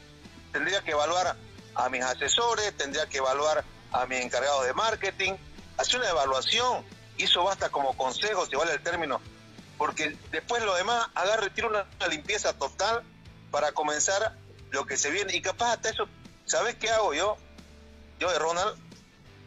Tendría 0.53 0.83
que 0.83 0.93
evaluar 0.93 1.37
a 1.75 1.89
mis 1.89 2.03
asesores, 2.03 2.77
tendría 2.77 3.07
que 3.07 3.19
evaluar 3.19 3.65
a 3.93 4.07
mis 4.07 4.21
encargados 4.21 4.65
de 4.67 4.75
marketing, 4.75 5.33
hacer 5.77 6.01
una 6.01 6.11
evaluación, 6.11 6.85
y 7.17 7.25
eso 7.25 7.45
basta 7.45 7.69
como 7.71 7.97
consejo, 7.97 8.47
si 8.47 8.57
vale 8.57 8.73
el 8.73 8.83
término, 8.83 9.21
porque 9.79 10.17
después 10.31 10.63
lo 10.65 10.75
demás, 10.75 11.09
agarre, 11.15 11.51
tira 11.51 11.69
una, 11.69 11.87
una 11.97 12.09
limpieza 12.09 12.53
total 12.55 13.03
para 13.51 13.73
comenzar 13.73 14.37
lo 14.71 14.87
que 14.87 14.97
se 14.97 15.11
viene, 15.11 15.35
y 15.35 15.43
capaz 15.43 15.75
hasta 15.75 15.91
eso, 15.91 16.09
¿sabes 16.47 16.77
qué 16.77 16.91
hago 16.91 17.15
yo? 17.15 17.37
Yo 18.19 18.31
de 18.31 18.39
Ronald, 18.39 18.77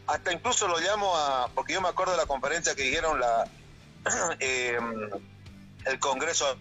hasta 0.06 0.32
incluso 0.32 0.68
lo 0.68 0.78
llamo 0.78 1.16
a, 1.16 1.48
porque 1.54 1.72
yo 1.72 1.80
me 1.80 1.88
acuerdo 1.88 2.12
de 2.12 2.18
la 2.18 2.26
conferencia 2.26 2.74
que 2.74 2.82
dijeron 2.82 3.18
la 3.20 3.48
eh, 4.38 4.78
el 5.84 5.98
Congreso 5.98 6.56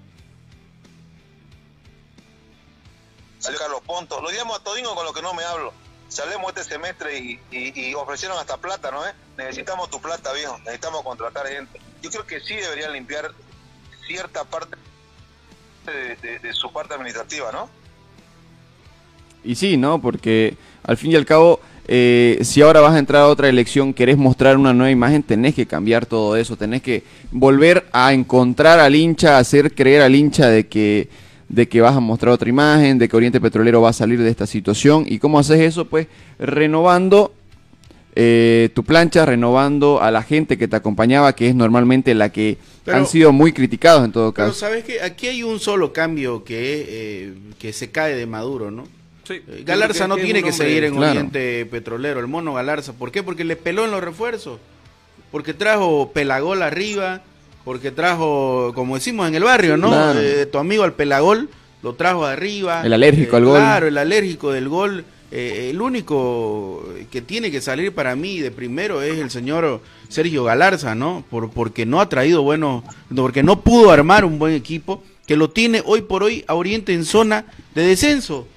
salió 3.46 3.60
Carlos 3.60 3.82
Ponto, 3.86 4.22
lo 4.22 4.30
llamo 4.32 4.56
a 4.56 4.60
Todingo 4.60 4.96
con 4.96 5.06
lo 5.06 5.14
que 5.14 5.22
no 5.22 5.34
me 5.34 5.44
hablo. 5.44 5.74
Salemos 6.08 6.50
este 6.50 6.64
semestre 6.64 7.40
y, 7.52 7.94
ofrecieron 7.96 8.38
hasta 8.38 8.58
plata, 8.58 8.92
¿no? 8.92 9.06
Eh? 9.06 9.12
Necesitamos 9.38 9.90
tu 9.90 10.00
plata, 10.00 10.32
viejo, 10.34 10.58
necesitamos 10.60 11.04
contratar 11.04 11.48
gente. 11.48 11.80
Yo 12.02 12.10
creo 12.12 12.26
que 12.26 12.40
sí 12.42 12.56
deberían 12.56 12.94
limpiar 12.94 13.32
cierta 14.08 14.44
parte 14.44 14.78
de 15.86 16.54
su 16.54 16.72
parte 16.72 16.94
administrativa, 16.94 17.52
¿no? 17.52 17.70
Y 19.44 19.56
sí, 19.56 19.78
¿no? 19.78 20.02
Porque 20.02 20.58
al 20.84 20.98
fin 20.98 21.12
y 21.12 21.16
al 21.16 21.26
cabo 21.26 21.60
eh, 21.88 22.40
si 22.42 22.62
ahora 22.62 22.80
vas 22.82 22.96
a 22.96 23.00
entrar 23.00 23.22
a 23.24 23.28
otra 23.28 23.48
elección, 23.48 23.94
querés 23.94 24.18
mostrar 24.18 24.58
una 24.58 24.74
nueva 24.74 24.90
imagen, 24.90 25.22
tenés 25.22 25.54
que 25.54 25.68
cambiar 25.68 26.06
todo 26.06 26.36
eso, 26.36 26.58
tenés 26.58 26.82
que 26.82 27.04
volver 27.32 27.86
a 27.92 28.12
encontrar 28.14 28.80
al 28.80 28.96
hincha, 28.96 29.38
hacer 29.38 29.76
creer 29.76 30.02
al 30.02 30.16
hincha 30.16 30.48
de 30.48 30.68
que, 30.68 31.10
de 31.56 31.70
que 31.70 31.80
vas 31.80 31.96
a 31.96 32.02
mostrar 32.02 32.34
otra 32.34 32.50
imagen, 32.50 33.00
de 33.00 33.08
que 33.08 33.16
Oriente 33.16 33.40
Petrolero 33.40 33.82
va 33.82 33.90
a 33.90 33.94
salir 33.94 34.22
de 34.22 34.30
esta 34.30 34.46
situación. 34.46 35.06
¿Y 35.08 35.20
cómo 35.20 35.40
haces 35.40 35.62
eso? 35.62 35.86
Pues 35.86 36.08
renovando 36.38 37.34
eh, 38.14 38.70
tu 38.74 38.84
plancha, 38.84 39.26
renovando 39.26 40.02
a 40.02 40.12
la 40.12 40.22
gente 40.22 40.58
que 40.58 40.68
te 40.68 40.76
acompañaba, 40.76 41.34
que 41.34 41.48
es 41.48 41.56
normalmente 41.56 42.14
la 42.14 42.30
que 42.30 42.58
han 42.88 43.08
sido 43.08 43.32
muy 43.32 43.54
criticados 43.54 44.04
en 44.04 44.12
todo 44.12 44.34
caso. 44.34 44.50
Pero 44.50 44.54
sabes 44.54 44.84
que 44.84 45.02
aquí 45.02 45.28
hay 45.28 45.44
un 45.44 45.62
solo 45.62 45.94
cambio 45.94 46.44
que, 46.44 46.86
eh, 46.88 47.34
que 47.58 47.72
se 47.72 47.90
cae 47.90 48.16
de 48.16 48.26
Maduro, 48.26 48.70
¿no? 48.70 48.84
Eh, 49.30 49.64
Galarza 49.66 50.08
no 50.08 50.18
tiene 50.18 50.44
que 50.44 50.52
seguir 50.52 50.84
en 50.84 50.98
Oriente 50.98 51.66
Petrolero, 51.66 52.20
el 52.20 52.28
mono 52.28 52.54
Galarza. 52.54 52.92
¿Por 52.92 53.12
qué? 53.12 53.24
Porque 53.24 53.46
le 53.46 53.56
peló 53.56 53.86
en 53.86 53.92
los 53.92 54.04
refuerzos. 54.04 54.60
Porque 55.32 55.54
trajo 55.54 56.12
Pelagol 56.14 56.62
arriba, 56.62 57.24
porque 57.66 57.92
trajo, 57.92 58.72
como 58.76 58.96
decimos 58.96 59.28
en 59.28 59.36
el 59.36 59.44
barrio, 59.44 59.76
¿no? 59.76 60.14
Eh, 60.14 60.46
tu 60.46 60.60
amigo 60.60 60.84
al 60.84 60.94
Pelagol 60.94 61.50
lo 61.82 61.96
trajo 61.96 62.26
arriba. 62.26 62.84
El 62.86 62.94
alérgico 62.94 63.36
eh, 63.36 63.38
al 63.38 63.46
gol. 63.46 63.60
Claro, 63.60 63.88
el 63.88 63.98
alérgico 63.98 64.52
del 64.52 64.70
gol. 64.70 65.04
el 65.32 65.82
único 65.82 66.88
que 67.12 67.22
tiene 67.22 67.52
que 67.52 67.60
salir 67.60 67.92
para 67.92 68.16
mí 68.16 68.40
de 68.40 68.52
primero 68.52 69.02
es 69.02 69.18
el 69.18 69.32
señor 69.32 69.82
Sergio 70.08 70.44
Galarza, 70.44 70.94
¿no? 70.94 71.26
Por, 71.30 71.50
porque 71.50 71.88
no 71.88 72.00
ha 72.00 72.08
traído 72.08 72.44
bueno, 72.44 72.84
porque 73.16 73.42
no 73.44 73.62
pudo 73.62 73.90
armar 73.92 74.24
un 74.24 74.38
buen 74.38 74.54
equipo, 74.54 75.04
que 75.26 75.36
lo 75.36 75.50
tiene 75.50 75.82
hoy 75.86 76.02
por 76.02 76.22
hoy 76.24 76.46
a 76.48 76.54
Oriente 76.54 76.94
en 76.94 77.04
zona 77.04 77.46
de 77.74 77.86
descenso. 77.86 78.48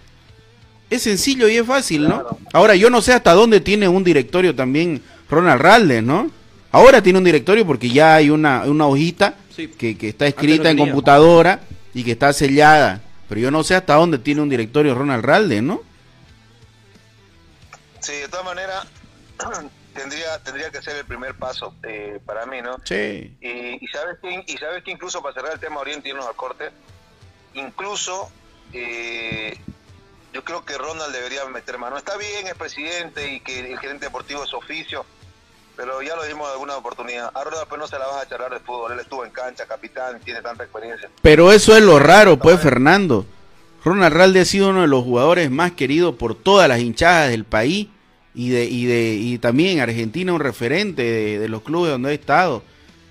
Es 0.91 1.03
sencillo 1.03 1.49
y 1.49 1.57
es 1.57 1.67
fácil, 1.67 2.09
¿no? 2.09 2.25
Ahora, 2.53 2.75
yo 2.75 2.91
no 2.91 3.01
sé 3.03 3.13
hasta 3.13 3.33
dónde 3.33 3.61
tiene 3.61 3.89
un 3.89 4.05
directorio 4.05 4.55
también 4.55 5.03
Ronald 5.31 5.61
Raldes, 5.61 6.03
¿no? 6.03 6.31
Ahora 6.71 7.03
tiene 7.03 7.19
un 7.19 7.25
directorio 7.25 7.66
porque 7.66 7.89
ya 7.89 8.16
hay 8.16 8.31
una, 8.31 8.64
una 8.64 8.87
hojita 8.87 9.37
que, 9.57 9.97
que, 9.97 10.09
está 10.09 10.27
escrita 10.27 10.71
en 10.71 10.79
computadora 10.79 11.61
y 11.95 12.05
que 12.05 12.12
está 12.12 12.33
sellada. 12.33 13.01
Pero 13.29 13.41
yo 13.41 13.51
no 13.51 13.64
sé 13.64 13.75
hasta 13.75 13.95
dónde 13.95 14.19
tiene 14.19 14.43
un 14.43 14.49
directorio 14.49 14.95
Ronald 14.95 15.25
Raldes, 15.25 15.62
¿no? 15.62 15.83
Sí, 18.01 18.12
de 18.12 18.29
todas 18.29 18.45
maneras, 18.45 18.87
tendría 19.95 20.39
tendría 20.43 20.71
que 20.71 20.81
ser 20.81 20.97
el 20.97 21.05
primer 21.05 21.35
paso 21.35 21.75
eh, 21.83 22.21
para 22.25 22.47
mí, 22.47 22.62
¿no? 22.62 22.79
Sí. 22.85 23.37
Y, 23.41 23.87
sabes 23.89 24.19
que, 24.23 24.45
y 24.47 24.57
sabes 24.57 24.85
que 24.85 24.91
incluso 24.91 25.23
para 25.23 25.35
cerrar 25.35 25.53
el 25.55 25.61
tema 25.61 25.81
Oriente 25.81 26.09
y 26.09 26.12
irnos 26.12 26.27
al 26.27 26.37
corte, 26.37 26.71
incluso 27.55 28.31
eh, 28.73 29.59
yo 30.33 30.45
creo 30.45 30.64
que 30.64 30.79
Ronald 30.79 31.12
debería 31.12 31.45
meter 31.47 31.79
mano. 31.79 31.97
Está 31.97 32.16
bien, 32.16 32.47
es 32.47 32.55
presidente 32.55 33.33
y 33.33 33.41
que 33.41 33.73
el 33.73 33.79
gerente 33.79 34.07
deportivo 34.07 34.45
es 34.45 34.55
oficio, 34.55 35.05
pero 35.79 36.03
ya 36.03 36.16
lo 36.16 36.24
dimos 36.24 36.49
en 36.49 36.53
alguna 36.55 36.76
oportunidad. 36.76 37.31
A 37.33 37.45
Ronald 37.45 37.68
pues 37.68 37.79
no 37.79 37.87
se 37.87 38.01
la 38.01 38.07
vas 38.09 38.24
a 38.24 38.29
charlar 38.29 38.53
de 38.53 38.59
fútbol, 38.59 38.91
él 38.93 38.99
estuvo 38.99 39.24
en 39.24 39.31
cancha, 39.31 39.64
capitán, 39.64 40.18
tiene 40.24 40.43
tanta 40.43 40.64
experiencia. 40.64 41.09
Pero 41.22 41.53
eso 41.53 41.76
es 41.76 41.85
lo 41.85 42.01
raro, 42.01 42.37
pues, 42.37 42.61
Fernando. 42.61 43.24
Ronald 43.85 44.12
Ralde 44.12 44.41
ha 44.41 44.45
sido 44.45 44.70
uno 44.70 44.81
de 44.81 44.89
los 44.89 45.05
jugadores 45.05 45.53
más 45.53 45.70
queridos 45.70 46.16
por 46.16 46.35
todas 46.35 46.68
las 46.68 46.81
hinchadas 46.81 47.31
del 47.31 47.45
país 47.45 47.87
y 48.35 48.49
de 48.49 48.64
y 48.64 48.87
de 48.87 49.14
y 49.14 49.39
también 49.39 49.76
en 49.76 49.81
Argentina 49.85 50.33
un 50.33 50.41
referente 50.41 51.03
de, 51.03 51.39
de 51.39 51.49
los 51.49 51.62
clubes 51.62 51.93
donde 51.93 52.11
ha 52.11 52.12
estado 52.12 52.64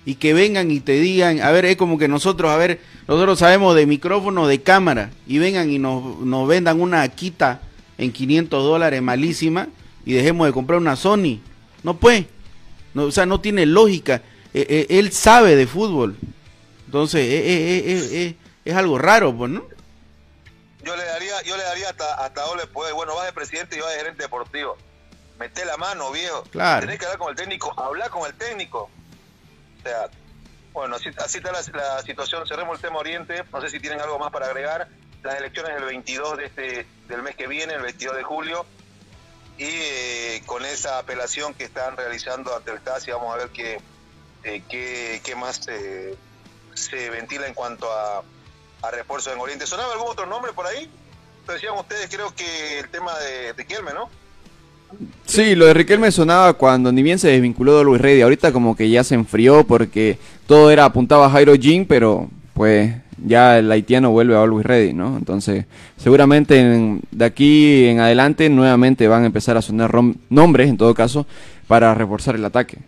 y 0.04 0.16
que 0.16 0.34
vengan 0.34 0.70
y 0.70 0.80
te 0.80 1.00
digan, 1.00 1.40
a 1.40 1.50
ver, 1.50 1.64
es 1.64 1.76
como 1.76 1.96
que 1.96 2.06
nosotros, 2.06 2.50
a 2.50 2.56
ver, 2.58 2.80
nosotros 3.06 3.38
sabemos 3.38 3.74
de 3.76 3.86
micrófono, 3.86 4.46
de 4.46 4.62
cámara, 4.62 5.10
y 5.26 5.38
vengan 5.38 5.70
y 5.70 5.78
nos, 5.78 6.20
nos 6.20 6.46
vendan 6.46 6.80
una 6.80 7.06
quita 7.08 7.62
en 7.96 8.12
500 8.12 8.62
dólares 8.62 9.00
malísima 9.02 9.68
y 10.04 10.12
dejemos 10.12 10.46
de 10.46 10.52
comprar 10.52 10.78
una 10.78 10.96
Sony. 10.96 11.40
No 11.82 11.94
puede. 11.98 12.26
No, 12.94 13.04
o 13.04 13.10
sea, 13.10 13.26
no 13.26 13.40
tiene 13.40 13.66
lógica. 13.66 14.22
Eh, 14.54 14.66
eh, 14.68 14.86
él 14.90 15.12
sabe 15.12 15.56
de 15.56 15.66
fútbol. 15.66 16.16
Entonces, 16.86 17.20
eh, 17.22 18.36
es 18.64 18.76
algo 18.76 18.98
raro, 18.98 19.36
pues, 19.36 19.50
¿no? 19.50 19.64
Yo 20.82 20.96
le 20.96 21.04
daría, 21.04 21.42
yo 21.42 21.56
le 21.56 21.62
daría 21.64 21.90
hasta, 21.90 22.14
hasta 22.14 22.42
doble 22.42 22.66
poder. 22.66 22.94
Bueno, 22.94 23.14
va 23.14 23.26
de 23.26 23.32
presidente 23.32 23.76
y 23.76 23.80
va 23.80 23.90
de 23.90 23.98
gerente 23.98 24.22
deportivo. 24.22 24.76
Mete 25.38 25.64
la 25.64 25.76
mano, 25.76 26.10
viejo. 26.10 26.42
Claro. 26.50 26.80
Tenés 26.80 26.98
que 26.98 27.04
hablar 27.04 27.18
con 27.18 27.30
el 27.30 27.36
técnico, 27.36 27.74
hablar 27.78 28.10
con 28.10 28.26
el 28.26 28.34
técnico. 28.34 28.90
O 29.78 29.82
sea, 29.82 30.08
bueno, 30.72 30.96
así, 30.96 31.08
está 31.08 31.52
la, 31.52 32.02
situación. 32.02 32.46
Cerremos 32.46 32.76
el 32.76 32.82
tema 32.82 32.98
Oriente. 32.98 33.44
No 33.52 33.60
sé 33.60 33.68
si 33.68 33.80
tienen 33.80 34.00
algo 34.00 34.18
más 34.18 34.30
para 34.30 34.46
agregar. 34.46 34.88
Las 35.22 35.36
elecciones 35.36 35.74
del 35.74 35.84
22 35.84 36.36
de 36.36 36.44
este, 36.46 36.86
del 37.08 37.22
mes 37.22 37.36
que 37.36 37.46
viene, 37.46 37.74
el 37.74 37.82
22 37.82 38.16
de 38.16 38.22
julio. 38.22 38.66
Y 39.58 39.64
eh, 39.64 40.42
con 40.46 40.64
esa 40.64 40.98
apelación 40.98 41.52
que 41.54 41.64
están 41.64 41.96
realizando 41.96 42.56
ante 42.56 42.70
el 42.70 42.80
TASI, 42.80 43.10
vamos 43.10 43.34
a 43.34 43.38
ver 43.38 43.48
qué, 43.50 43.80
eh, 44.44 44.62
qué, 44.68 45.34
más 45.34 45.66
eh, 45.68 46.14
se 46.74 47.10
ventila 47.10 47.46
en 47.46 47.54
cuanto 47.54 47.90
a, 47.92 48.22
a 48.82 48.90
refuerzo 48.90 49.32
en 49.32 49.40
Oriente. 49.40 49.66
¿Sonaba 49.66 49.92
algún 49.92 50.08
otro 50.08 50.26
nombre 50.26 50.52
por 50.52 50.66
ahí? 50.66 50.88
decían 51.52 51.74
ustedes, 51.78 52.08
creo 52.10 52.32
que 52.34 52.80
el 52.80 52.88
tema 52.88 53.12
de, 53.56 53.64
Kelme, 53.64 53.92
¿no? 53.92 54.08
Sí, 55.26 55.54
lo 55.54 55.66
de 55.66 55.74
Riquelme 55.74 56.10
sonaba 56.10 56.54
cuando 56.54 56.92
ni 56.92 57.02
bien 57.02 57.18
se 57.18 57.28
desvinculó 57.28 57.78
de 57.78 57.84
Luis 57.84 58.00
Reddy. 58.00 58.22
Ahorita 58.22 58.52
como 58.52 58.74
que 58.76 58.88
ya 58.88 59.04
se 59.04 59.14
enfrió 59.14 59.64
porque 59.64 60.18
todo 60.46 60.70
era 60.70 60.86
apuntaba 60.86 61.26
a 61.26 61.30
Jairo 61.30 61.54
Jin, 61.54 61.86
pero 61.86 62.28
pues 62.54 62.94
ya 63.24 63.58
el 63.58 63.70
haitiano 63.70 64.10
vuelve 64.10 64.36
a 64.36 64.44
Luis 64.46 64.64
Reddy, 64.64 64.92
¿no? 64.92 65.16
Entonces, 65.16 65.66
seguramente 65.96 67.00
de 67.10 67.24
aquí 67.24 67.86
en 67.86 68.00
adelante 68.00 68.48
nuevamente 68.48 69.08
van 69.08 69.24
a 69.24 69.26
empezar 69.26 69.56
a 69.56 69.62
sonar 69.62 69.92
nombres, 70.28 70.68
en 70.68 70.76
todo 70.76 70.94
caso, 70.94 71.26
para 71.66 71.94
reforzar 71.94 72.34
el 72.34 72.44
ataque. 72.44 72.78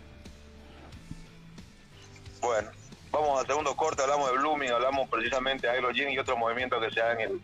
Bueno, 2.41 2.69
vamos 3.11 3.39
al 3.39 3.47
segundo 3.47 3.75
corte, 3.75 4.01
hablamos 4.01 4.31
de 4.31 4.37
Blooming, 4.37 4.71
hablamos 4.71 5.09
precisamente 5.09 5.67
de 5.67 5.93
Jin 5.93 6.09
y 6.09 6.17
otros 6.17 6.37
movimientos 6.37 6.83
que 6.83 6.91
se 6.91 6.99
dan 6.99 7.19
en 7.19 7.31
el, 7.31 7.41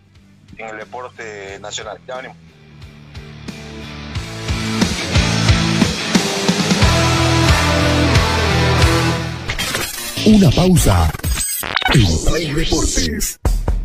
en 0.57 0.69
el 0.69 0.77
deporte 0.77 1.59
nacional. 1.59 1.97
Ya 2.07 2.15
venimos. 2.17 2.37
Una 10.25 10.49
pausa 10.49 11.09
en 11.93 12.25
Play 12.25 12.53
Deportes. 12.53 13.39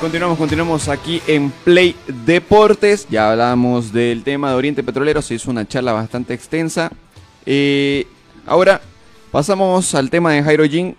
Continuamos, 0.00 0.36
continuamos 0.36 0.88
aquí 0.88 1.22
en 1.26 1.50
Play 1.50 1.96
Deportes. 2.26 3.06
Ya 3.08 3.30
hablamos 3.30 3.94
del 3.94 4.24
tema 4.24 4.50
de 4.50 4.56
Oriente 4.56 4.82
Petrolero, 4.82 5.22
se 5.22 5.34
hizo 5.34 5.50
una 5.50 5.66
charla 5.66 5.94
bastante 5.94 6.34
extensa. 6.34 6.92
Eh, 7.46 8.06
ahora 8.44 8.82
pasamos 9.30 9.94
al 9.94 10.10
tema 10.10 10.32
de 10.32 10.42
Jairo 10.42 10.64
Jin, 10.66 10.94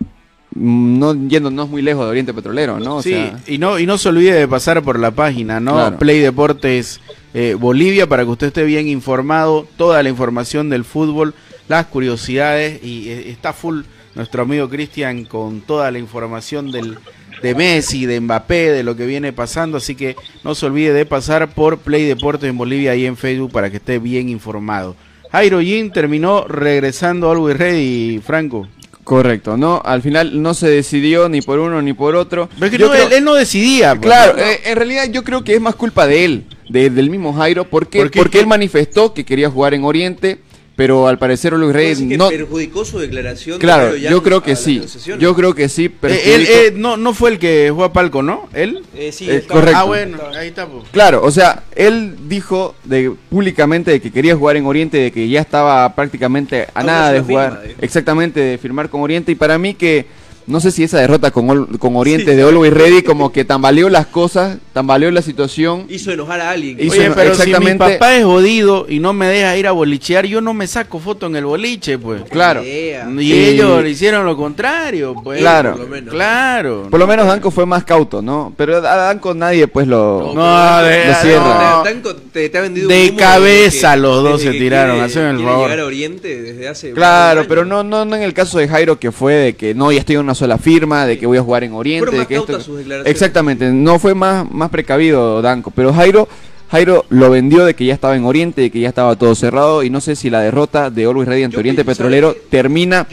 mm, 0.55 0.99
no 0.99 1.13
yéndonos 1.13 1.69
muy 1.69 1.83
lejos 1.83 2.05
de 2.05 2.09
Oriente 2.09 2.33
Petrolero, 2.33 2.79
¿no? 2.79 2.97
O 2.97 3.03
sí, 3.03 3.11
sea, 3.11 3.39
y 3.45 3.59
no 3.59 3.77
y 3.77 3.85
no 3.85 3.99
se 3.99 4.09
olvide 4.09 4.33
de 4.33 4.47
pasar 4.47 4.81
por 4.81 4.97
la 4.97 5.11
página, 5.11 5.59
¿no? 5.59 5.73
Claro. 5.73 5.99
Play 5.99 6.19
Deportes 6.19 6.99
eh, 7.35 7.55
Bolivia 7.57 8.07
para 8.07 8.23
que 8.23 8.31
usted 8.31 8.47
esté 8.47 8.63
bien 8.63 8.87
informado, 8.87 9.67
toda 9.77 10.01
la 10.01 10.09
información 10.09 10.69
del 10.71 10.83
fútbol, 10.83 11.35
las 11.67 11.85
curiosidades 11.85 12.83
y 12.83 13.09
eh, 13.09 13.29
está 13.29 13.53
full 13.53 13.81
nuestro 14.15 14.41
amigo 14.41 14.67
Cristian 14.67 15.23
con 15.25 15.61
toda 15.61 15.91
la 15.91 15.99
información 15.99 16.71
del 16.71 16.97
de 17.41 17.55
Messi, 17.55 18.05
de 18.05 18.19
Mbappé, 18.19 18.71
de 18.71 18.83
lo 18.83 18.95
que 18.95 19.05
viene 19.05 19.33
pasando, 19.33 19.77
así 19.77 19.95
que 19.95 20.15
no 20.43 20.55
se 20.55 20.65
olvide 20.65 20.93
de 20.93 21.05
pasar 21.05 21.49
por 21.53 21.77
Play 21.79 22.03
Deportes 22.05 22.49
en 22.49 22.57
Bolivia 22.57 22.95
y 22.95 23.05
en 23.05 23.17
Facebook 23.17 23.51
para 23.51 23.69
que 23.69 23.77
esté 23.77 23.99
bien 23.99 24.29
informado. 24.29 24.95
Jairo 25.31 25.59
Jin 25.61 25.91
terminó 25.91 26.45
regresando 26.47 27.27
a 27.27 27.31
Always 27.33 27.57
Ready, 27.57 28.21
Franco. 28.25 28.67
correcto, 29.03 29.55
¿no? 29.55 29.81
Al 29.85 30.01
final 30.01 30.41
no 30.41 30.53
se 30.53 30.67
decidió 30.69 31.29
ni 31.29 31.41
por 31.41 31.59
uno 31.59 31.81
ni 31.81 31.93
por 31.93 32.15
otro. 32.15 32.49
Pero 32.55 32.65
es 32.65 32.71
que 32.73 32.77
no, 32.79 32.89
creo- 32.91 33.07
él, 33.07 33.13
él 33.13 33.23
no 33.23 33.35
decidía. 33.35 33.95
pues, 33.95 34.05
Claro, 34.05 34.33
¿no? 34.35 34.43
eh, 34.43 34.59
en 34.65 34.75
realidad 34.75 35.05
yo 35.09 35.23
creo 35.23 35.43
que 35.45 35.53
es 35.55 35.61
más 35.61 35.75
culpa 35.75 36.05
de 36.07 36.25
él, 36.25 36.43
de- 36.69 36.89
del 36.89 37.09
mismo 37.09 37.31
Jairo, 37.33 37.63
porque, 37.65 37.99
¿Por 37.99 38.11
qué? 38.11 38.19
porque 38.19 38.39
él 38.39 38.47
manifestó 38.47 39.13
que 39.13 39.23
quería 39.23 39.49
jugar 39.49 39.73
en 39.73 39.85
Oriente, 39.85 40.39
pero 40.77 41.07
al 41.07 41.17
parecer 41.17 41.51
Luis 41.53 41.73
¿Puede 41.73 41.73
Reyes 41.95 42.17
no... 42.17 42.29
perjudicó 42.29 42.85
su 42.85 42.99
declaración. 42.99 43.57
de 43.57 43.61
Claro, 43.61 43.95
yo 43.97 44.23
creo 44.23 44.41
que 44.43 44.55
sí, 44.55 44.81
yo 45.19 45.35
creo 45.35 45.53
que 45.53 45.67
sí, 45.67 45.85
Eh, 45.85 45.91
perjudicó- 45.99 46.35
él 46.35 46.47
eh, 46.47 46.73
no, 46.75 46.95
no 46.95 47.13
fue 47.13 47.31
el 47.31 47.39
que 47.39 47.67
jugó 47.71 47.83
a 47.85 47.91
Palco, 47.91 48.21
¿no? 48.21 48.47
¿Él? 48.53 48.83
Eh, 48.95 49.11
sí, 49.11 49.29
Eh, 49.29 49.37
estaba- 49.37 49.59
correcto. 49.59 49.79
Ah, 49.81 49.83
bueno, 49.85 50.17
ahí 50.39 50.47
está. 50.49 50.67
pues. 50.67 50.83
Claro, 50.91 51.21
o 51.23 51.31
sea, 51.31 51.63
él 51.75 52.15
dijo 52.29 52.75
de, 52.83 53.11
públicamente 53.29 53.89
de 53.91 53.99
que 53.99 54.11
quería 54.11 54.35
jugar 54.37 54.55
en 54.55 54.67
Oriente, 54.67 54.97
de 54.97 55.11
que 55.11 55.27
ya 55.27 55.41
estaba 55.41 55.93
prácticamente 55.95 56.67
a 56.73 56.83
nada 56.83 57.11
de 57.11 57.21
jugar, 57.21 57.59
firma, 57.63 57.75
exactamente, 57.81 58.39
de 58.39 58.57
firmar 58.59 58.87
con 58.89 59.01
Oriente. 59.01 59.31
Y 59.31 59.35
para 59.35 59.57
mí 59.57 59.73
que, 59.73 60.05
no 60.47 60.59
sé 60.59 60.71
si 60.71 60.83
esa 60.83 60.99
derrota 60.99 61.31
con, 61.31 61.49
Ol- 61.49 61.77
con 61.77 61.95
Oriente 61.95 62.35
de 62.35 62.41
Always 62.43 62.73
Ready 62.73 63.03
como 63.03 63.31
que 63.31 63.45
tambaleó 63.45 63.89
las 63.89 64.07
cosas, 64.07 64.57
tambaleó 64.73 65.11
la 65.11 65.21
situación. 65.21 65.85
Hizo 65.89 66.11
enojar 66.11 66.39
a 66.41 66.51
alguien. 66.51 66.77
Hizo- 66.79 66.93
Oye, 66.93 67.11
pero 67.13 67.31
exactamente- 67.31 67.67
si 67.71 67.73
mi 67.73 67.93
papá 67.97 68.15
es 68.15 68.23
jodido 68.23 68.85
y 68.89 68.99
no 68.99 69.13
me 69.13 69.27
deja 69.27 69.55
ir 69.57 69.67
a 69.67 69.71
bolichear, 69.71 70.25
yo 70.25 70.39
no 70.41 70.53
me 70.53 70.65
saco 70.67 70.99
foto 70.99 71.25
en 71.27 71.35
el 71.35 71.45
boliche, 71.45 71.97
pues. 71.99 72.23
Claro. 72.29 72.63
Idea. 72.63 73.07
Y 73.19 73.31
Eh, 73.33 73.49
ellos 73.51 73.85
hicieron 73.85 74.25
lo 74.25 74.35
contrario, 74.37 75.15
pues. 75.23 75.39
Claro. 75.39 75.71
por 75.73 75.81
lo 75.81 75.87
menos. 75.87 76.13
Claro. 76.13 76.87
Por 76.89 76.99
lo 76.99 77.07
menos 77.07 77.27
Danco 77.27 77.51
fue 77.51 77.65
más 77.65 77.83
cauto, 77.83 78.21
¿no? 78.21 78.53
Pero 78.57 78.77
a 78.77 78.81
Danco 78.81 79.33
nadie 79.33 79.67
pues 79.67 79.85
lo... 79.87 80.31
No, 80.33 80.81
de- 80.83 81.07
Lo 81.07 81.13
cierra. 81.15 81.75
no. 81.77 81.83
Tanco 81.83 82.15
te, 82.15 82.49
te 82.49 82.57
ha 82.57 82.61
vendido 82.61 82.87
De 82.87 83.09
un 83.11 83.17
cabeza 83.17 83.93
que- 83.93 83.99
los 83.99 84.23
dos 84.23 84.41
se 84.41 84.51
tiraron, 84.51 84.95
quiere- 84.97 85.05
haceme 85.11 85.29
el 85.31 85.43
favor. 85.43 85.63
llegar 85.69 85.79
a 85.81 85.85
Oriente 85.85 86.41
desde 86.41 86.67
hace 86.67 86.91
Claro, 86.91 87.45
pero 87.47 87.65
no, 87.65 87.83
no, 87.83 88.05
no 88.05 88.15
en 88.15 88.23
el 88.23 88.33
caso 88.33 88.59
de 88.59 88.67
Jairo 88.67 88.97
que 88.99 89.11
fue 89.11 89.33
de 89.33 89.53
que 89.55 89.73
no, 89.73 89.91
ya 89.91 89.99
estoy 89.99 90.15
en 90.15 90.21
una 90.21 90.35
sola 90.37 90.57
firma, 90.57 91.05
de 91.05 91.19
que 91.19 91.25
voy 91.25 91.37
a 91.37 91.41
jugar 91.41 91.65
en 91.65 91.73
Oriente, 91.73 92.05
Fueron 92.05 92.19
de 92.21 92.27
que 92.27 92.35
esto... 92.35 92.47
cautas 92.47 92.65
sus 92.65 92.77
declaraciones. 92.77 93.11
Exactamente, 93.11 93.71
no 93.71 93.99
fue 93.99 94.15
más, 94.15 94.49
más 94.49 94.69
precavido 94.69 95.41
Danco, 95.41 95.71
pero 95.71 95.91
Jairo, 95.93 96.29
Jairo 96.69 97.05
lo 97.09 97.29
vendió 97.29 97.63
de 97.65 97.75
que 97.75 97.85
ya 97.85 97.93
estaba 97.93 98.15
en 98.15 98.25
Oriente, 98.25 98.61
de 98.61 98.71
que 98.71 98.79
ya 98.79 98.89
estaba 98.89 99.15
todo 99.15 99.33
cerrado 99.35 99.83
y 99.83 99.89
no 99.89 100.01
sé 100.01 100.15
si 100.15 100.29
la 100.29 100.41
derrota 100.41 100.89
de 100.89 101.05
Always 101.05 101.27
Ready 101.27 101.43
ante 101.43 101.55
Yo 101.55 101.59
Oriente 101.59 101.83
pienso, 101.85 101.97
Petrolero 101.97 102.35
termina 102.49 103.07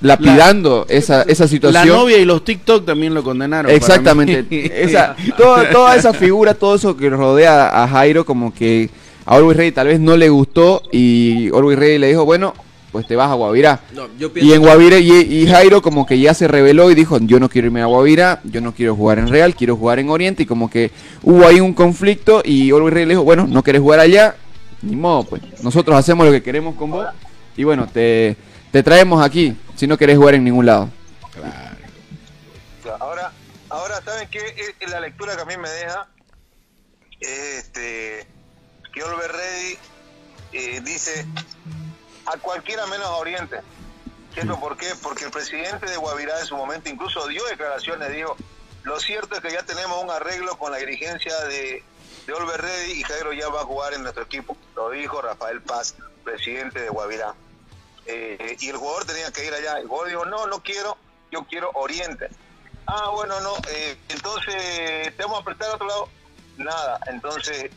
lapidando 0.00 0.86
esa, 0.88 1.22
esa 1.22 1.44
La 1.44 1.48
situación. 1.48 1.88
novia 1.88 2.18
y 2.18 2.24
los 2.24 2.44
TikTok 2.44 2.86
también 2.86 3.12
lo 3.12 3.22
condenaron. 3.22 3.70
Exactamente. 3.70 4.44
Esa, 4.84 5.16
toda, 5.36 5.70
toda 5.70 5.96
esa 5.96 6.12
figura, 6.12 6.54
todo 6.54 6.74
eso 6.76 6.96
que 6.96 7.10
rodea 7.10 7.82
a 7.82 7.88
Jairo, 7.88 8.24
como 8.24 8.54
que 8.54 8.88
a 9.26 9.36
Always 9.36 9.56
Ready 9.56 9.72
tal 9.72 9.86
vez 9.88 10.00
no 10.00 10.16
le 10.16 10.28
gustó 10.28 10.82
y 10.90 11.48
Always 11.48 11.78
Ready 11.78 11.98
le 11.98 12.08
dijo, 12.08 12.24
bueno, 12.24 12.54
pues 12.94 13.08
te 13.08 13.16
vas 13.16 13.28
a 13.28 13.34
Guavirá. 13.34 13.80
No, 13.92 14.06
yo 14.16 14.32
pienso 14.32 14.48
Y 14.48 14.54
en 14.54 14.62
Guavirá, 14.62 15.00
y, 15.00 15.10
y 15.10 15.48
Jairo 15.48 15.82
como 15.82 16.06
que 16.06 16.16
ya 16.20 16.32
se 16.32 16.46
reveló 16.46 16.92
y 16.92 16.94
dijo, 16.94 17.18
yo 17.18 17.40
no 17.40 17.48
quiero 17.48 17.66
irme 17.66 17.82
a 17.82 17.86
Guavirá, 17.86 18.40
yo 18.44 18.60
no 18.60 18.72
quiero 18.72 18.94
jugar 18.94 19.18
en 19.18 19.26
Real, 19.26 19.56
quiero 19.56 19.76
jugar 19.76 19.98
en 19.98 20.10
Oriente. 20.10 20.44
Y 20.44 20.46
como 20.46 20.70
que 20.70 20.92
hubo 21.24 21.44
ahí 21.44 21.58
un 21.58 21.74
conflicto 21.74 22.40
y 22.44 22.70
Always 22.70 22.94
Ready 22.94 23.06
le 23.06 23.14
dijo, 23.14 23.24
bueno, 23.24 23.48
no 23.48 23.64
querés 23.64 23.82
jugar 23.82 23.98
allá, 23.98 24.36
ni 24.80 24.94
modo, 24.94 25.24
pues. 25.24 25.42
Nosotros 25.64 25.96
hacemos 25.98 26.24
lo 26.24 26.30
que 26.30 26.40
queremos 26.40 26.76
con 26.76 26.92
vos 26.92 27.04
y 27.56 27.64
bueno, 27.64 27.88
te, 27.92 28.36
te 28.70 28.84
traemos 28.84 29.24
aquí 29.24 29.56
si 29.74 29.88
no 29.88 29.98
querés 29.98 30.16
jugar 30.16 30.36
en 30.36 30.44
ningún 30.44 30.66
lado. 30.66 30.88
Claro, 31.32 33.00
Ahora, 33.00 33.32
ahora 33.70 34.00
¿saben 34.04 34.28
qué? 34.30 34.38
Eh, 34.38 34.74
eh, 34.78 34.86
La 34.88 35.00
lectura 35.00 35.34
que 35.34 35.42
a 35.42 35.46
mí 35.46 35.56
me 35.56 35.68
deja 35.68 36.06
es 37.18 37.58
este, 37.58 38.24
que 38.92 39.02
Oliver 39.02 39.32
Ready 39.32 39.78
eh, 40.52 40.80
dice 40.84 41.26
a 42.26 42.38
cualquiera 42.38 42.86
menos 42.86 43.06
a 43.06 43.16
Oriente. 43.16 43.60
¿Esto 44.34 44.58
por 44.58 44.76
qué? 44.76 44.92
Porque 45.00 45.24
el 45.24 45.30
presidente 45.30 45.88
de 45.88 45.96
Guavirá 45.96 46.40
en 46.40 46.46
su 46.46 46.56
momento 46.56 46.88
incluso 46.88 47.26
dio 47.28 47.44
declaraciones, 47.44 48.12
dijo, 48.12 48.36
lo 48.82 48.98
cierto 48.98 49.36
es 49.36 49.40
que 49.40 49.52
ya 49.52 49.62
tenemos 49.62 50.02
un 50.02 50.10
arreglo 50.10 50.58
con 50.58 50.72
la 50.72 50.78
dirigencia 50.78 51.38
de, 51.44 51.84
de 52.26 52.32
Oliver 52.32 52.60
Ready 52.60 52.92
y 52.92 53.02
Jairo 53.04 53.32
ya 53.32 53.48
va 53.48 53.60
a 53.60 53.64
jugar 53.64 53.94
en 53.94 54.02
nuestro 54.02 54.24
equipo. 54.24 54.56
Lo 54.74 54.90
dijo 54.90 55.22
Rafael 55.22 55.62
Paz, 55.62 55.94
presidente 56.24 56.80
de 56.80 56.88
Guavirá. 56.88 57.34
Eh, 58.06 58.56
y 58.58 58.68
el 58.68 58.76
jugador 58.76 59.06
tenía 59.06 59.30
que 59.30 59.46
ir 59.46 59.54
allá. 59.54 59.78
El 59.78 59.86
jugador 59.86 60.08
dijo, 60.08 60.24
no, 60.26 60.46
no 60.46 60.62
quiero, 60.62 60.98
yo 61.30 61.46
quiero 61.48 61.70
Oriente. 61.74 62.28
Ah, 62.86 63.10
bueno, 63.14 63.40
no, 63.40 63.54
eh, 63.70 63.96
entonces 64.08 65.16
te 65.16 65.22
vamos 65.22 65.40
a 65.40 65.44
prestar 65.44 65.70
a 65.70 65.74
otro 65.74 65.86
lado. 65.86 66.08
Nada, 66.56 67.00
entonces 67.06 67.70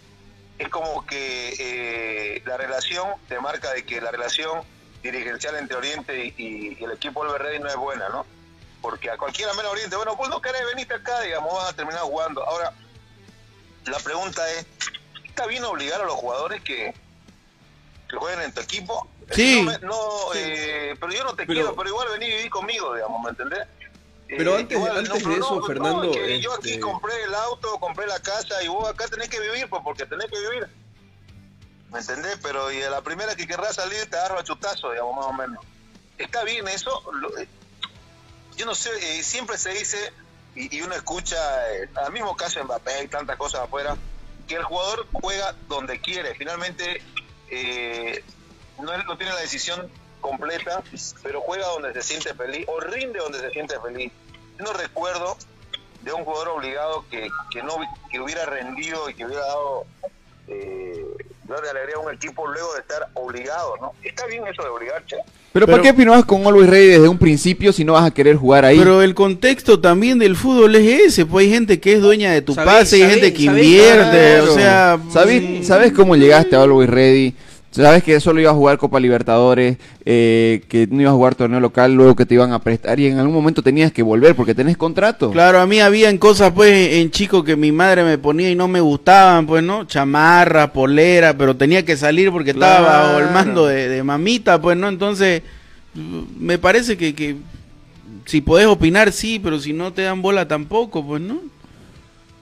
es 0.58 0.70
como 0.70 1.06
que 1.06 1.54
eh, 1.60 2.42
la 2.46 2.58
relación 2.58 3.08
te 3.28 3.40
marca 3.40 3.74
de 3.74 3.86
que 3.86 4.02
la 4.02 4.12
relación 4.12 4.62
dirigencial 5.04 5.56
entre 5.56 5.78
Oriente 5.78 6.34
y, 6.38 6.76
y 6.80 6.84
el 6.84 6.92
equipo 6.92 7.20
Oliver 7.22 7.42
Ready 7.42 7.60
no 7.60 7.70
es 7.70 7.76
buena, 7.76 8.10
¿no? 8.10 8.26
Porque 8.82 9.10
a 9.12 9.18
cualquiera 9.18 9.54
menos 9.54 9.72
Oriente, 9.72 9.96
bueno, 9.96 10.16
pues 10.18 10.30
no 10.30 10.42
querés 10.42 10.66
venirte 10.66 10.96
acá, 10.96 11.22
digamos, 11.22 11.54
vas 11.54 11.70
a 11.72 11.76
terminar 11.76 12.02
jugando. 12.02 12.44
Ahora, 12.44 12.74
la 13.86 14.00
pregunta 14.00 14.50
es, 14.52 14.66
¿está 15.26 15.46
bien 15.48 15.64
obligar 15.64 16.02
a 16.02 16.06
los 16.06 16.16
jugadores 16.16 16.62
que, 16.64 16.94
que 18.10 18.16
jueguen 18.18 18.42
en 18.42 18.54
tu 18.54 18.62
equipo? 18.62 19.08
Sí. 19.32 19.66
No, 19.82 20.34
eh, 20.36 20.96
pero 21.00 21.12
yo 21.12 21.24
no 21.24 21.32
te 21.36 21.46
Pero- 21.46 21.54
quiero, 21.54 21.76
pero 21.76 21.90
igual 21.90 22.08
vení 22.10 22.26
y 22.28 22.38
viví 22.38 22.50
conmigo, 22.50 22.96
digamos, 22.96 23.22
¿me 23.24 23.30
entendés? 23.30 23.68
Pero 24.28 24.56
Eh, 24.58 24.60
antes- 24.62 24.78
igual, 24.78 24.98
antes 24.98 25.26
de 25.26 25.34
eso, 25.36 25.64
Fernando, 25.64 26.12
es 26.12 26.18
que 26.18 26.42
yo 26.42 26.54
aquí 26.54 26.70
este- 26.72 26.80
compré 26.82 27.24
el 27.24 27.34
auto, 27.34 27.80
compré 27.80 28.08
la 28.08 28.20
casa 28.20 28.62
y 28.64 28.68
vos 28.68 28.88
acá 28.90 29.08
tenés 29.08 29.30
que 29.30 29.40
vivir, 29.40 29.70
pues 29.70 29.82
porque 29.84 30.06
tenés 30.06 30.28
que 30.30 30.40
vivir. 30.40 30.68
¿me 31.90 32.00
entendés? 32.00 32.38
Pero 32.44 32.70
y 32.70 32.82
a 32.84 32.90
la 32.90 33.02
primera 33.02 33.34
que 33.34 33.48
querrás 33.48 33.76
salir 33.76 34.10
te 34.10 34.18
agarra 34.18 34.42
a 34.42 34.44
chutazo, 34.44 34.92
digamos, 34.92 35.16
más 35.16 35.26
o 35.28 35.34
menos. 35.34 35.64
Está 36.18 36.44
bien 36.44 36.68
eso, 36.68 37.02
lo- 37.14 37.38
eh, 37.38 37.48
yo 38.58 38.66
no 38.66 38.76
sé, 38.76 38.90
eh, 39.20 39.24
siempre 39.24 39.58
se 39.58 39.70
dice, 39.70 40.12
y, 40.54 40.76
y 40.76 40.82
uno 40.82 40.94
escucha, 40.96 41.38
eh, 41.74 41.90
al 41.96 42.12
mismo 42.12 42.36
caso 42.36 42.60
de 42.60 42.66
Mbappé 42.66 43.04
y 43.04 43.08
tantas 43.08 43.38
cosas 43.38 43.62
afuera, 43.62 43.96
que 44.50 44.56
el 44.56 44.64
jugador 44.66 45.08
juega 45.14 45.56
donde 45.70 46.02
quiere, 46.02 46.36
finalmente 46.36 47.02
eh, 47.50 48.22
no, 48.82 48.98
no 49.04 49.18
tiene 49.18 49.32
la 49.34 49.40
decisión 49.40 49.90
completa, 50.22 50.82
pero 51.24 51.42
juega 51.42 51.66
donde 51.68 51.94
se 51.94 52.02
siente 52.02 52.34
feliz, 52.34 52.66
o 52.68 52.80
rinde 52.80 53.20
donde 53.20 53.40
se 53.40 53.50
siente 53.52 53.76
feliz. 53.80 54.12
No 54.60 54.74
recuerdo 54.74 55.38
de 56.04 56.14
un 56.14 56.24
jugador 56.24 56.50
obligado 56.50 57.06
que, 57.10 57.28
que 57.52 57.62
no 57.64 57.76
que 58.12 58.20
hubiera 58.20 58.46
rendido 58.46 59.10
y 59.10 59.14
que 59.14 59.26
hubiera 59.26 59.42
dado 59.46 59.86
eh, 60.48 61.06
darle 61.48 61.70
alegría 61.70 61.96
a 61.96 62.00
un 62.00 62.14
equipo 62.14 62.48
luego 62.48 62.74
de 62.74 62.80
estar 62.82 63.08
obligado, 63.14 63.76
¿no? 63.82 63.94
Está 64.04 64.26
bien 64.28 64.46
eso 64.48 64.62
de 64.64 64.70
obligar, 64.70 65.06
che. 65.06 65.16
Pero, 65.54 65.66
Pero- 65.66 65.78
¿para 65.78 65.84
qué 65.84 65.94
firmabas 65.98 66.26
con 66.26 66.46
Always 66.46 66.70
Ready 66.70 66.88
desde 66.88 67.08
un 67.08 67.18
principio 67.18 67.74
si 67.74 67.84
no 67.84 67.94
vas 67.94 68.06
a 68.06 68.12
querer 68.12 68.36
jugar 68.36 68.64
ahí? 68.66 68.78
Pero 68.78 69.02
el 69.02 69.16
contexto 69.16 69.80
también 69.80 70.20
del 70.20 70.36
fútbol 70.36 70.76
es 70.76 71.02
ese, 71.08 71.26
pues 71.26 71.46
hay 71.48 71.52
gente 71.54 71.80
que 71.80 71.94
es 71.94 72.02
dueña 72.02 72.32
de 72.32 72.42
tu 72.42 72.54
¿Sabés- 72.54 72.66
pase, 72.66 72.96
hay 72.98 73.02
sabés- 73.04 73.10
gente 73.12 73.34
que 73.34 73.44
sabés- 73.44 73.64
invierte, 73.64 74.36
Claro. 74.38 74.52
o 74.52 74.56
sea... 74.56 75.00
¿Sabes, 75.12 75.42
mm, 75.44 75.64
¿Sabes 75.64 75.94
cómo 75.94 76.16
llegaste 76.16 76.56
a 76.56 76.62
Always 76.64 76.90
Ready? 76.90 77.34
Sabes 77.78 78.04
que 78.04 78.20
solo 78.20 78.42
ibas 78.42 78.54
a 78.54 78.56
jugar 78.56 78.78
Copa 78.78 79.00
Libertadores, 79.00 79.78
eh, 80.06 80.64
que 80.68 80.88
no 80.88 81.02
ibas 81.02 81.12
a 81.14 81.16
jugar 81.16 81.36
torneo 81.36 81.60
local, 81.60 81.94
luego 81.94 82.16
que 82.16 82.26
te 82.26 82.34
iban 82.34 82.52
a 82.52 82.60
prestar 82.60 83.00
y 83.00 83.06
en 83.08 83.20
algún 83.20 83.34
momento 83.36 83.62
tenías 83.62 83.92
que 83.92 84.02
volver 84.04 84.36
porque 84.36 84.56
tenés 84.56 84.78
contrato. 84.78 85.32
Claro, 85.32 85.60
a 85.60 85.68
mí 85.68 85.80
habían 85.80 86.18
cosas 86.18 86.52
pues 86.54 86.94
en 86.96 87.12
chico 87.12 87.44
que 87.44 87.56
mi 87.56 87.72
madre 87.72 88.04
me 88.04 88.18
ponía 88.18 88.50
y 88.50 88.56
no 88.56 88.68
me 88.68 88.82
gustaban, 88.82 89.46
pues, 89.46 89.64
¿no? 89.64 89.86
Chamarra, 89.86 90.74
polera, 90.74 91.38
pero 91.38 91.56
tenía 91.56 91.86
que 91.86 91.96
salir 91.98 92.32
porque 92.32 92.52
estaba 92.52 92.80
Claro. 92.80 93.08
bajo 93.08 93.20
el 93.20 93.32
mando 93.32 93.66
de, 93.68 93.90
de 93.90 94.04
mamita, 94.04 94.60
pues, 94.62 94.76
¿no? 94.78 94.88
Entonces, 94.90 95.42
me 96.40 96.58
parece 96.58 96.98
que, 96.98 97.14
que 97.16 97.36
si 98.26 98.42
podés 98.42 98.68
opinar, 98.68 99.12
sí, 99.12 99.40
pero 99.42 99.60
si 99.60 99.74
no 99.74 99.94
te 99.94 100.02
dan 100.02 100.22
bola 100.22 100.48
tampoco, 100.48 101.06
pues, 101.06 101.22
¿no? 101.22 101.40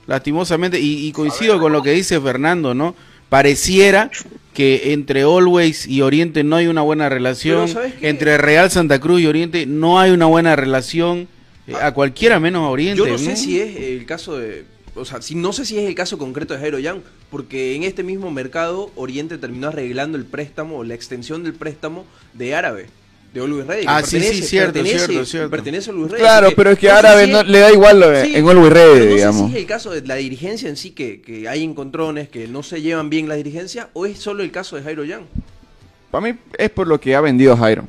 Lastimosamente, 0.06 0.78
y, 0.80 1.06
y 1.06 1.12
coincido 1.12 1.58
con 1.58 1.72
lo 1.72 1.82
que 1.82 1.90
dice 1.90 2.20
Fernando, 2.20 2.74
¿no? 2.74 2.94
Pareciera 3.28 4.10
que 4.56 4.94
entre 4.94 5.20
Always 5.20 5.86
y 5.86 6.00
Oriente 6.00 6.42
no 6.42 6.56
hay 6.56 6.66
una 6.66 6.80
buena 6.80 7.10
relación, 7.10 7.68
entre 8.00 8.38
Real 8.38 8.70
Santa 8.70 8.98
Cruz 8.98 9.20
y 9.20 9.26
Oriente 9.26 9.66
no 9.66 10.00
hay 10.00 10.12
una 10.12 10.24
buena 10.24 10.56
relación, 10.56 11.28
eh, 11.66 11.74
a 11.78 11.92
cualquiera 11.92 12.40
menos 12.40 12.62
a 12.62 12.70
Oriente. 12.70 12.96
Yo 12.96 13.06
no 13.06 13.18
sé 13.18 13.36
si 13.36 13.60
es 13.60 13.76
el 13.76 14.06
caso 14.06 14.38
de. 14.38 14.64
O 14.94 15.04
sea, 15.04 15.20
si, 15.20 15.34
no 15.34 15.52
sé 15.52 15.66
si 15.66 15.76
es 15.76 15.86
el 15.86 15.94
caso 15.94 16.16
concreto 16.16 16.54
de 16.54 16.60
Jairo 16.60 16.78
Yang, 16.78 17.02
porque 17.30 17.74
en 17.74 17.82
este 17.82 18.02
mismo 18.02 18.30
mercado 18.30 18.90
Oriente 18.94 19.36
terminó 19.36 19.68
arreglando 19.68 20.16
el 20.16 20.24
préstamo, 20.24 20.84
la 20.84 20.94
extensión 20.94 21.44
del 21.44 21.52
préstamo 21.52 22.06
de 22.32 22.54
Árabe, 22.54 22.86
de 23.44 23.84
Ah, 23.86 24.02
sí, 24.02 24.20
sí, 24.20 24.42
cierto, 24.42 24.72
pertenece- 24.80 25.06
cierto, 25.06 25.24
cierto. 25.26 25.50
Pertenece 25.50 25.90
a 25.90 25.92
Always 25.92 26.10
Ready. 26.12 26.22
Claro, 26.22 26.48
pero 26.56 26.70
es 26.70 26.78
que 26.78 26.90
Árabe 26.90 27.26
no- 27.26 27.40
es- 27.40 27.48
le 27.48 27.58
da 27.58 27.72
igual 27.72 28.00
lo 28.00 28.08
de- 28.10 28.36
en 28.38 28.48
Always 28.48 28.72
Ready, 28.72 28.92
pero 28.94 29.04
no 29.10 29.14
digamos. 29.14 29.40
sé 29.42 29.46
si 29.48 29.52
es 29.52 29.58
el 29.62 29.66
caso 29.66 29.90
de 29.90 30.02
la 30.02 30.14
dirigencia 30.16 30.68
en 30.68 30.76
sí, 30.76 30.90
que, 30.90 31.20
que 31.20 31.48
hay 31.48 31.62
encontrones, 31.62 32.28
que 32.28 32.48
no 32.48 32.62
se 32.62 32.80
llevan 32.82 33.10
bien 33.10 33.28
las 33.28 33.36
dirigencias, 33.36 33.88
o 33.92 34.06
es 34.06 34.18
solo 34.18 34.42
el 34.42 34.50
caso 34.50 34.76
de 34.76 34.82
Jairo 34.82 35.04
Yang. 35.04 35.24
Para 36.10 36.26
mí 36.32 36.38
es 36.56 36.70
por 36.70 36.86
lo 36.86 36.98
que 37.00 37.14
ha 37.14 37.20
vendido 37.20 37.56
Jairo. 37.56 37.84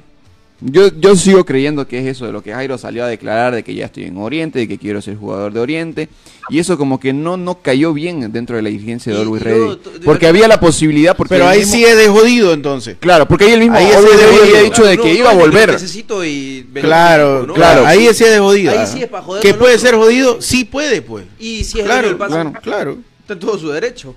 Yo, 0.59 0.87
yo 0.99 1.15
sigo 1.15 1.45
creyendo 1.45 1.87
que 1.87 1.99
es 1.99 2.07
eso 2.07 2.25
de 2.25 2.31
lo 2.31 2.41
que 2.41 2.51
Jairo 2.51 2.79
salió 2.79 3.03
a 3.03 3.07
declarar 3.07 3.53
de 3.53 3.63
que 3.63 3.75
ya 3.75 3.85
estoy 3.85 4.05
en 4.05 4.17
Oriente, 4.17 4.57
de 4.57 4.67
que 4.67 4.79
quiero 4.79 5.01
ser 5.03 5.15
jugador 5.15 5.53
de 5.53 5.59
Oriente. 5.59 6.09
Y 6.49 6.57
eso 6.57 6.79
como 6.79 6.99
que 6.99 7.13
no, 7.13 7.37
no 7.37 7.61
cayó 7.61 7.93
bien 7.93 8.31
dentro 8.31 8.55
de 8.55 8.63
la 8.63 8.69
dirigencia 8.69 9.13
de 9.13 9.21
Always 9.21 9.43
Ready. 9.43 9.79
Porque 10.03 10.25
había 10.25 10.47
la 10.47 10.59
posibilidad... 10.59 11.15
Porque 11.15 11.35
Pero 11.35 11.47
ahí 11.47 11.59
mismo- 11.59 11.73
sí 11.75 11.85
es 11.85 11.95
de 11.95 12.07
jodido 12.07 12.53
entonces. 12.53 12.97
Claro, 12.99 13.27
porque 13.27 13.45
ahí 13.45 13.51
el 13.51 13.59
mismo 13.59 13.75
Ahí 13.77 13.85
Always 13.91 14.15
Ready 14.19 14.39
había 14.49 14.61
dicho 14.63 14.83
de 14.83 14.97
No, 14.97 15.03
que 15.03 15.09
no 15.09 15.15
iba 15.19 15.29
a 15.29 15.35
volver. 15.35 15.71
necesito 15.73 16.25
y 16.25 16.61
vender 16.63 16.85
Claro, 16.85 17.47
claro, 17.53 17.85
ahí 17.85 18.05
sí 18.13 18.23
es 18.23 18.31
de 18.31 18.39
jodido. 18.39 18.71
Ahí 18.71 18.87
sí 18.87 19.03
es 19.03 19.09
pa' 19.09 19.21
joder 19.21 19.43
Que 19.43 19.53
puede 19.53 19.75
otro. 19.75 19.87
ser 19.87 19.95
jodido, 19.95 20.41
sí 20.41 20.63
puede, 20.65 21.03
pues. 21.03 21.25
Y 21.37 21.65
si 21.65 21.79
es 21.79 21.81
el 21.81 21.85
Claro, 21.85 22.07
del 22.07 22.17
pase, 22.17 22.31
claro, 22.33 22.53
claro. 22.63 22.97
está 23.19 23.33
en 23.33 23.39
todo 23.39 23.59
su 23.59 23.69
derecho. 23.69 24.15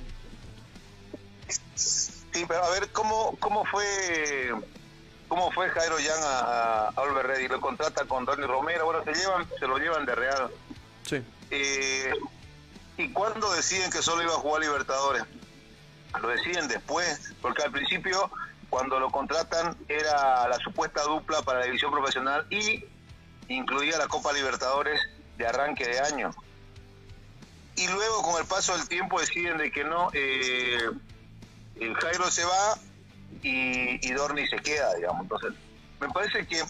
Sí, 1.74 2.45
pero 2.49 2.64
a 2.64 2.70
ver, 2.70 2.88
¿cómo, 2.93 3.36
cómo 3.41 3.64
fue 3.70 3.84
cómo 5.31 5.51
fue 5.53 5.70
Jairo 5.70 5.99
Yang 5.99 6.22
a, 6.22 6.89
a 6.89 7.01
Oliver 7.01 7.26
Ready? 7.26 7.49
Lo 7.49 7.61
contrata 7.61 8.05
con 8.05 8.26
Ronnie 8.26 8.47
Romero, 8.47 8.85
bueno, 8.85 9.03
se 9.05 9.14
llevan, 9.14 9.49
se 9.59 9.66
lo 9.66 9.78
llevan 9.78 10.05
de 10.05 10.14
Real. 10.14 10.51
Sí. 11.07 11.24
Eh, 11.51 12.12
¿Y 12.99 13.09
cuándo 13.12 13.51
deciden 13.53 13.91
que 13.91 14.03
solo 14.03 14.22
iba 14.22 14.33
a 14.33 14.39
jugar 14.39 14.61
Libertadores? 14.61 15.22
Lo 16.20 16.28
deciden 16.28 16.66
después, 16.68 17.33
porque 17.41 17.62
al 17.62 17.70
principio, 17.70 18.31
cuando 18.68 18.99
lo 18.99 19.11
contratan, 19.11 19.76
era 19.89 20.49
la 20.49 20.59
supuesta 20.59 21.03
dupla 21.03 21.41
para 21.43 21.61
la 21.61 21.66
división 21.66 21.93
profesional 21.93 22.45
y 22.51 22.85
incluía 23.49 23.97
la 23.97 24.09
Copa 24.09 24.33
Libertadores 24.33 25.01
de 25.39 25.47
arranque 25.47 25.87
de 25.87 26.01
año. 26.01 26.35
Y 27.76 27.87
luego, 27.87 28.22
con 28.22 28.41
el 28.41 28.47
paso 28.49 28.76
del 28.76 28.89
tiempo, 28.89 29.20
deciden 29.20 29.59
de 29.59 29.70
que 29.70 29.85
no, 29.85 30.11
eh, 30.12 30.91
el 31.76 31.95
Jairo 31.95 32.28
se 32.31 32.45
va 32.45 32.76
y, 33.43 34.07
y 34.07 34.47
se 34.49 34.57
queda, 34.59 34.95
digamos. 34.95 35.22
Entonces, 35.22 35.53
me 36.01 36.09
parece 36.09 36.47
que 36.47 36.62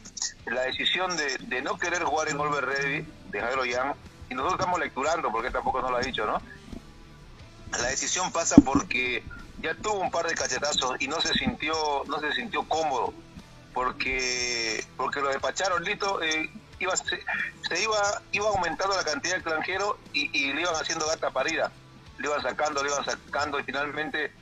la 0.47 0.63
decisión 0.63 1.17
de, 1.17 1.39
de 1.39 1.63
no 1.63 1.79
querer 1.79 2.03
jugar 2.03 2.29
en 2.29 2.39
Oliver 2.39 2.67
Ready, 2.67 3.07
de 3.31 3.41
Jairo 3.41 3.65
Yang, 3.65 3.95
y 4.29 4.35
nosotros 4.35 4.61
estamos 4.61 4.81
lecturando, 4.81 5.31
porque 5.31 5.51
tampoco 5.51 5.81
nos 5.81 5.91
lo 5.91 5.97
ha 5.97 6.01
dicho, 6.01 6.27
¿no? 6.27 6.41
La 7.81 7.89
decisión 7.89 8.33
pasa 8.33 8.59
porque 8.65 9.23
ya 9.63 9.75
tuvo 9.75 10.01
un 10.01 10.11
par 10.11 10.27
de 10.27 10.35
cachetazos 10.35 10.97
y 11.01 11.09
no 11.09 11.21
se 11.21 11.33
sintió, 11.35 11.75
no 12.07 12.21
se 12.21 12.33
sintió 12.33 12.63
cómodo, 12.69 13.15
porque 13.73 14.85
porque 14.97 15.21
lo 15.21 15.29
despacharon, 15.29 15.85
Lito, 15.85 16.21
eh, 16.23 16.51
iba, 16.81 16.97
se, 16.97 17.23
se 17.69 17.83
iba, 17.83 18.23
iba 18.33 18.49
aumentando 18.49 18.97
la 18.97 19.05
cantidad 19.05 19.35
de 19.35 19.41
extranjeros 19.41 19.97
y, 20.13 20.31
y 20.37 20.53
le 20.53 20.63
iban 20.63 20.75
haciendo 20.75 21.07
gata 21.07 21.31
parida, 21.31 21.71
le 22.19 22.27
iban 22.27 22.43
sacando, 22.43 22.83
le 22.83 22.91
iban 22.91 23.05
sacando 23.05 23.61
y 23.61 23.63
finalmente 23.65 24.33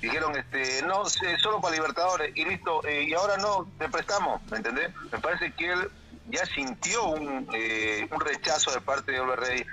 dijeron 0.00 0.36
este 0.36 0.82
no 0.82 1.04
solo 1.06 1.60
para 1.60 1.74
Libertadores 1.74 2.32
y 2.34 2.44
listo 2.44 2.82
eh, 2.86 3.04
y 3.04 3.14
ahora 3.14 3.36
no 3.36 3.70
te 3.78 3.88
prestamos 3.88 4.40
¿me 4.50 4.58
entendés? 4.58 4.90
me 5.12 5.18
parece 5.18 5.52
que 5.52 5.70
él 5.72 5.90
ya 6.26 6.44
sintió 6.46 7.04
un, 7.04 7.46
eh, 7.54 8.08
un 8.10 8.20
rechazo 8.20 8.72
de 8.72 8.80
parte 8.80 9.12
de 9.12 9.20
Oliver 9.20 9.40
Ready 9.40 9.64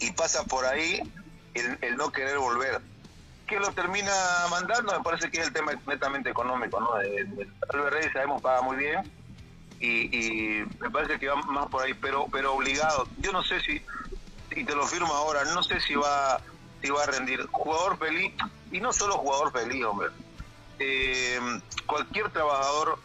y 0.00 0.10
pasa 0.12 0.44
por 0.44 0.64
ahí 0.64 1.00
el, 1.54 1.78
el 1.82 1.96
no 1.96 2.10
querer 2.10 2.38
volver 2.38 2.80
que 3.46 3.60
lo 3.60 3.72
termina 3.72 4.12
mandando 4.50 4.92
me 4.96 5.04
parece 5.04 5.30
que 5.30 5.40
es 5.40 5.46
el 5.46 5.52
tema 5.52 5.72
netamente 5.86 6.30
económico 6.30 6.80
¿no? 6.80 6.94
De- 6.96 7.48
Oliver 7.72 7.92
Ready 7.92 8.12
sabemos 8.12 8.42
paga 8.42 8.62
muy 8.62 8.76
bien 8.76 9.12
y, 9.78 10.16
y 10.16 10.64
me 10.80 10.90
parece 10.90 11.18
que 11.18 11.28
va 11.28 11.36
más 11.36 11.68
por 11.68 11.82
ahí 11.84 11.94
pero 11.94 12.26
pero 12.32 12.54
obligado 12.54 13.08
yo 13.18 13.30
no 13.32 13.42
sé 13.44 13.60
si 13.60 13.84
y 14.54 14.64
te 14.64 14.74
lo 14.74 14.86
firmo 14.86 15.14
ahora, 15.14 15.44
no 15.46 15.62
sé 15.62 15.80
si 15.80 15.94
va, 15.94 16.38
si 16.82 16.90
va 16.90 17.04
a 17.04 17.06
rendir. 17.06 17.46
Jugador 17.52 17.98
feliz, 17.98 18.34
y 18.70 18.80
no 18.80 18.92
solo 18.92 19.14
jugador 19.18 19.52
feliz, 19.52 19.84
hombre. 19.84 20.08
Eh, 20.78 21.38
cualquier 21.86 22.30
trabajador, 22.32 22.98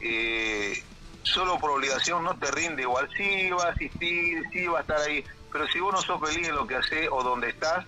eh, 0.00 0.74
solo 1.22 1.58
por 1.58 1.70
obligación, 1.70 2.22
no 2.24 2.38
te 2.38 2.50
rinde 2.50 2.82
igual. 2.82 3.08
Sí 3.16 3.50
va 3.50 3.64
a 3.66 3.72
asistir, 3.72 4.42
sí 4.52 4.66
va 4.66 4.78
a 4.78 4.82
estar 4.82 4.98
ahí, 5.00 5.24
pero 5.52 5.66
si 5.68 5.80
vos 5.80 5.92
no 5.92 6.00
sos 6.00 6.20
feliz 6.20 6.48
en 6.48 6.54
lo 6.54 6.66
que 6.66 6.76
haces 6.76 7.08
o 7.10 7.22
donde 7.22 7.48
estás, 7.50 7.84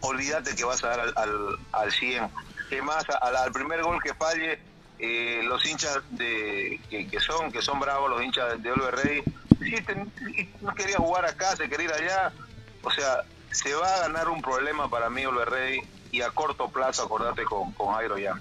olvídate 0.00 0.54
que 0.54 0.64
vas 0.64 0.82
a 0.84 0.88
dar 0.88 1.00
al, 1.00 1.12
al, 1.16 1.58
al 1.72 1.92
100. 1.92 2.30
Es 2.70 2.82
más, 2.82 3.04
al, 3.20 3.36
al 3.36 3.52
primer 3.52 3.82
gol 3.82 4.00
que 4.02 4.14
falle, 4.14 4.60
eh, 4.98 5.42
los 5.44 5.64
hinchas 5.66 5.98
de 6.10 6.80
que, 6.88 7.06
que 7.08 7.20
son 7.20 7.50
que 7.52 7.60
son 7.62 7.78
bravos, 7.80 8.10
los 8.10 8.22
hinchas 8.22 8.60
de 8.62 8.72
Oliver 8.72 8.94
Ready, 8.94 9.24
sí, 9.60 9.84
ten- 9.84 10.12
y 10.36 10.64
no 10.64 10.74
quería 10.74 10.98
jugar 10.98 11.26
acá, 11.26 11.54
se 11.56 11.68
quería 11.68 11.86
ir 11.86 11.92
allá. 11.92 12.34
O 12.82 12.90
sea, 12.90 13.24
se 13.54 13.72
va 13.72 13.94
a 13.94 14.08
ganar 14.08 14.28
un 14.28 14.42
problema 14.42 14.90
para 14.90 15.08
mí 15.08 15.24
Oliver 15.24 15.48
Ready 15.48 15.80
y 16.10 16.20
a 16.22 16.30
corto 16.30 16.68
plazo, 16.68 17.04
acordate 17.04 17.44
con, 17.44 17.72
con 17.72 17.94
Jairo 17.94 18.18
ya. 18.18 18.34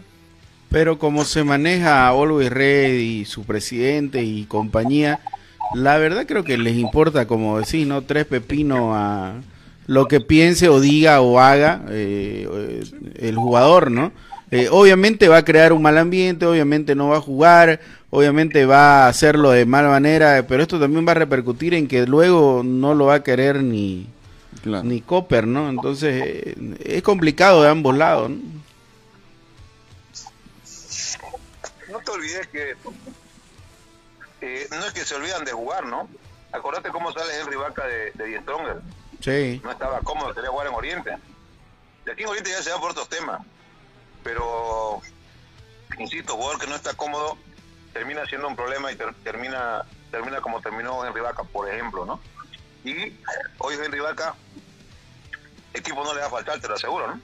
Pero 0.70 0.98
como 0.98 1.24
se 1.24 1.44
maneja 1.44 2.08
Always 2.08 2.50
Ready, 2.50 3.26
su 3.26 3.44
presidente 3.44 4.24
y 4.24 4.46
compañía, 4.46 5.20
la 5.76 5.98
verdad 6.00 6.26
creo 6.26 6.44
que 6.44 6.58
les 6.58 6.78
importa, 6.78 7.28
como 7.28 7.60
decís, 7.60 7.86
¿no? 7.86 8.02
Tres 8.02 8.26
pepinos 8.26 8.96
a 8.96 9.36
lo 9.86 10.08
que 10.08 10.20
piense 10.20 10.70
o 10.70 10.80
diga 10.80 11.22
o 11.22 11.40
haga 11.40 11.82
eh, 11.90 12.84
el 13.18 13.36
jugador, 13.36 13.92
¿no? 13.92 14.12
Eh, 14.50 14.68
obviamente 14.72 15.28
va 15.28 15.38
a 15.38 15.46
crear 15.46 15.74
un 15.74 15.82
mal 15.84 15.98
ambiente, 15.98 16.46
obviamente 16.46 16.96
no 16.96 17.10
va 17.10 17.18
a 17.18 17.22
jugar, 17.22 17.80
obviamente 18.10 18.66
va 18.66 19.06
a 19.06 19.08
hacerlo 19.10 19.52
de 19.52 19.66
mala 19.66 19.90
manera, 19.90 20.46
pero 20.48 20.64
esto 20.64 20.80
también 20.80 21.08
va 21.08 21.12
a 21.12 21.16
repercutir 21.16 21.76
en 21.76 21.88
que 21.88 22.06
luego 22.08 22.62
no 22.64 22.96
lo 22.96 23.06
va 23.06 23.16
a 23.16 23.24
querer 23.24 23.64
ni, 23.64 24.08
Claro. 24.64 24.84
ni 24.86 25.02
Copper, 25.02 25.46
¿no? 25.46 25.70
Entonces 25.70 26.24
eh, 26.26 26.56
es 26.86 27.04
complicado 27.04 27.62
de 27.64 27.70
ambos 27.70 27.96
lados, 27.98 28.30
¿no? 28.32 28.38
No 31.92 32.00
te 32.00 32.12
olvides 32.12 32.48
que 32.48 32.76
eh, 34.42 34.68
no 34.72 34.86
es 34.86 34.94
que 34.94 35.06
se 35.06 35.16
olvidan 35.16 35.46
de 35.46 35.52
jugar, 35.52 35.86
¿no? 35.86 36.08
Acordate 36.52 36.90
cómo 36.90 37.12
sale 37.12 37.40
Henry 37.40 37.56
Vaca 37.56 37.86
de, 37.86 38.12
de 38.14 38.26
Die 38.26 38.40
Stronger. 38.42 38.82
Sí. 39.20 39.62
No 39.64 39.72
estaba 39.72 40.00
cómodo, 40.02 40.34
quería 40.34 40.50
jugar 40.50 40.68
en 40.68 40.74
Oriente. 40.74 41.18
De 42.06 42.12
aquí 42.12 42.24
en 42.24 42.30
Oriente 42.30 42.50
ya 42.52 42.62
se 42.62 42.72
va 42.72 42.80
por 42.80 42.92
otros 42.92 43.10
temas. 43.10 43.42
pero 44.24 45.02
insisto, 46.00 46.36
jugador 46.36 46.60
que 46.60 46.68
no 46.68 46.76
está 46.76 46.94
cómodo 46.94 47.38
termina 47.94 48.26
siendo 48.26 48.48
un 48.48 48.56
problema 48.56 48.92
y 48.92 48.96
ter- 48.96 49.14
termina 49.24 49.84
termina 50.10 50.42
como 50.42 50.62
terminó 50.62 51.06
Henry 51.06 51.22
Vaca, 51.22 51.44
por 51.44 51.70
ejemplo, 51.70 52.06
¿no? 52.06 52.20
Y 52.86 52.92
hoy 53.60 53.76
Henry 53.84 54.00
Vaca, 54.00 54.36
equipo 55.74 56.04
no 56.04 56.14
le 56.14 56.22
va 56.22 56.28
a 56.28 56.30
faltar, 56.30 56.60
te 56.60 56.68
lo 56.68 56.76
aseguro, 56.76 57.08
¿no? 57.08 57.20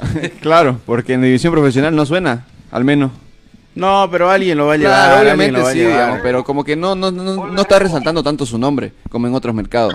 claro, 0.40 0.80
porque 0.86 1.12
en 1.14 1.22
división 1.22 1.52
profesional 1.52 1.94
no 1.94 2.06
suena, 2.06 2.46
al 2.70 2.84
menos. 2.84 3.12
No, 3.74 4.08
pero 4.10 4.30
alguien 4.30 4.58
lo 4.58 4.66
va 4.66 4.74
a 4.74 4.76
llevar. 4.76 5.06
Claro, 5.08 5.22
obviamente 5.22 5.52
lo 5.52 5.62
va 5.64 5.70
a 5.70 5.72
sí, 5.72 5.78
llevar. 5.78 5.94
digamos, 5.94 6.20
pero 6.22 6.44
como 6.44 6.64
que 6.64 6.76
no, 6.76 6.94
no, 6.94 7.10
no, 7.10 7.46
no 7.46 7.62
está 7.62 7.78
resaltando 7.78 8.22
tanto 8.22 8.44
su 8.46 8.58
nombre 8.58 8.92
como 9.10 9.26
en 9.26 9.34
otros 9.34 9.54
mercados. 9.54 9.94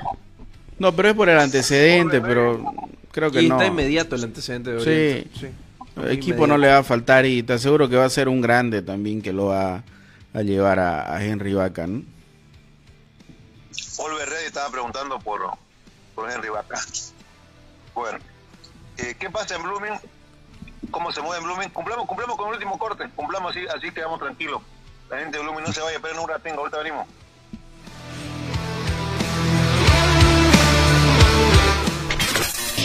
No, 0.79 0.95
pero 0.95 1.09
es 1.09 1.15
por 1.15 1.29
el 1.29 1.39
antecedente, 1.39 2.21
pero 2.21 2.63
creo 3.11 3.31
que 3.31 3.41
y 3.41 3.49
no. 3.49 3.55
está 3.55 3.65
inmediato 3.67 4.15
el 4.15 4.23
antecedente 4.23 4.71
de 4.71 4.79
Sí. 4.79 4.89
Oriente. 4.89 5.29
Sí. 5.39 5.47
El 6.01 6.11
equipo 6.11 6.45
no 6.45 6.57
le 6.57 6.67
va 6.67 6.79
a 6.79 6.83
faltar 6.83 7.25
y 7.25 7.41
te 7.41 7.53
aseguro 7.53 7.87
que 7.89 7.95
va 7.95 8.05
a 8.05 8.09
ser 8.09 8.27
un 8.27 8.41
grande 8.41 8.81
también 8.81 9.21
que 9.21 9.31
lo 9.31 9.45
va 9.47 9.83
a 10.33 10.41
llevar 10.41 10.77
a, 10.79 11.13
a 11.15 11.23
Henry 11.23 11.53
Vaca, 11.53 11.87
¿no? 11.87 12.01
Oliver 13.97 14.29
Rey 14.29 14.45
estaba 14.45 14.69
preguntando 14.69 15.19
por, 15.19 15.49
por 16.13 16.29
Henry 16.29 16.49
Vaca. 16.49 16.79
Bueno, 17.93 18.19
eh, 18.97 19.15
¿qué 19.19 19.29
pasa 19.29 19.55
en 19.55 19.63
Blooming? 19.63 19.99
¿Cómo 20.91 21.11
se 21.11 21.21
mueve 21.21 21.39
en 21.39 21.43
Blooming? 21.45 21.69
Cumplamos, 21.69 22.05
cumplamos 22.05 22.37
con 22.37 22.47
el 22.47 22.53
último 22.55 22.77
corte, 22.77 23.09
cumplamos 23.15 23.51
así, 23.51 23.65
así 23.67 23.91
quedamos 23.91 24.19
tranquilos. 24.19 24.61
La 25.09 25.19
gente 25.19 25.37
de 25.37 25.43
Blooming 25.43 25.63
no 25.63 25.73
se 25.73 25.81
vaya, 25.81 25.99
pero 26.01 26.21
un 26.21 26.29
ratingo, 26.29 26.59
ahorita 26.59 26.77
venimos. 26.77 27.07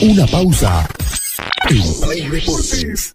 Una 0.02 0.26
pausa. 0.26 0.88
En 1.68 2.00
Play 2.00 2.28
Deportes. 2.28 3.14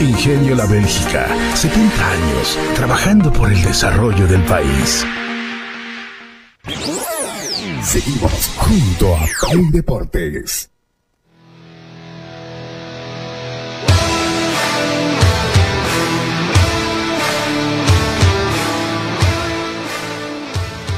Ingenio 0.00 0.54
La 0.54 0.64
Bélgica, 0.64 1.28
70 1.54 2.10
años 2.10 2.58
trabajando 2.74 3.30
por 3.30 3.52
el 3.52 3.62
desarrollo 3.62 4.26
del 4.26 4.42
país. 4.44 5.04
Seguimos 7.82 8.32
junto 8.56 9.14
a 9.14 9.26
Play 9.42 9.70
Deportes. 9.70 10.70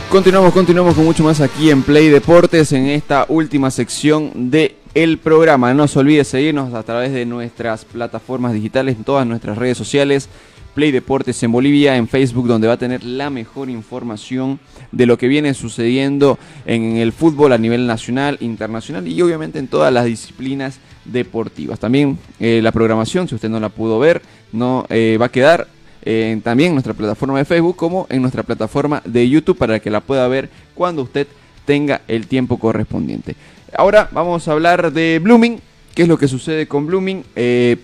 Continuamos, 0.08 0.52
continuamos 0.52 0.94
con 0.94 1.04
mucho 1.04 1.24
más 1.24 1.40
aquí 1.40 1.70
en 1.70 1.82
Play 1.82 2.08
Deportes 2.08 2.70
en 2.72 2.86
esta 2.86 3.26
última 3.28 3.72
sección 3.72 4.50
de 4.50 4.76
el 4.94 5.18
programa. 5.18 5.74
No 5.74 5.88
se 5.88 5.98
olvide 5.98 6.24
seguirnos 6.24 6.74
a 6.74 6.82
través 6.82 7.12
de 7.12 7.26
nuestras 7.26 7.84
plataformas 7.84 8.52
digitales, 8.52 8.96
en 8.96 9.04
todas 9.04 9.26
nuestras 9.26 9.58
redes 9.58 9.78
sociales. 9.78 10.28
Play 10.74 10.90
Deportes 10.90 11.42
en 11.42 11.52
Bolivia, 11.52 11.96
en 11.96 12.08
Facebook, 12.08 12.46
donde 12.46 12.66
va 12.66 12.74
a 12.74 12.78
tener 12.78 13.04
la 13.04 13.28
mejor 13.28 13.68
información 13.68 14.58
de 14.90 15.04
lo 15.04 15.18
que 15.18 15.28
viene 15.28 15.52
sucediendo 15.52 16.38
en 16.64 16.96
el 16.96 17.12
fútbol 17.12 17.52
a 17.52 17.58
nivel 17.58 17.86
nacional, 17.86 18.38
internacional 18.40 19.06
y 19.06 19.20
obviamente 19.20 19.58
en 19.58 19.68
todas 19.68 19.92
las 19.92 20.06
disciplinas 20.06 20.78
deportivas. 21.04 21.78
También 21.78 22.18
eh, 22.40 22.60
la 22.62 22.72
programación, 22.72 23.28
si 23.28 23.34
usted 23.34 23.50
no 23.50 23.60
la 23.60 23.68
pudo 23.68 23.98
ver, 23.98 24.22
no 24.50 24.86
eh, 24.88 25.18
va 25.20 25.26
a 25.26 25.30
quedar 25.30 25.68
eh, 26.04 26.40
también 26.42 26.68
en 26.68 26.76
nuestra 26.76 26.94
plataforma 26.94 27.38
de 27.38 27.44
Facebook 27.44 27.76
como 27.76 28.06
en 28.08 28.22
nuestra 28.22 28.42
plataforma 28.42 29.02
de 29.04 29.28
YouTube 29.28 29.58
para 29.58 29.78
que 29.78 29.90
la 29.90 30.00
pueda 30.00 30.26
ver 30.26 30.48
cuando 30.74 31.02
usted 31.02 31.26
tenga 31.66 32.00
el 32.08 32.26
tiempo 32.26 32.58
correspondiente. 32.58 33.36
Ahora 33.74 34.08
vamos 34.12 34.46
a 34.46 34.52
hablar 34.52 34.92
de 34.92 35.18
Blooming, 35.18 35.58
qué 35.94 36.02
es 36.02 36.08
lo 36.08 36.18
que 36.18 36.28
sucede 36.28 36.66
con 36.66 36.86
Blooming. 36.86 37.24
Eh, 37.36 37.78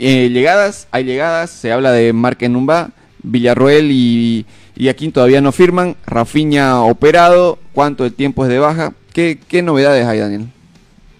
eh, 0.00 0.30
llegadas, 0.30 0.88
hay 0.90 1.04
llegadas, 1.04 1.50
se 1.50 1.70
habla 1.70 1.92
de 1.92 2.12
Marc 2.12 2.42
Numba, 2.42 2.90
Villarroel 3.22 3.90
y, 3.92 4.46
y 4.74 4.88
aquí 4.88 5.08
todavía 5.10 5.40
no 5.40 5.52
firman. 5.52 5.96
Rafiña 6.06 6.82
operado, 6.82 7.58
¿cuánto 7.72 8.04
el 8.04 8.14
tiempo 8.14 8.44
es 8.44 8.50
de 8.50 8.58
baja? 8.58 8.92
¿Qué, 9.12 9.38
qué 9.46 9.62
novedades 9.62 10.06
hay, 10.06 10.18
Daniel? 10.18 10.46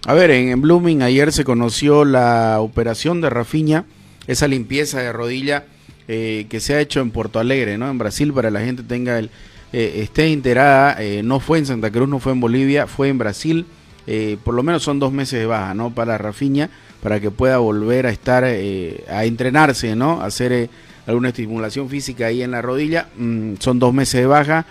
A 0.05 0.13
ver, 0.13 0.31
en, 0.31 0.49
en 0.49 0.61
Blooming 0.61 1.01
ayer 1.01 1.31
se 1.31 1.45
conoció 1.45 2.03
la 2.03 2.59
operación 2.59 3.21
de 3.21 3.29
Rafiña, 3.29 3.85
esa 4.27 4.49
limpieza 4.49 4.99
de 4.99 5.13
rodilla 5.13 5.63
eh, 6.09 6.45
que 6.49 6.59
se 6.59 6.73
ha 6.73 6.81
hecho 6.81 6.99
en 6.99 7.11
Porto 7.11 7.39
Alegre, 7.39 7.77
¿no? 7.77 7.89
En 7.89 7.97
Brasil, 7.97 8.33
para 8.33 8.51
la 8.51 8.59
gente 8.59 8.83
tenga 8.83 9.17
el 9.17 9.29
eh, 9.73 10.01
esté 10.03 10.31
enterada, 10.31 10.95
eh, 11.01 11.21
no 11.23 11.39
fue 11.39 11.59
en 11.59 11.65
Santa 11.65 11.91
Cruz, 11.91 12.09
no 12.09 12.19
fue 12.19 12.31
en 12.33 12.39
Bolivia, 12.39 12.87
fue 12.87 13.09
en 13.09 13.17
Brasil. 13.17 13.65
eh, 14.07 14.37
por 14.43 14.55
lo 14.55 14.63
menos 14.63 14.83
son 14.83 14.99
dos 14.99 15.11
meses 15.13 15.39
de 15.39 15.45
baja, 15.45 15.73
¿no? 15.73 15.91
Para 15.91 16.17
Rafiña, 16.17 16.69
para 17.03 17.19
que 17.19 17.29
pueda 17.31 17.57
volver 17.59 18.07
a 18.07 18.09
estar, 18.09 18.43
a 18.43 19.25
entrenarse, 19.25 19.95
¿no? 19.95 20.21
Hacer 20.21 20.69
alguna 21.05 21.29
estimulación 21.29 21.87
física 21.87 22.25
ahí 22.27 22.41
en 22.41 22.51
la 22.51 22.61
rodilla. 22.61 23.07
Mm, 23.17 23.53
son 23.59 23.79
dos 23.79 23.93
meses 23.93 24.21
de 24.21 24.27
baja. 24.27 24.65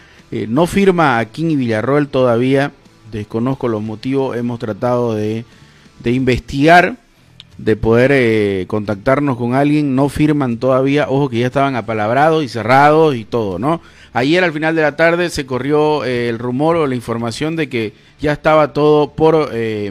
No 0.48 0.66
firma 0.66 1.18
a 1.18 1.24
King 1.26 1.50
y 1.50 1.56
Villarroel 1.56 2.08
todavía. 2.08 2.72
Desconozco 3.10 3.66
los 3.68 3.82
motivos. 3.82 4.36
Hemos 4.36 4.58
tratado 4.60 5.14
de, 5.14 5.44
de 6.00 6.10
investigar, 6.12 6.96
de 7.58 7.76
poder 7.76 8.10
eh, 8.14 8.64
contactarnos 8.68 9.36
con 9.36 9.54
alguien. 9.54 9.94
No 9.96 10.08
firman 10.08 10.58
todavía. 10.58 11.06
Ojo 11.08 11.28
que 11.28 11.40
ya 11.40 11.46
estaban 11.46 11.74
apalabrados 11.76 12.44
y 12.44 12.48
cerrados 12.48 13.16
y 13.16 13.24
todo, 13.24 13.58
¿no? 13.58 13.80
Ayer 14.12 14.42
al 14.42 14.52
final 14.52 14.74
de 14.74 14.82
la 14.82 14.96
tarde 14.96 15.30
se 15.30 15.46
corrió 15.46 16.04
eh, 16.04 16.28
el 16.28 16.38
rumor 16.38 16.76
o 16.76 16.86
la 16.86 16.94
información 16.94 17.54
de 17.56 17.68
que 17.68 17.92
ya 18.20 18.32
estaba 18.32 18.72
todo 18.72 19.12
por... 19.12 19.50
eh, 19.52 19.86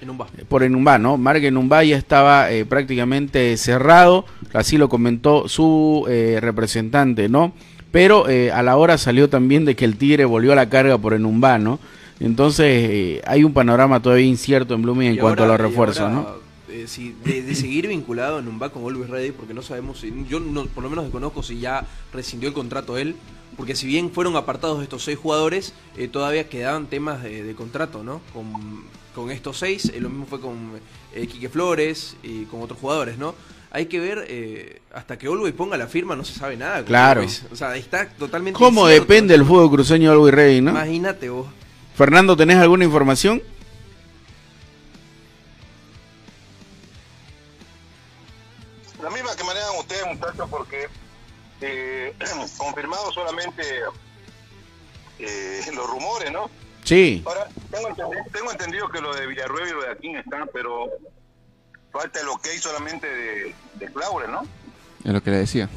En 0.00 0.10
un 0.10 0.18
bar. 0.18 0.28
por 0.48 0.62
Enumbá, 0.62 0.98
¿no? 0.98 1.16
Marc 1.18 1.42
Enumbá 1.44 1.84
ya 1.84 1.96
estaba 1.96 2.50
eh, 2.50 2.64
prácticamente 2.64 3.56
cerrado, 3.56 4.24
así 4.52 4.76
lo 4.78 4.88
comentó 4.88 5.48
su 5.48 6.06
eh, 6.08 6.38
representante, 6.40 7.28
¿no? 7.28 7.52
Pero 7.90 8.28
eh, 8.28 8.50
a 8.50 8.62
la 8.62 8.76
hora 8.78 8.96
salió 8.96 9.28
también 9.28 9.64
de 9.66 9.76
que 9.76 9.84
el 9.84 9.96
Tigre 9.96 10.24
volvió 10.24 10.52
a 10.52 10.56
la 10.56 10.68
carga 10.70 10.96
por 10.98 11.12
Enumbá, 11.12 11.58
¿no? 11.58 11.78
Entonces 12.20 12.66
eh, 12.68 13.22
hay 13.26 13.44
un 13.44 13.52
panorama 13.52 14.00
todavía 14.00 14.24
incierto 14.26 14.74
en 14.74 14.82
Blooming 14.82 15.10
en 15.10 15.16
cuanto 15.18 15.42
ahora- 15.42 15.54
a 15.56 15.58
los 15.58 15.66
refuerzos, 15.68 16.00
ahora, 16.00 16.14
¿no? 16.14 16.26
eh, 16.72 16.84
si 16.86 17.14
de, 17.24 17.42
de 17.42 17.54
seguir 17.54 17.86
vinculado 17.88 18.38
en 18.38 18.48
un 18.48 18.58
con 18.58 18.84
Always 18.86 19.10
Ready, 19.10 19.32
porque 19.32 19.52
no 19.54 19.60
sabemos 19.60 20.00
si. 20.00 20.12
Yo 20.28 20.40
no- 20.40 20.64
por 20.66 20.82
lo 20.82 20.88
menos 20.90 21.04
desconozco 21.04 21.42
si 21.42 21.58
ya 21.60 21.84
rescindió 22.14 22.48
el 22.48 22.54
contrato 22.54 22.96
él. 22.96 23.14
Porque 23.56 23.76
si 23.76 23.86
bien 23.86 24.10
fueron 24.10 24.36
apartados 24.36 24.82
estos 24.82 25.04
seis 25.04 25.18
jugadores, 25.18 25.74
eh, 25.96 26.08
todavía 26.08 26.48
quedaban 26.48 26.86
temas 26.86 27.22
de, 27.22 27.42
de 27.42 27.54
contrato, 27.54 28.02
¿no? 28.02 28.20
Con, 28.32 28.84
con 29.14 29.30
estos 29.30 29.58
seis, 29.58 29.92
eh, 29.94 30.00
lo 30.00 30.08
mismo 30.08 30.26
fue 30.26 30.40
con 30.40 30.80
eh, 31.14 31.26
Quique 31.26 31.48
Flores 31.48 32.16
y 32.22 32.44
con 32.44 32.62
otros 32.62 32.80
jugadores, 32.80 33.18
¿no? 33.18 33.34
Hay 33.70 33.86
que 33.86 34.00
ver, 34.00 34.26
eh, 34.28 34.82
hasta 34.92 35.16
que 35.18 35.26
Always 35.26 35.54
ponga 35.54 35.78
la 35.78 35.86
firma 35.86 36.14
no 36.14 36.24
se 36.24 36.34
sabe 36.34 36.56
nada. 36.56 36.84
Claro. 36.84 37.24
O 37.50 37.56
sea, 37.56 37.74
está 37.76 38.08
totalmente... 38.08 38.58
¿Cómo 38.58 38.82
incierto. 38.82 39.06
depende 39.06 39.34
el 39.34 39.44
fútbol 39.46 39.70
cruceño 39.70 40.10
de 40.10 40.16
Always 40.16 40.34
Ready, 40.34 40.60
no? 40.60 40.70
Imagínate 40.72 41.30
vos. 41.30 41.46
Fernando, 41.94 42.36
¿tenés 42.36 42.58
alguna 42.58 42.84
información? 42.84 43.42
La 49.02 49.10
misma 49.10 49.34
que 49.36 49.44
manejan 49.44 49.78
ustedes, 49.78 50.06
muchachos, 50.06 50.48
porque 50.50 50.88
eh, 51.62 52.14
confirmado 52.58 53.10
solamente 53.12 53.62
eh, 55.18 55.60
los 55.74 55.88
rumores, 55.88 56.30
¿no? 56.32 56.50
Sí. 56.84 57.22
Ahora, 57.24 57.48
tengo, 57.70 57.88
entendido, 57.88 58.22
tengo 58.32 58.50
entendido 58.52 58.88
que 58.88 59.00
lo 59.00 59.14
de 59.14 59.26
Villarruel 59.26 59.68
y 59.68 59.72
lo 59.72 59.82
de 59.82 59.90
Aquín 59.92 60.16
están, 60.16 60.48
pero 60.52 60.86
falta 61.92 62.20
el 62.20 62.28
ok 62.28 62.46
solamente 62.60 63.06
de, 63.06 63.54
de 63.74 63.86
Claure, 63.92 64.26
¿no? 64.28 64.42
Es 65.04 65.12
lo 65.12 65.22
que 65.22 65.30
le 65.30 65.38
decía. 65.38 65.68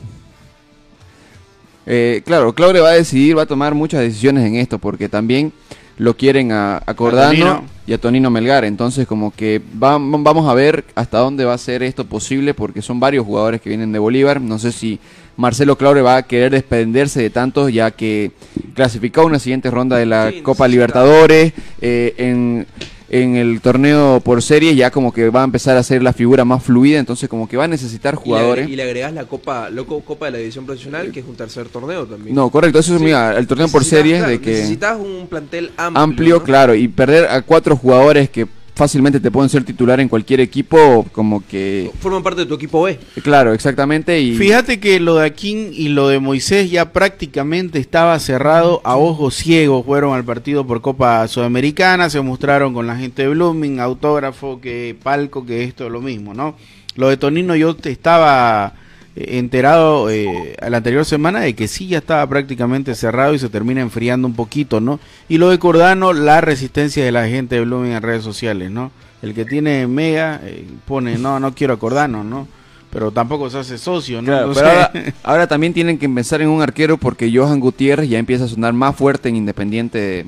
Eh, 1.86 2.23
claro, 2.25 2.53
Claure 2.53 2.79
va 2.79 2.89
a 2.89 2.93
decidir, 2.93 3.38
va 3.38 3.43
a 3.43 3.47
tomar 3.47 3.75
muchas 3.75 4.01
decisiones 4.01 4.45
en 4.45 4.55
esto, 4.55 4.79
porque 4.79 5.07
también 5.09 5.53
lo 5.97 6.17
quieren 6.17 6.51
a, 6.51 6.77
a 6.86 6.93
Cordano 6.95 7.29
Tonino. 7.29 7.63
y 7.86 7.93
a 7.93 7.99
Tonino 8.01 8.29
Melgar. 8.31 8.65
Entonces, 8.65 9.05
como 9.07 9.31
que 9.31 9.61
va- 9.81 9.99
vamos 9.99 10.49
a 10.49 10.53
ver 10.55 10.83
hasta 10.95 11.19
dónde 11.19 11.45
va 11.45 11.53
a 11.53 11.57
ser 11.59 11.83
esto 11.83 12.05
posible, 12.05 12.53
porque 12.55 12.81
son 12.81 12.99
varios 12.99 13.25
jugadores 13.25 13.61
que 13.61 13.69
vienen 13.69 13.91
de 13.91 13.99
Bolívar. 13.99 14.41
No 14.41 14.57
sé 14.57 14.71
si 14.71 14.99
Marcelo 15.38 15.77
Claure 15.77 16.01
va 16.01 16.17
a 16.17 16.23
querer 16.23 16.51
desprenderse 16.51 17.21
de 17.21 17.29
tantos, 17.29 17.71
ya 17.73 17.91
que 17.91 18.31
clasificó 18.73 19.21
a 19.21 19.25
una 19.25 19.39
siguiente 19.39 19.69
ronda 19.69 19.97
de 19.97 20.05
la 20.05 20.31
Sí, 20.31 20.41
Copa 20.41 20.67
Libertadores. 20.67 21.53
eh, 21.81 22.13
en, 22.17 22.67
en 23.07 23.36
el 23.36 23.61
torneo 23.61 24.19
por 24.23 24.41
serie, 24.41 24.75
ya 24.75 24.89
como 24.91 25.13
que 25.13 25.29
va 25.29 25.41
a 25.41 25.43
empezar 25.45 25.77
a 25.77 25.83
ser 25.83 26.01
la 26.01 26.11
figura 26.11 26.43
más 26.43 26.63
fluida. 26.63 26.97
Entonces, 26.99 27.29
como 27.29 27.47
que 27.47 27.55
va 27.55 27.65
a 27.65 27.67
necesitar 27.67 28.15
jugadores. 28.15 28.67
y 28.67 28.75
le 28.75 28.83
agregás 28.83 29.13
la 29.13 29.25
Copa, 29.25 29.69
loco, 29.69 30.01
Copa 30.01 30.25
de 30.25 30.31
la 30.31 30.38
División 30.39 30.65
Profesional, 30.65 31.11
que 31.11 31.19
es 31.19 31.25
un 31.25 31.36
tercer 31.36 31.67
torneo 31.67 32.05
también. 32.05 32.36
No, 32.36 32.49
correcto, 32.49 32.79
eso 32.79 32.93
es 32.93 32.99
Sí. 32.99 33.05
mira, 33.05 33.38
el 33.38 33.45
torneo 33.45 33.67
por 33.67 33.83
claro, 33.83 34.27
de 34.27 34.39
que 34.41 34.49
Necesitas 34.51 34.97
un 34.99 35.27
plantel 35.27 35.71
amplio. 35.77 36.03
amplio, 36.03 36.36
¿no? 36.39 36.43
claro, 36.43 36.75
y 36.75 36.88
perder 36.88 37.25
a 37.29 37.41
cuatro 37.43 37.75
jugadores 37.77 38.29
que 38.29 38.47
fácilmente 38.76 39.19
te 39.19 39.32
pueden 39.32 39.49
ser 39.49 39.63
titular 39.63 39.99
en 39.99 40.09
cualquier 40.09 40.41
equipo, 40.41 41.05
como 41.13 41.45
que 41.47 41.89
Forman 41.99 42.21
parte 42.21 42.41
de 42.41 42.45
tu 42.45 42.55
equipo 42.55 42.84
B. 42.84 42.99
claro, 43.23 43.53
exactamente 43.53 44.19
y 44.19 44.36
Fíjate 44.36 44.80
que 44.80 44.99
lo 44.99 45.15
de 45.15 45.26
Aquín 45.26 45.71
y 45.73 45.88
lo 45.88 46.09
de 46.09 46.19
Moisés 46.19 46.69
ya 46.69 46.91
prácticamente 46.91 47.80
estaba 47.80 48.19
cerrado 48.19 48.82
a 48.84 48.97
ojos 48.97 49.36
ciegos. 49.36 49.86
Fueron 49.86 50.13
al 50.13 50.26
partido 50.26 50.67
por 50.67 50.82
Copa 50.82 51.28
Sudamericana, 51.28 52.09
se 52.09 52.21
mostraron 52.21 52.73
con 52.73 52.86
la 52.86 52.97
gente 52.97 53.23
de 53.23 53.30
Blooming, 53.30 53.80
autógrafo, 53.80 54.59
que 54.59 54.95
palco, 55.01 55.45
que 55.45 55.63
esto 55.63 55.86
es 55.86 55.91
lo 55.91 56.01
mismo, 56.01 56.34
¿no? 56.34 56.55
Lo 56.95 57.09
de 57.09 57.17
Tonino 57.17 57.55
yo 57.55 57.76
te 57.76 57.91
estaba 57.91 58.73
enterado 59.16 60.09
eh, 60.09 60.55
a 60.61 60.70
la 60.70 60.78
anterior 60.78 61.05
semana 61.05 61.39
de 61.39 61.53
que 61.55 61.68
sí 61.68 61.88
ya 61.88 61.99
estaba 61.99 62.28
prácticamente 62.28 62.95
cerrado 62.95 63.34
y 63.34 63.39
se 63.39 63.49
termina 63.49 63.82
enfriando 63.82 64.28
un 64.28 64.36
poquito, 64.36 64.82
¿no? 64.82 64.99
Y 65.30 65.38
lo 65.38 65.49
de 65.49 65.59
Cordano, 65.59 66.11
la 66.13 66.41
resistencia 66.41 67.03
de 67.05 67.11
la 67.11 67.28
gente 67.28 67.55
de 67.55 67.61
Blooming 67.61 67.93
en 67.93 68.01
redes 68.01 68.24
sociales, 68.24 68.72
¿no? 68.72 68.91
El 69.22 69.34
que 69.34 69.45
tiene 69.45 69.88
Mega 69.88 70.41
eh, 70.43 70.66
pone, 70.86 71.18
no, 71.18 71.39
no 71.39 71.53
quiero 71.55 71.76
a 71.76 71.80
Cordano, 71.80 72.24
¿no? 72.24 72.47
Pero 72.91 73.11
tampoco 73.11 73.49
se 73.49 73.57
hace 73.59 73.78
socio, 73.78 74.22
¿no? 74.22 74.28
Claro, 74.28 74.51
pero 74.53 74.68
ahora, 74.68 74.91
ahora 75.24 75.47
también 75.47 75.74
tienen 75.74 75.97
que 75.97 76.07
pensar 76.09 76.41
en 76.41 76.49
un 76.49 76.61
arquero 76.61 76.97
porque 76.97 77.32
Johan 77.34 77.59
Gutiérrez 77.59 78.09
ya 78.09 78.20
empieza 78.20 78.45
a 78.45 78.47
sonar 78.47 78.74
más 78.74 78.95
fuerte 78.95 79.30
en 79.30 79.36
Independiente 79.38 79.97
de, 79.97 80.26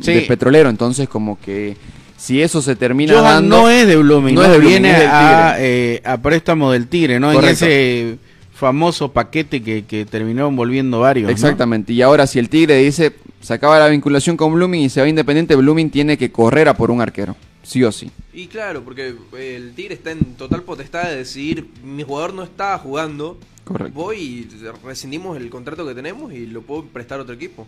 Sí. 0.00 0.14
de 0.14 0.20
Petrolero, 0.22 0.68
entonces 0.68 1.08
como 1.08 1.38
que 1.38 1.76
si 2.22 2.40
eso 2.40 2.62
se 2.62 2.76
termina 2.76 3.14
Johan 3.14 3.24
dando 3.24 3.62
no 3.62 3.68
es 3.68 3.84
de 3.84 3.96
Blooming, 3.96 4.36
no 4.36 4.42
no 4.42 4.46
es 4.46 4.52
de 4.52 4.58
Blooming, 4.58 4.82
viene 4.82 4.92
es 4.92 4.98
del 5.00 5.08
a, 5.10 5.54
Tigre. 5.56 5.94
eh, 5.94 6.02
a 6.04 6.22
préstamo 6.22 6.70
del 6.70 6.86
Tigre, 6.86 7.18
¿no? 7.18 7.32
Correcto. 7.32 7.64
En 7.64 7.70
ese 7.72 8.18
famoso 8.54 9.10
paquete 9.12 9.60
que, 9.60 9.84
que 9.86 10.04
terminó 10.04 10.46
envolviendo 10.46 11.00
varios. 11.00 11.26
¿no? 11.26 11.32
Exactamente, 11.32 11.92
y 11.92 12.00
ahora 12.00 12.28
si 12.28 12.38
el 12.38 12.48
Tigre 12.48 12.76
dice 12.76 13.12
se 13.40 13.54
acaba 13.54 13.76
la 13.80 13.88
vinculación 13.88 14.36
con 14.36 14.54
Blooming 14.54 14.82
y 14.82 14.88
se 14.88 15.00
va 15.00 15.08
Independiente, 15.08 15.56
Blooming 15.56 15.90
tiene 15.90 16.16
que 16.16 16.30
correr 16.30 16.68
a 16.68 16.76
por 16.76 16.92
un 16.92 17.00
arquero, 17.00 17.34
sí 17.64 17.82
o 17.82 17.90
sí. 17.90 18.08
Y 18.32 18.46
claro, 18.46 18.84
porque 18.84 19.16
el 19.36 19.72
Tigre 19.74 19.94
está 19.94 20.12
en 20.12 20.36
total 20.36 20.62
potestad 20.62 21.08
de 21.08 21.16
decidir, 21.16 21.66
mi 21.82 22.04
jugador 22.04 22.34
no 22.34 22.44
está 22.44 22.78
jugando, 22.78 23.36
Correcto. 23.64 23.94
voy 23.94 24.18
y 24.18 24.48
rescindimos 24.84 25.36
el 25.36 25.50
contrato 25.50 25.84
que 25.84 25.96
tenemos 25.96 26.32
y 26.32 26.46
lo 26.46 26.62
puedo 26.62 26.84
prestar 26.84 27.18
a 27.18 27.22
otro 27.22 27.34
equipo. 27.34 27.66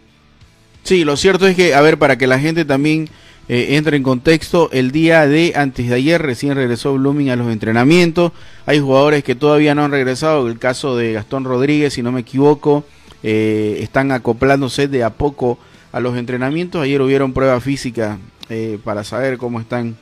Sí, 0.84 1.02
lo 1.02 1.16
cierto 1.16 1.48
es 1.48 1.56
que, 1.56 1.74
a 1.74 1.80
ver, 1.80 1.98
para 1.98 2.16
que 2.18 2.28
la 2.28 2.38
gente 2.38 2.64
también 2.64 3.08
eh, 3.46 3.76
entre 3.76 3.98
en 3.98 4.02
contexto, 4.02 4.70
el 4.72 4.90
día 4.90 5.26
de 5.26 5.52
antes 5.54 5.88
de 5.88 5.94
ayer 5.94 6.22
recién 6.22 6.54
regresó 6.54 6.94
Blooming 6.94 7.30
a 7.30 7.36
los 7.36 7.52
entrenamientos. 7.52 8.32
Hay 8.64 8.80
jugadores 8.80 9.22
que 9.22 9.34
todavía 9.34 9.74
no 9.74 9.84
han 9.84 9.90
regresado, 9.90 10.48
el 10.48 10.58
caso 10.58 10.96
de 10.96 11.12
Gastón 11.12 11.44
Rodríguez, 11.44 11.92
si 11.92 12.02
no 12.02 12.10
me 12.10 12.20
equivoco, 12.20 12.84
eh, 13.22 13.78
están 13.80 14.12
acoplándose 14.12 14.88
de 14.88 15.04
a 15.04 15.10
poco 15.10 15.58
a 15.92 16.00
los 16.00 16.16
entrenamientos. 16.16 16.82
Ayer 16.82 17.02
hubieron 17.02 17.34
pruebas 17.34 17.62
físicas 17.62 18.18
eh, 18.48 18.78
para 18.82 19.04
saber 19.04 19.36
cómo 19.36 19.60
están 19.60 19.96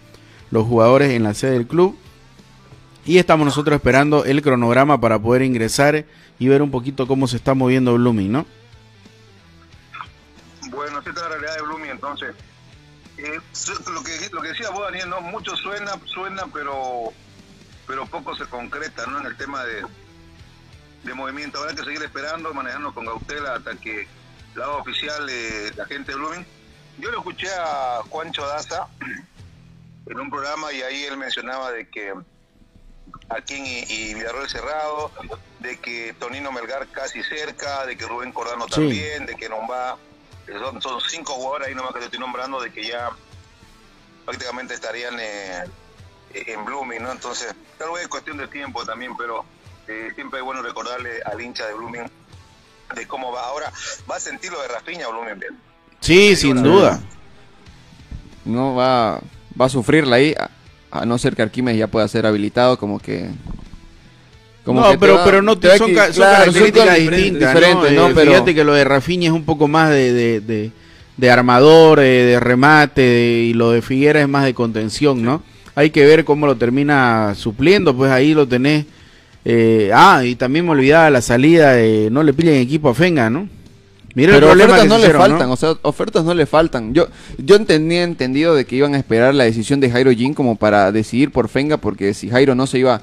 los 0.52 0.64
jugadores 0.64 1.10
en 1.10 1.24
la 1.24 1.34
sede 1.34 1.52
del 1.52 1.66
club. 1.66 1.96
Y 3.04 3.18
estamos 3.18 3.44
nosotros 3.44 3.74
esperando 3.74 4.24
el 4.24 4.40
cronograma 4.42 5.00
para 5.00 5.18
poder 5.18 5.42
ingresar 5.42 6.04
y 6.38 6.48
ver 6.48 6.62
un 6.62 6.70
poquito 6.70 7.08
cómo 7.08 7.26
se 7.26 7.36
está 7.36 7.54
moviendo 7.54 7.94
Blooming, 7.94 8.30
¿no? 8.30 8.46
Bueno, 10.70 10.98
esta 10.98 11.10
es 11.10 11.16
la 11.16 11.28
realidad 11.28 11.56
de 11.56 11.62
Blooming, 11.62 11.90
entonces. 11.90 12.34
Eh, 13.24 13.40
lo, 13.92 14.02
que, 14.02 14.30
lo 14.32 14.42
que 14.42 14.48
decía 14.48 14.70
vos, 14.70 14.82
Daniel, 14.84 15.08
¿no? 15.10 15.20
mucho 15.20 15.56
suena, 15.56 15.92
suena, 16.06 16.46
pero 16.52 17.12
pero 17.86 18.06
poco 18.06 18.34
se 18.36 18.46
concreta 18.46 19.06
¿no? 19.06 19.18
en 19.20 19.26
el 19.26 19.36
tema 19.36 19.64
de, 19.64 19.84
de 21.02 21.14
movimiento. 21.14 21.58
Habrá 21.58 21.74
que 21.74 21.84
seguir 21.84 22.02
esperando, 22.02 22.54
manejando 22.54 22.94
con 22.94 23.04
cautela 23.06 23.54
hasta 23.56 23.74
que 23.74 24.06
lado 24.54 24.78
oficial 24.78 25.26
de 25.26 25.72
la 25.76 25.84
gente 25.86 26.12
de 26.12 26.18
Blooming. 26.18 26.46
Yo 26.98 27.10
lo 27.10 27.18
escuché 27.18 27.48
a 27.54 28.00
Juancho 28.08 28.46
Daza 28.46 28.86
en 30.06 30.20
un 30.20 30.30
programa 30.30 30.72
y 30.72 30.82
ahí 30.82 31.04
él 31.04 31.16
mencionaba 31.16 31.72
de 31.72 31.88
que 31.88 32.12
aquí 33.28 33.54
y, 33.54 33.92
y 33.92 34.14
Villarroel 34.14 34.48
cerrado, 34.48 35.10
de 35.60 35.78
que 35.78 36.14
Tonino 36.18 36.52
Melgar 36.52 36.86
casi 36.88 37.22
cerca, 37.22 37.86
de 37.86 37.96
que 37.96 38.06
Rubén 38.06 38.32
Cordano 38.32 38.66
Sí. 38.66 38.74
también, 38.74 39.26
de 39.26 39.34
que 39.36 39.48
Nomba, 39.48 39.98
son, 40.46 40.82
son 40.82 41.00
cinco 41.08 41.34
jugadores 41.34 41.68
ahí 41.68 41.74
nomás 41.74 41.92
que 41.92 42.00
te 42.00 42.04
estoy 42.06 42.20
nombrando, 42.20 42.60
de 42.60 42.72
que 42.72 42.86
ya 42.86 43.10
prácticamente 44.24 44.74
estarían 44.74 45.14
eh, 45.18 45.64
en 46.32 46.64
Blooming, 46.64 47.02
¿no? 47.02 47.12
Entonces, 47.12 47.54
tal 47.78 47.90
vez 47.92 48.02
es 48.02 48.08
cuestión 48.08 48.36
de 48.36 48.48
tiempo 48.48 48.84
también, 48.84 49.16
pero 49.16 49.44
eh, 49.88 50.10
siempre 50.14 50.40
es 50.40 50.44
bueno 50.44 50.62
recordarle 50.62 51.20
al 51.24 51.40
hincha 51.40 51.66
de 51.66 51.74
Blooming 51.74 52.10
de 52.94 53.06
cómo 53.06 53.32
va. 53.32 53.46
Ahora, 53.46 53.72
va 54.10 54.16
a 54.16 54.20
sentir 54.20 54.52
lo 54.52 54.60
de 54.62 54.68
Rafinha 54.68 55.08
Blooming, 55.08 55.38
bien. 55.38 55.58
Sí, 56.00 56.36
sin 56.36 56.62
duda. 56.62 57.00
No 58.44 58.74
va, 58.74 59.20
va 59.60 59.66
a 59.66 59.68
sufrirla 59.68 60.16
ahí, 60.16 60.34
a, 60.38 60.50
a 60.90 61.06
no 61.06 61.16
ser 61.18 61.36
que 61.36 61.42
Arquímedes 61.42 61.78
ya 61.78 61.86
pueda 61.86 62.08
ser 62.08 62.26
habilitado, 62.26 62.78
como 62.78 62.98
que. 62.98 63.30
Como 64.64 64.80
no, 64.80 64.90
que 64.92 64.98
pero, 64.98 65.14
va- 65.16 65.24
pero 65.24 65.42
no 65.42 65.58
te 65.58 65.76
son, 65.76 65.88
que- 65.90 65.96
son 65.96 66.12
claro, 66.14 66.38
características 66.52 66.98
distintas, 66.98 67.54
diferentes, 67.54 67.92
¿no? 67.92 68.02
¿no? 68.02 68.08
Eh, 68.08 68.12
Pero- 68.14 68.30
Fíjate 68.32 68.54
que 68.54 68.64
lo 68.64 68.74
de 68.74 68.84
Rafinha 68.84 69.28
es 69.28 69.34
un 69.34 69.44
poco 69.44 69.66
más 69.68 69.90
de, 69.90 70.12
de, 70.12 70.40
de- 70.40 70.70
de 71.16 71.30
armador, 71.30 72.00
eh, 72.00 72.24
de 72.24 72.40
remate, 72.40 73.00
de- 73.02 73.42
y 73.50 73.54
lo 73.54 73.70
de 73.72 73.82
Figuera 73.82 74.20
es 74.20 74.28
más 74.28 74.44
de 74.44 74.54
contención, 74.54 75.22
¿no? 75.22 75.42
Hay 75.74 75.90
que 75.90 76.04
ver 76.06 76.24
cómo 76.24 76.46
lo 76.46 76.56
termina 76.56 77.34
supliendo, 77.36 77.96
pues 77.96 78.10
ahí 78.12 78.34
lo 78.34 78.46
tenés. 78.46 78.86
eh, 79.44 79.90
ah, 79.92 80.22
y 80.24 80.36
también 80.36 80.64
me 80.64 80.70
olvidaba 80.70 81.10
la 81.10 81.20
salida 81.20 81.72
de 81.72 82.08
no 82.12 82.22
le 82.22 82.32
pillen 82.32 82.54
equipo 82.60 82.88
a 82.90 82.94
Fenga, 82.94 83.28
¿no? 83.28 83.48
Mira 84.14 84.34
Pero 84.34 84.52
ofertas 84.52 84.82
que 84.82 84.88
no 84.88 84.94
le 84.96 85.00
hicieron, 85.04 85.20
faltan, 85.22 85.48
¿no? 85.48 85.54
o 85.54 85.56
sea, 85.56 85.74
ofertas 85.82 86.24
no 86.24 86.34
le 86.34 86.46
faltan. 86.46 86.92
Yo 86.94 87.08
yo 87.38 87.60
tenía 87.64 88.04
entendido 88.04 88.54
de 88.54 88.66
que 88.66 88.76
iban 88.76 88.94
a 88.94 88.98
esperar 88.98 89.34
la 89.34 89.42
decisión 89.44 89.80
de 89.80 89.90
Jairo 89.90 90.12
Jin 90.12 90.34
como 90.34 90.54
para 90.56 90.92
decidir 90.92 91.32
por 91.32 91.48
Fenga, 91.48 91.78
porque 91.78 92.12
si 92.14 92.28
Jairo 92.28 92.54
no 92.54 92.66
se 92.68 92.78
iba 92.78 93.00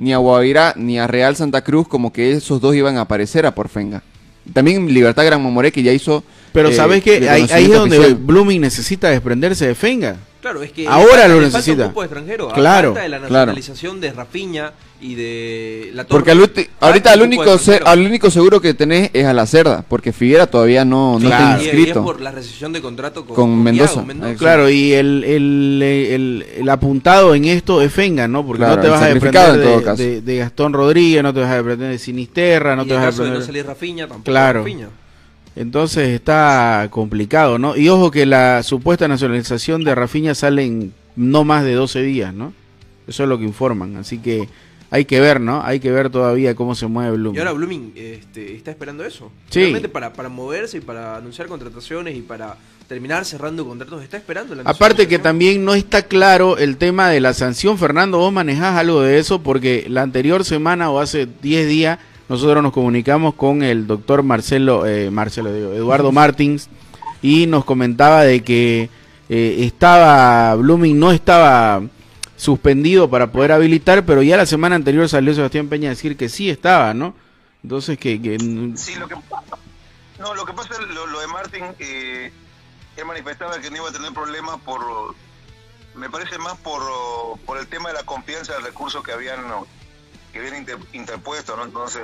ni 0.00 0.14
a 0.14 0.16
Guavirá 0.16 0.72
ni 0.76 0.98
a 0.98 1.06
Real 1.06 1.36
Santa 1.36 1.62
Cruz, 1.62 1.86
como 1.86 2.10
que 2.10 2.32
esos 2.32 2.60
dos 2.60 2.74
iban 2.74 2.96
a 2.96 3.02
aparecer 3.02 3.44
a 3.44 3.54
por 3.54 3.68
Fenga. 3.68 4.02
También 4.52 4.92
Libertad 4.92 5.26
Gran 5.26 5.42
Mamoré, 5.42 5.70
que 5.70 5.82
ya 5.82 5.92
hizo... 5.92 6.24
Pero 6.52 6.70
eh, 6.70 6.74
sabes 6.74 7.02
que 7.04 7.28
ahí, 7.28 7.46
ahí 7.52 7.64
es 7.64 7.72
donde. 7.72 8.14
Blooming 8.14 8.60
necesita 8.60 9.10
desprenderse 9.10 9.66
de 9.66 9.74
Fenga. 9.74 10.16
Claro, 10.40 10.62
es 10.62 10.72
que 10.72 10.88
Ahora 10.88 11.28
lo 11.28 11.34
falta 11.34 11.58
necesita. 11.58 11.92
un 11.94 12.02
extranjero, 12.04 12.48
Claro, 12.48 12.88
falta 12.94 13.02
de 13.02 13.08
la 13.10 13.18
claro. 13.18 13.32
nacionalización 13.52 14.00
de 14.00 14.12
Rafinha 14.12 14.72
y 15.02 15.14
de 15.14 15.90
la 15.92 16.04
Torre. 16.04 16.08
Porque 16.16 16.30
al 16.30 16.50
ahorita 16.80 17.12
al 17.12 17.22
único, 17.22 17.58
se- 17.58 17.80
al 17.84 18.00
único 18.00 18.30
seguro 18.30 18.58
que 18.60 18.72
tenés 18.72 19.10
es 19.12 19.26
a 19.26 19.34
la 19.34 19.44
Cerda, 19.46 19.84
porque 19.86 20.12
Figuera 20.14 20.46
todavía 20.46 20.84
no, 20.86 21.18
no 21.18 21.26
Claro. 21.28 21.44
está 21.44 21.62
Y- 21.62 21.66
y 21.66 21.68
es 21.68 21.74
inscrito. 21.74 22.02
por 22.04 22.20
la 22.22 22.30
rescisión 22.30 22.72
de 22.72 22.80
contrato 22.80 23.26
con, 23.26 23.34
Con 23.36 23.62
Mendoza. 23.62 24.02
Thiago 24.02 24.12
Exacto. 24.12 24.38
Claro, 24.38 24.70
y 24.70 24.92
el, 24.94 25.24
el, 25.24 25.82
el, 25.82 26.46
el 26.58 26.68
apuntado 26.70 27.34
en 27.34 27.44
esto 27.44 27.82
es 27.82 27.92
Fenga, 27.92 28.26
¿no? 28.26 28.46
Porque 28.46 28.60
Claro, 28.60 28.76
no 28.76 28.82
te 28.82 28.88
vas 28.88 29.02
a 29.02 29.06
desprender 29.08 29.54
en 29.56 29.62
todo 29.62 29.78
de, 29.78 29.84
caso. 29.84 30.02
de- 30.02 30.20
de 30.22 30.36
Gastón 30.38 30.72
Rodríguez, 30.72 31.22
no 31.22 31.34
te 31.34 31.40
vas 31.40 31.50
a 31.50 31.54
desprender 31.56 31.90
de 31.90 31.98
Sinisterra, 31.98 32.76
no 32.76 32.84
y 32.84 32.86
te 32.88 32.94
vas 32.94 33.02
a 33.02 33.06
caso 33.06 33.24
de 33.24 33.28
no 33.28 33.34
desprender... 33.36 33.64
salir 33.64 33.66
Rafinha, 33.78 34.08
tampoco 34.08 34.24
Claro. 34.24 34.64
Entonces 35.56 36.10
está 36.10 36.88
complicado, 36.90 37.58
¿no? 37.58 37.76
Y 37.76 37.88
ojo 37.88 38.10
que 38.10 38.26
la 38.26 38.62
supuesta 38.62 39.08
nacionalización 39.08 39.84
de 39.84 39.94
Rafinha 39.94 40.34
sale 40.34 40.64
en 40.64 40.94
no 41.16 41.44
más 41.44 41.64
de 41.64 41.74
12 41.74 42.02
días, 42.02 42.32
¿no? 42.32 42.52
Eso 43.06 43.24
es 43.24 43.28
lo 43.28 43.38
que 43.38 43.44
informan, 43.44 43.96
así 43.96 44.18
que 44.18 44.48
hay 44.90 45.04
que 45.04 45.20
ver, 45.20 45.40
¿no? 45.40 45.62
Hay 45.62 45.80
que 45.80 45.90
ver 45.90 46.10
todavía 46.10 46.54
cómo 46.54 46.74
se 46.74 46.86
mueve 46.86 47.16
Blooming. 47.16 47.36
Y 47.36 47.38
ahora 47.38 47.52
Blooming 47.52 47.92
este, 47.94 48.54
está 48.54 48.72
esperando 48.72 49.04
eso. 49.04 49.30
Sí. 49.48 49.60
Realmente 49.60 49.88
para, 49.88 50.12
para 50.12 50.28
moverse 50.28 50.78
y 50.78 50.80
para 50.80 51.16
anunciar 51.16 51.46
contrataciones 51.46 52.16
y 52.16 52.22
para 52.22 52.56
terminar 52.88 53.24
cerrando 53.24 53.64
contratos, 53.64 54.02
está 54.02 54.16
esperando 54.16 54.52
la 54.56 54.62
Aparte 54.62 55.06
que 55.06 55.20
también 55.20 55.64
no 55.64 55.74
está 55.74 56.02
claro 56.02 56.58
el 56.58 56.76
tema 56.76 57.08
de 57.08 57.20
la 57.20 57.34
sanción. 57.34 57.78
Fernando, 57.78 58.18
vos 58.18 58.32
manejás 58.32 58.76
algo 58.76 59.00
de 59.02 59.20
eso 59.20 59.42
porque 59.42 59.86
la 59.88 60.02
anterior 60.02 60.44
semana 60.44 60.90
o 60.90 60.98
hace 60.98 61.28
10 61.40 61.68
días 61.68 61.98
nosotros 62.30 62.62
nos 62.62 62.72
comunicamos 62.72 63.34
con 63.34 63.64
el 63.64 63.88
doctor 63.88 64.22
Marcelo, 64.22 64.86
eh, 64.86 65.10
Marcelo 65.10 65.50
Eduardo 65.50 66.12
Martins 66.12 66.68
y 67.22 67.48
nos 67.48 67.64
comentaba 67.64 68.22
de 68.22 68.44
que 68.44 68.88
eh, 69.28 69.56
estaba, 69.64 70.54
Blooming 70.54 70.96
no 70.96 71.10
estaba 71.10 71.82
suspendido 72.36 73.10
para 73.10 73.32
poder 73.32 73.50
habilitar, 73.50 74.06
pero 74.06 74.22
ya 74.22 74.36
la 74.36 74.46
semana 74.46 74.76
anterior 74.76 75.08
salió 75.08 75.34
Sebastián 75.34 75.68
Peña 75.68 75.88
a 75.88 75.90
decir 75.90 76.16
que 76.16 76.28
sí 76.28 76.48
estaba, 76.48 76.94
¿no? 76.94 77.16
Entonces 77.64 77.98
que... 77.98 78.22
que 78.22 78.38
Sí, 78.76 78.94
lo 78.94 79.08
que 79.08 79.16
no, 80.20 80.32
lo 80.36 80.44
que 80.44 80.52
pasa 80.52 80.74
es 80.74 80.94
lo, 80.94 81.08
lo 81.08 81.20
de 81.20 81.26
Martín, 81.26 81.64
eh, 81.80 82.30
él 82.96 83.04
manifestaba 83.06 83.58
que 83.60 83.70
no 83.72 83.78
iba 83.78 83.88
a 83.88 83.92
tener 83.92 84.12
problemas 84.12 84.60
por, 84.60 84.80
me 85.96 86.08
parece 86.08 86.38
más 86.38 86.56
por, 86.58 86.80
por 87.44 87.58
el 87.58 87.66
tema 87.66 87.88
de 87.88 87.96
la 87.96 88.04
confianza 88.04 88.52
del 88.52 88.62
recurso 88.62 89.02
que 89.02 89.10
habían, 89.10 89.48
¿no? 89.48 89.66
Que 90.32 90.56
inter- 90.56 90.78
interpuesto, 90.92 91.56
¿no? 91.56 91.64
Entonces, 91.64 92.02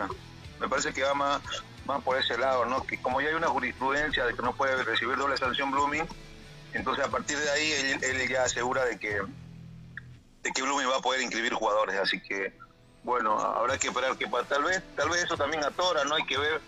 me 0.61 0.69
parece 0.69 0.93
que 0.93 1.03
va 1.03 1.15
más, 1.15 1.43
más 1.85 2.03
por 2.03 2.19
ese 2.19 2.37
lado, 2.39 2.65
¿no? 2.65 2.85
Que 2.85 3.01
como 3.01 3.21
ya 3.21 3.29
hay 3.29 3.35
una 3.35 3.49
jurisprudencia 3.49 4.25
de 4.25 4.35
que 4.35 4.43
no 4.43 4.55
puede 4.55 4.83
recibir 4.85 5.17
doble 5.17 5.37
sanción 5.37 5.71
Blooming, 5.71 6.07
entonces 6.73 7.05
a 7.05 7.09
partir 7.11 7.39
de 7.39 7.51
ahí 7.51 7.99
él, 8.03 8.29
ya 8.29 8.45
asegura 8.45 8.85
de 8.85 8.99
que, 8.99 9.21
de 10.43 10.53
que 10.53 10.63
Blooming 10.63 10.89
va 10.91 10.97
a 10.97 11.01
poder 11.01 11.21
inscribir 11.23 11.53
jugadores, 11.55 11.97
así 11.97 12.21
que, 12.21 12.53
bueno, 13.03 13.39
habrá 13.39 13.79
que 13.79 13.89
esperar 13.89 14.17
que 14.17 14.27
tal 14.49 14.65
vez, 14.65 14.83
tal 14.97 15.09
vez 15.09 15.25
eso 15.25 15.37
también 15.37 15.65
atora, 15.65 16.05
¿no? 16.05 16.15
Hay 16.17 16.25
que 16.25 16.39
ver 16.39 16.61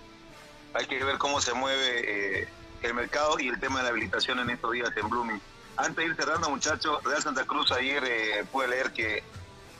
hay 0.74 0.86
que 0.86 1.02
ver 1.02 1.16
cómo 1.16 1.40
se 1.40 1.54
mueve 1.54 2.42
eh, 2.42 2.48
el 2.82 2.92
mercado 2.94 3.40
y 3.40 3.48
el 3.48 3.58
tema 3.58 3.78
de 3.78 3.84
la 3.84 3.88
habilitación 3.90 4.38
en 4.38 4.50
estos 4.50 4.70
días 4.72 4.90
en 4.94 5.08
Blooming. 5.08 5.40
Antes 5.76 5.96
de 5.96 6.04
ir 6.04 6.14
cerrando, 6.14 6.50
muchachos, 6.50 7.02
Real 7.04 7.22
Santa 7.22 7.46
Cruz 7.46 7.72
ayer 7.72 8.04
eh, 8.04 8.44
pude 8.52 8.68
leer 8.68 8.92
que 8.92 9.24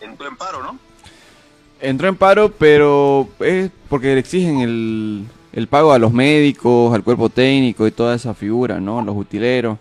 entró 0.00 0.26
en 0.26 0.36
paro, 0.36 0.62
¿no? 0.62 0.78
Entró 1.80 2.08
en 2.08 2.16
paro, 2.16 2.52
pero 2.58 3.28
es 3.40 3.70
porque 3.88 4.14
le 4.14 4.20
exigen 4.20 4.60
el, 4.60 5.24
el 5.52 5.66
pago 5.68 5.92
a 5.92 5.98
los 5.98 6.12
médicos, 6.12 6.94
al 6.94 7.02
cuerpo 7.04 7.28
técnico 7.28 7.86
y 7.86 7.90
toda 7.90 8.14
esa 8.14 8.34
figura, 8.34 8.80
¿no? 8.80 9.02
Los 9.02 9.16
utileros. 9.16 9.78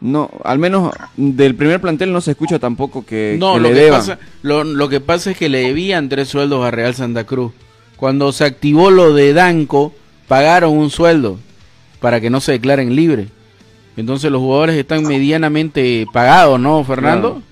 No, 0.00 0.30
al 0.44 0.58
menos 0.58 0.94
del 1.16 1.54
primer 1.54 1.80
plantel 1.80 2.12
no 2.12 2.20
se 2.22 2.30
escucha 2.30 2.58
tampoco 2.58 3.04
que, 3.04 3.36
no, 3.38 3.54
que 3.54 3.60
lo 3.60 3.68
le 3.68 3.74
que, 3.74 3.80
deban. 3.80 4.00
pasa, 4.00 4.18
lo, 4.42 4.64
lo 4.64 4.88
que 4.88 5.00
pasa 5.00 5.32
es 5.32 5.36
que 5.36 5.50
le 5.50 5.58
debían 5.58 6.08
tres 6.08 6.28
sueldos 6.28 6.64
a 6.64 6.70
Real 6.70 6.94
Santa 6.94 7.24
Cruz. 7.24 7.52
Cuando 7.96 8.32
se 8.32 8.44
activó 8.44 8.90
lo 8.90 9.12
de 9.12 9.34
Danco, 9.34 9.92
pagaron 10.26 10.78
un 10.78 10.88
sueldo 10.88 11.38
para 12.00 12.20
que 12.20 12.30
no 12.30 12.40
se 12.40 12.52
declaren 12.52 12.96
libres. 12.96 13.28
Entonces 13.96 14.30
los 14.30 14.40
jugadores 14.40 14.76
están 14.76 15.02
medianamente 15.02 16.06
pagados, 16.12 16.58
¿no, 16.58 16.82
Fernando? 16.84 17.42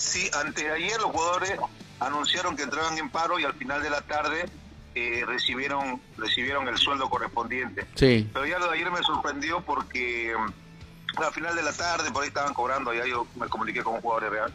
Sí, 0.00 0.30
antes 0.34 0.64
de 0.64 0.70
ayer 0.72 0.96
los 1.00 1.10
jugadores 1.10 1.52
anunciaron 2.00 2.56
que 2.56 2.62
entraban 2.62 2.96
en 2.98 3.10
paro 3.10 3.38
y 3.38 3.44
al 3.44 3.54
final 3.54 3.82
de 3.82 3.90
la 3.90 4.00
tarde 4.02 4.46
eh, 4.94 5.22
recibieron 5.26 6.00
recibieron 6.16 6.66
el 6.68 6.78
sueldo 6.78 7.08
correspondiente. 7.10 7.86
Sí. 7.94 8.28
Pero 8.32 8.46
ya 8.46 8.58
lo 8.58 8.68
de 8.70 8.76
ayer 8.78 8.90
me 8.90 9.02
sorprendió 9.02 9.60
porque 9.60 10.34
mm, 10.36 11.22
al 11.22 11.32
final 11.32 11.54
de 11.54 11.62
la 11.62 11.72
tarde 11.72 12.10
por 12.10 12.22
ahí 12.22 12.28
estaban 12.28 12.54
cobrando, 12.54 12.92
ya 12.94 13.06
yo 13.06 13.26
me 13.36 13.48
comuniqué 13.48 13.82
con 13.82 13.94
un 13.94 14.00
jugador 14.00 14.24
de 14.24 14.30
Real. 14.30 14.54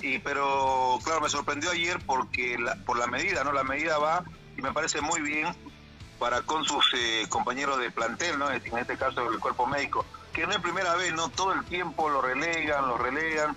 Y 0.00 0.18
pero 0.20 0.98
claro, 1.04 1.20
me 1.20 1.28
sorprendió 1.28 1.70
ayer 1.70 1.98
porque 2.06 2.56
la- 2.58 2.76
por 2.84 2.98
la 2.98 3.06
medida, 3.06 3.42
¿no? 3.44 3.52
La 3.52 3.64
medida 3.64 3.98
va 3.98 4.22
y 4.56 4.62
me 4.62 4.72
parece 4.72 5.00
muy 5.00 5.20
bien 5.20 5.48
para 6.18 6.40
con 6.42 6.64
sus 6.64 6.84
eh, 6.94 7.26
compañeros 7.28 7.78
de 7.78 7.90
plantel, 7.90 8.38
¿no? 8.38 8.50
En 8.50 8.62
este 8.78 8.96
caso 8.96 9.30
el 9.30 9.38
cuerpo 9.38 9.66
médico, 9.66 10.06
que 10.32 10.46
no 10.46 10.52
es 10.52 10.58
primera 10.60 10.94
vez, 10.94 11.12
no 11.12 11.28
todo 11.30 11.52
el 11.52 11.64
tiempo 11.64 12.08
lo 12.08 12.22
relegan, 12.22 12.86
lo 12.88 12.96
relegan, 12.96 13.54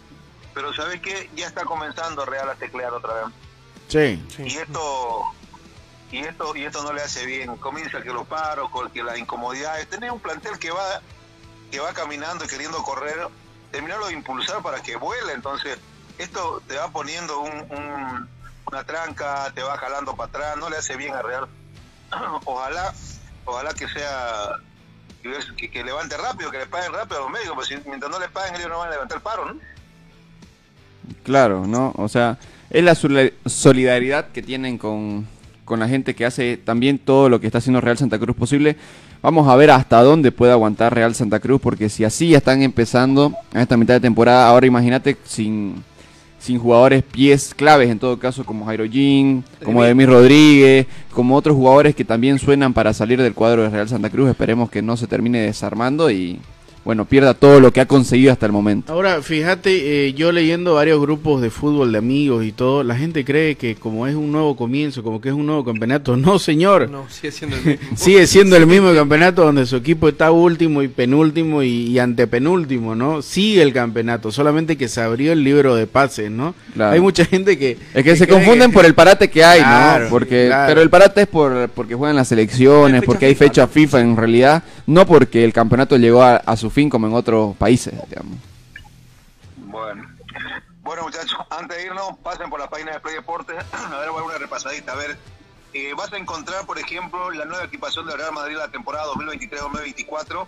pero 0.59 0.73
¿sabes 0.73 0.99
qué? 0.99 1.29
Ya 1.35 1.47
está 1.47 1.63
comenzando 1.63 2.25
Real 2.25 2.49
a 2.49 2.55
teclear 2.55 2.91
otra 2.91 3.13
vez. 3.13 3.25
Sí. 3.87 4.21
Y 4.43 4.57
esto 4.57 5.23
y 6.11 6.19
esto 6.19 6.53
y 6.53 6.65
esto 6.65 6.83
no 6.83 6.91
le 6.91 7.01
hace 7.01 7.25
bien. 7.25 7.55
Comienza 7.57 8.01
que 8.01 8.09
los 8.11 8.27
paros, 8.27 8.69
que 8.93 9.01
las 9.01 9.17
incomodidades, 9.17 9.89
tener 9.89 10.11
un 10.11 10.19
plantel 10.19 10.59
que 10.59 10.69
va 10.71 10.99
que 11.71 11.79
va 11.79 11.93
caminando 11.93 12.43
y 12.43 12.47
queriendo 12.49 12.83
correr, 12.83 13.29
terminarlo 13.71 14.07
de 14.07 14.13
impulsar 14.13 14.61
para 14.61 14.81
que 14.83 14.97
vuele, 14.97 15.31
entonces 15.31 15.77
esto 16.17 16.61
te 16.67 16.75
va 16.75 16.89
poniendo 16.89 17.39
un, 17.39 17.51
un- 17.71 18.29
una 18.65 18.83
tranca, 18.83 19.49
te 19.55 19.63
va 19.63 19.77
jalando 19.77 20.13
para 20.17 20.27
atrás, 20.27 20.57
no 20.57 20.69
le 20.69 20.75
hace 20.77 20.97
bien 20.97 21.13
a 21.15 21.21
Real. 21.21 21.47
Ojalá, 22.45 22.93
ojalá 23.45 23.73
que 23.73 23.87
sea 23.87 24.57
que, 25.23 25.39
que- 25.55 25.71
que 25.71 25.83
levante 25.85 26.17
rápido, 26.17 26.51
que 26.51 26.57
le 26.57 26.65
paguen 26.67 26.91
rápido 26.91 27.19
a 27.19 27.21
los 27.21 27.31
médicos, 27.31 27.55
porque 27.55 27.77
si- 27.77 27.87
mientras 27.87 28.11
no 28.11 28.19
le 28.19 28.27
paguen 28.29 28.55
ellos 28.55 28.69
no 28.69 28.79
van 28.79 28.89
a 28.89 28.91
levantar 28.91 29.17
el 29.17 29.23
paro, 29.23 29.45
¿no? 29.45 29.59
Claro, 31.23 31.65
¿no? 31.67 31.93
O 31.97 32.07
sea, 32.07 32.37
es 32.69 32.83
la 32.83 32.95
soli- 32.95 33.33
solidaridad 33.45 34.27
que 34.27 34.41
tienen 34.41 34.77
con, 34.77 35.25
con 35.65 35.79
la 35.79 35.87
gente 35.87 36.13
que 36.15 36.25
hace 36.25 36.57
también 36.57 36.99
todo 36.99 37.29
lo 37.29 37.39
que 37.39 37.47
está 37.47 37.57
haciendo 37.59 37.81
Real 37.81 37.97
Santa 37.97 38.19
Cruz 38.19 38.35
posible. 38.35 38.75
Vamos 39.21 39.47
a 39.49 39.55
ver 39.55 39.71
hasta 39.71 40.01
dónde 40.01 40.31
puede 40.31 40.51
aguantar 40.53 40.93
Real 40.95 41.13
Santa 41.13 41.39
Cruz, 41.39 41.59
porque 41.61 41.89
si 41.89 42.03
así 42.05 42.29
ya 42.29 42.37
están 42.37 42.61
empezando 42.61 43.33
a 43.53 43.61
esta 43.61 43.75
mitad 43.75 43.95
de 43.95 43.99
temporada, 43.99 44.47
ahora 44.47 44.65
imagínate 44.65 45.17
sin, 45.25 45.83
sin 46.39 46.57
jugadores 46.57 47.03
pies 47.03 47.53
claves, 47.53 47.89
en 47.89 47.99
todo 47.99 48.17
caso, 48.17 48.45
como 48.45 48.65
Jairo 48.65 48.85
Jean, 48.85 49.43
como 49.65 49.83
Demir 49.83 50.07
Rodríguez, 50.07 50.87
como 51.11 51.35
otros 51.35 51.57
jugadores 51.57 51.95
que 51.95 52.05
también 52.05 52.39
suenan 52.39 52.73
para 52.73 52.93
salir 52.93 53.21
del 53.21 53.33
cuadro 53.33 53.63
de 53.63 53.69
Real 53.69 53.89
Santa 53.89 54.09
Cruz. 54.09 54.29
Esperemos 54.29 54.69
que 54.69 54.81
no 54.81 54.95
se 54.95 55.05
termine 55.05 55.39
desarmando 55.39 56.09
y, 56.09 56.39
bueno, 56.85 57.05
pierda 57.05 57.33
todo 57.33 57.59
lo 57.59 57.71
que 57.71 57.81
ha 57.81 57.85
conseguido 57.85 58.31
hasta 58.31 58.45
el 58.45 58.51
momento. 58.51 58.91
Ahora, 58.93 59.21
fíjate, 59.21 60.07
eh, 60.07 60.13
yo 60.13 60.31
leyendo 60.31 60.75
varios 60.75 60.99
grupos 61.01 61.41
de 61.41 61.49
fútbol 61.49 61.91
de 61.91 61.97
amigos 61.99 62.43
y 62.45 62.51
todo, 62.51 62.83
la 62.83 62.95
gente 62.95 63.23
cree 63.25 63.55
que 63.55 63.75
como 63.75 64.07
es 64.07 64.15
un 64.15 64.31
nuevo 64.31 64.55
comienzo, 64.55 65.03
como 65.03 65.21
que 65.21 65.29
es 65.29 65.35
un 65.35 65.45
nuevo 65.45 65.63
campeonato. 65.63 66.15
No, 66.17 66.39
señor. 66.39 66.89
No, 66.89 67.05
sigue 67.09 67.31
siendo 67.31 67.55
el 67.57 67.63
mismo. 67.65 67.87
Sigue 67.95 68.27
siendo 68.27 68.55
el 68.55 68.65
mismo 68.67 68.93
campeonato 68.93 69.43
donde 69.43 69.65
su 69.65 69.75
equipo 69.75 70.07
está 70.09 70.31
último 70.31 70.81
y 70.81 70.87
penúltimo 70.87 71.61
y, 71.63 71.67
y 71.87 71.99
antepenúltimo, 71.99 72.95
¿no? 72.95 73.21
Sigue 73.21 73.61
el 73.61 73.73
campeonato, 73.73 74.31
solamente 74.31 74.77
que 74.77 74.87
se 74.87 75.01
abrió 75.01 75.31
el 75.33 75.43
libro 75.43 75.75
de 75.75 75.87
pases, 75.87 76.31
¿no? 76.31 76.55
Claro. 76.73 76.93
Hay 76.93 76.99
mucha 76.99 77.25
gente 77.25 77.57
que... 77.57 77.77
Es 77.93 78.03
que 78.03 78.15
se 78.15 78.27
confunden 78.27 78.69
que- 78.71 78.73
por 78.75 78.85
el 78.85 78.93
parate 78.95 79.29
que 79.29 79.43
hay, 79.43 79.59
Claro, 79.59 80.05
¿no? 80.05 80.09
Porque, 80.09 80.45
claro. 80.47 80.69
Pero 80.69 80.81
el 80.81 80.89
parate 80.89 81.21
es 81.21 81.27
por 81.27 81.69
porque 81.69 81.95
juegan 81.95 82.15
las 82.15 82.31
elecciones, 82.31 83.01
Hay 83.01 83.05
porque 83.05 83.25
hay 83.25 83.35
fecha. 83.35 83.67
FIFA 83.67 84.01
en 84.01 84.17
realidad, 84.17 84.63
no 84.87 85.05
porque 85.05 85.43
el 85.43 85.53
campeonato 85.53 85.97
llegó 85.97 86.23
a, 86.23 86.37
a 86.37 86.55
su 86.57 86.68
fin 86.71 86.89
como 86.89 87.07
en 87.07 87.13
otros 87.13 87.55
países, 87.57 87.93
digamos. 88.09 88.37
Bueno. 89.57 90.09
Bueno, 90.81 91.03
muchachos, 91.03 91.37
antes 91.51 91.77
de 91.77 91.85
irnos, 91.85 92.17
pasen 92.23 92.49
por 92.49 92.59
la 92.59 92.69
página 92.69 92.93
de 92.93 92.99
Play 92.99 93.15
Deportes. 93.15 93.57
A 93.73 93.99
ver, 93.99 94.09
voy 94.09 94.21
a 94.21 94.25
una 94.25 94.37
repasadita. 94.37 94.93
A 94.93 94.95
ver, 94.95 95.17
eh, 95.73 95.93
vas 95.95 96.11
a 96.11 96.17
encontrar, 96.17 96.65
por 96.65 96.79
ejemplo, 96.79 97.29
la 97.31 97.45
nueva 97.45 97.65
equipación 97.65 98.07
del 98.07 98.17
Real 98.17 98.33
Madrid 98.33 98.57
la 98.57 98.69
temporada 98.69 99.05
2023-2024. 99.13 100.47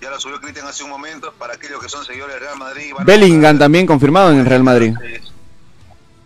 Ya 0.00 0.10
la 0.10 0.18
subió 0.18 0.40
Cristian 0.40 0.66
hace 0.66 0.84
un 0.84 0.90
momento. 0.90 1.32
Para 1.34 1.54
aquellos 1.54 1.82
que 1.82 1.88
son 1.88 2.04
seguidores 2.04 2.34
del 2.36 2.44
Real 2.44 2.58
Madrid. 2.58 2.92
van 2.94 3.02
a 3.02 3.04
Bellingham 3.04 3.34
encontrar, 3.34 3.58
también 3.58 3.86
confirmado 3.86 4.32
en 4.32 4.38
el 4.38 4.46
Real 4.46 4.62
Madrid. 4.62 4.94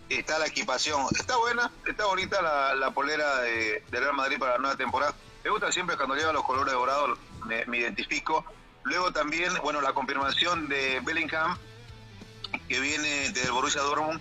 está 0.09 0.39
la 0.39 0.47
equipación. 0.47 1.07
Está 1.18 1.37
buena, 1.37 1.70
está 1.89 2.07
bonita 2.07 2.41
la, 2.43 2.74
la 2.76 2.91
polera 2.93 3.41
de, 3.41 3.83
de 3.91 4.01
Real 4.01 4.14
Madrid 4.14 4.39
para 4.39 4.53
la 4.53 4.59
nueva 4.59 4.76
temporada. 4.76 5.14
Me 5.43 5.51
gusta 5.51 5.72
siempre 5.72 5.97
cuando 5.97 6.14
lleva 6.14 6.33
los 6.33 6.45
colores 6.45 6.72
dorados, 6.74 7.18
me, 7.47 7.64
me 7.66 7.78
identifico. 7.78 8.45
Luego 8.85 9.12
también, 9.12 9.53
bueno, 9.62 9.81
la 9.81 9.93
confirmación 9.93 10.68
de 10.68 11.01
Bellingham, 11.05 11.57
que 12.68 12.81
viene 12.81 13.31
del 13.31 13.51
Borussia 13.53 13.83
Dortmund 13.83 14.20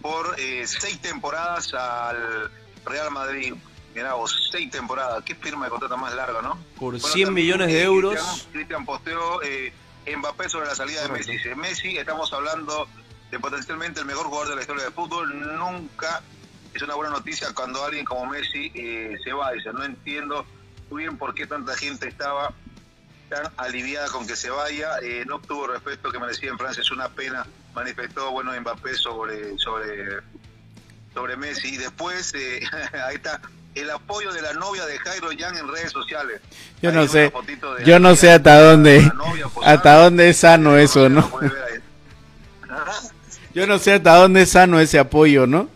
por 0.00 0.34
eh, 0.38 0.66
seis 0.66 1.00
temporadas 1.00 1.72
al 1.74 2.50
Real 2.84 3.10
Madrid. 3.10 3.54
Mirá 3.94 4.14
vos, 4.14 4.48
seis 4.50 4.70
temporadas. 4.70 5.22
Qué 5.24 5.34
firma 5.34 5.66
de 5.66 5.70
contrato 5.70 5.96
más 5.96 6.14
larga, 6.14 6.42
¿no? 6.42 6.56
Por 6.78 6.94
Bueno, 6.94 6.98
100 7.06 7.26
también, 7.26 7.34
millones 7.46 7.68
de 7.68 7.82
euros. 7.82 8.48
Cristian- 8.52 8.84
posteó 8.86 9.40
eh, 9.42 9.72
Mbappé 10.16 10.48
sobre 10.48 10.66
la 10.66 10.74
salida 10.74 11.02
de 11.02 11.08
Messi. 11.10 11.32
Dice, 11.32 11.54
Messi, 11.54 11.96
estamos 11.98 12.32
hablando 12.32 12.88
de 13.30 13.38
potencialmente 13.38 14.00
el 14.00 14.06
mejor 14.06 14.26
jugador 14.26 14.48
de 14.48 14.54
la 14.56 14.60
historia 14.62 14.84
del 14.84 14.92
fútbol. 14.92 15.38
Nunca 15.56 16.22
es 16.74 16.82
una 16.82 16.94
buena 16.94 17.12
noticia 17.12 17.48
cuando 17.54 17.84
alguien 17.84 18.04
como 18.04 18.26
Messi 18.26 18.72
eh, 18.74 19.16
se 19.22 19.32
va. 19.32 19.52
Dice, 19.52 19.72
no 19.72 19.84
entiendo 19.84 20.44
muy 20.90 21.02
bien 21.04 21.16
por 21.18 21.34
qué 21.34 21.46
tanta 21.46 21.76
gente 21.76 22.08
estaba 22.08 22.52
aliviada 23.56 24.08
con 24.08 24.26
que 24.26 24.36
se 24.36 24.50
vaya. 24.50 24.98
Eh, 25.02 25.24
no 25.26 25.36
obtuvo 25.36 25.66
respeto 25.66 26.10
que 26.10 26.18
merecía 26.18 26.50
en 26.50 26.58
Francia. 26.58 26.80
Es 26.80 26.90
una 26.90 27.08
pena. 27.08 27.46
Manifestó, 27.74 28.30
bueno, 28.30 28.52
Mbappé 28.60 28.94
sobre, 28.94 29.58
sobre, 29.58 30.20
sobre 31.14 31.36
Messi. 31.36 31.74
Y 31.74 31.76
después, 31.78 32.32
eh, 32.34 32.60
ahí 33.06 33.16
está, 33.16 33.40
el 33.74 33.90
apoyo 33.90 34.32
de 34.32 34.42
la 34.42 34.52
novia 34.52 34.84
de 34.86 34.98
Jairo 34.98 35.32
Yang 35.32 35.58
en 35.58 35.68
redes 35.68 35.92
sociales. 35.92 36.40
Yo 36.80 36.90
Ahí 36.90 36.96
no 36.96 37.08
sé, 37.08 37.32
yo 37.84 37.98
no 37.98 38.16
sé 38.16 38.30
hasta 38.30 38.60
dónde, 38.60 39.10
novia 39.14 39.46
hasta 39.64 39.94
dónde 39.96 40.30
es 40.30 40.36
sano 40.36 40.76
eso, 40.76 41.08
¿no? 41.08 41.30
Yo 43.54 43.66
no 43.66 43.78
sé 43.78 43.94
hasta 43.94 44.16
dónde 44.16 44.42
es 44.42 44.50
sano 44.50 44.80
ese 44.80 44.98
apoyo, 44.98 45.46
¿no? 45.46 45.68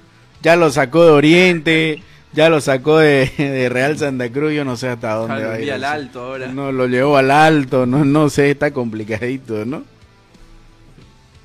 Ya 0.43 0.57
lo 0.57 0.71
sacó 0.71 1.05
de 1.05 1.11
Oriente, 1.11 2.03
ya 2.33 2.49
lo 2.49 2.61
sacó 2.61 2.99
de, 2.99 3.27
de 3.39 3.69
Real 3.69 3.99
Santa 3.99 4.31
Cruz, 4.31 4.53
yo 4.53 4.65
no 4.65 4.77
sé 4.77 4.89
hasta 4.89 5.15
dónde 5.15 5.45
va 5.45 5.55
a 5.55 5.61
ir 5.61 5.73
al 5.73 5.85
alto 5.85 6.21
ahora. 6.25 6.49
No, 6.49 6.73
lo 6.73 6.87
llevó 6.87 7.17
al 7.17 7.31
alto, 7.31 7.87
no, 7.87 8.05
no 8.05 8.29
sé, 8.31 8.51
está 8.51 8.73
complicadito, 8.73 9.65
¿no? 9.65 9.85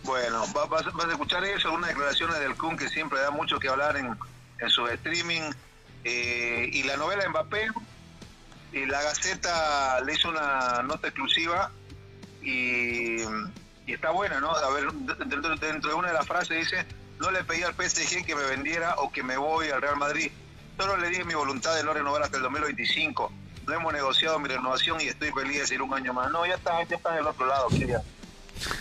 Bueno, 0.03 0.45
va- 0.55 0.65
vas, 0.65 0.85
vas 0.93 1.05
a 1.07 1.11
escuchar 1.11 1.43
eso, 1.45 1.67
algunas 1.69 1.89
declaraciones 1.89 2.39
del 2.39 2.55
Kun 2.55 2.75
que 2.77 2.89
siempre 2.89 3.19
da 3.19 3.31
mucho 3.31 3.59
que 3.59 3.69
hablar 3.69 3.95
en, 3.97 4.07
en 4.59 4.69
su 4.69 4.87
streaming. 4.87 5.41
eh, 6.03 6.69
y 6.73 6.83
la 6.83 6.97
novela 6.97 7.27
Mbappé, 7.29 7.67
y 8.73 8.85
la 8.87 9.01
Gaceta 9.03 10.01
le 10.01 10.13
hizo 10.13 10.29
una 10.29 10.81
nota 10.83 11.07
exclusiva 11.09 11.71
y, 12.41 13.21
y 13.85 13.93
está 13.93 14.09
buena, 14.09 14.39
¿no? 14.39 14.49
A 14.51 14.69
ver, 14.71 14.91
dentro, 15.27 15.55
dentro 15.57 15.89
de 15.91 15.95
una 15.95 16.07
de 16.07 16.13
las 16.15 16.25
frases 16.25 16.57
dice, 16.57 16.85
no 17.19 17.29
le 17.29 17.43
pedí 17.43 17.61
al 17.61 17.75
PSG 17.75 18.25
que 18.25 18.35
me 18.35 18.43
vendiera 18.45 18.95
o 18.97 19.11
que 19.11 19.21
me 19.21 19.37
voy 19.37 19.69
al 19.69 19.81
Real 19.81 19.97
Madrid, 19.97 20.31
solo 20.81 20.97
le 20.97 21.09
di 21.09 21.23
mi 21.23 21.35
voluntad 21.35 21.75
de 21.75 21.83
no 21.83 21.93
renovar 21.93 22.23
hasta 22.23 22.37
el 22.37 22.43
2025. 22.43 23.31
No 23.67 23.73
hemos 23.73 23.93
negociado 23.93 24.39
mi 24.39 24.49
renovación 24.49 24.99
y 24.99 25.05
estoy 25.05 25.31
feliz 25.31 25.59
de 25.59 25.67
seguir 25.67 25.83
un 25.83 25.93
año 25.93 26.11
más. 26.11 26.31
No, 26.31 26.43
ya 26.45 26.55
está, 26.55 26.81
ya 26.83 26.95
está 26.95 27.11
del 27.11 27.27
otro 27.27 27.45
lado, 27.45 27.67
Kylian. 27.67 28.01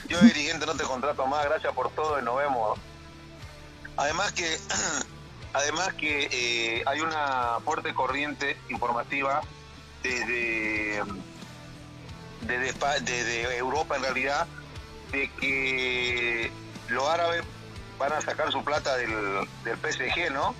Yo, 0.08 0.18
dirigente, 0.20 0.64
no 0.64 0.74
te 0.74 0.84
contrato 0.84 1.26
más, 1.26 1.44
gracias 1.44 1.74
por 1.74 1.90
todo 1.90 2.18
y 2.18 2.22
nos 2.22 2.38
vemos. 2.38 2.78
Además 3.98 4.32
que, 4.32 4.58
además 5.52 5.92
que 5.94 6.28
eh, 6.32 6.82
hay 6.86 7.00
una 7.00 7.58
fuerte 7.64 7.92
corriente 7.92 8.56
informativa 8.70 9.42
desde, 10.02 11.02
desde, 12.40 13.00
desde 13.02 13.56
Europa 13.58 13.96
en 13.96 14.02
realidad, 14.02 14.46
de 15.12 15.30
que 15.38 16.50
los 16.88 17.06
árabes 17.06 17.42
van 17.98 18.14
a 18.14 18.22
sacar 18.22 18.50
su 18.50 18.64
plata 18.64 18.96
del, 18.96 19.46
del 19.64 19.76
PSG, 19.76 20.32
¿no? 20.32 20.54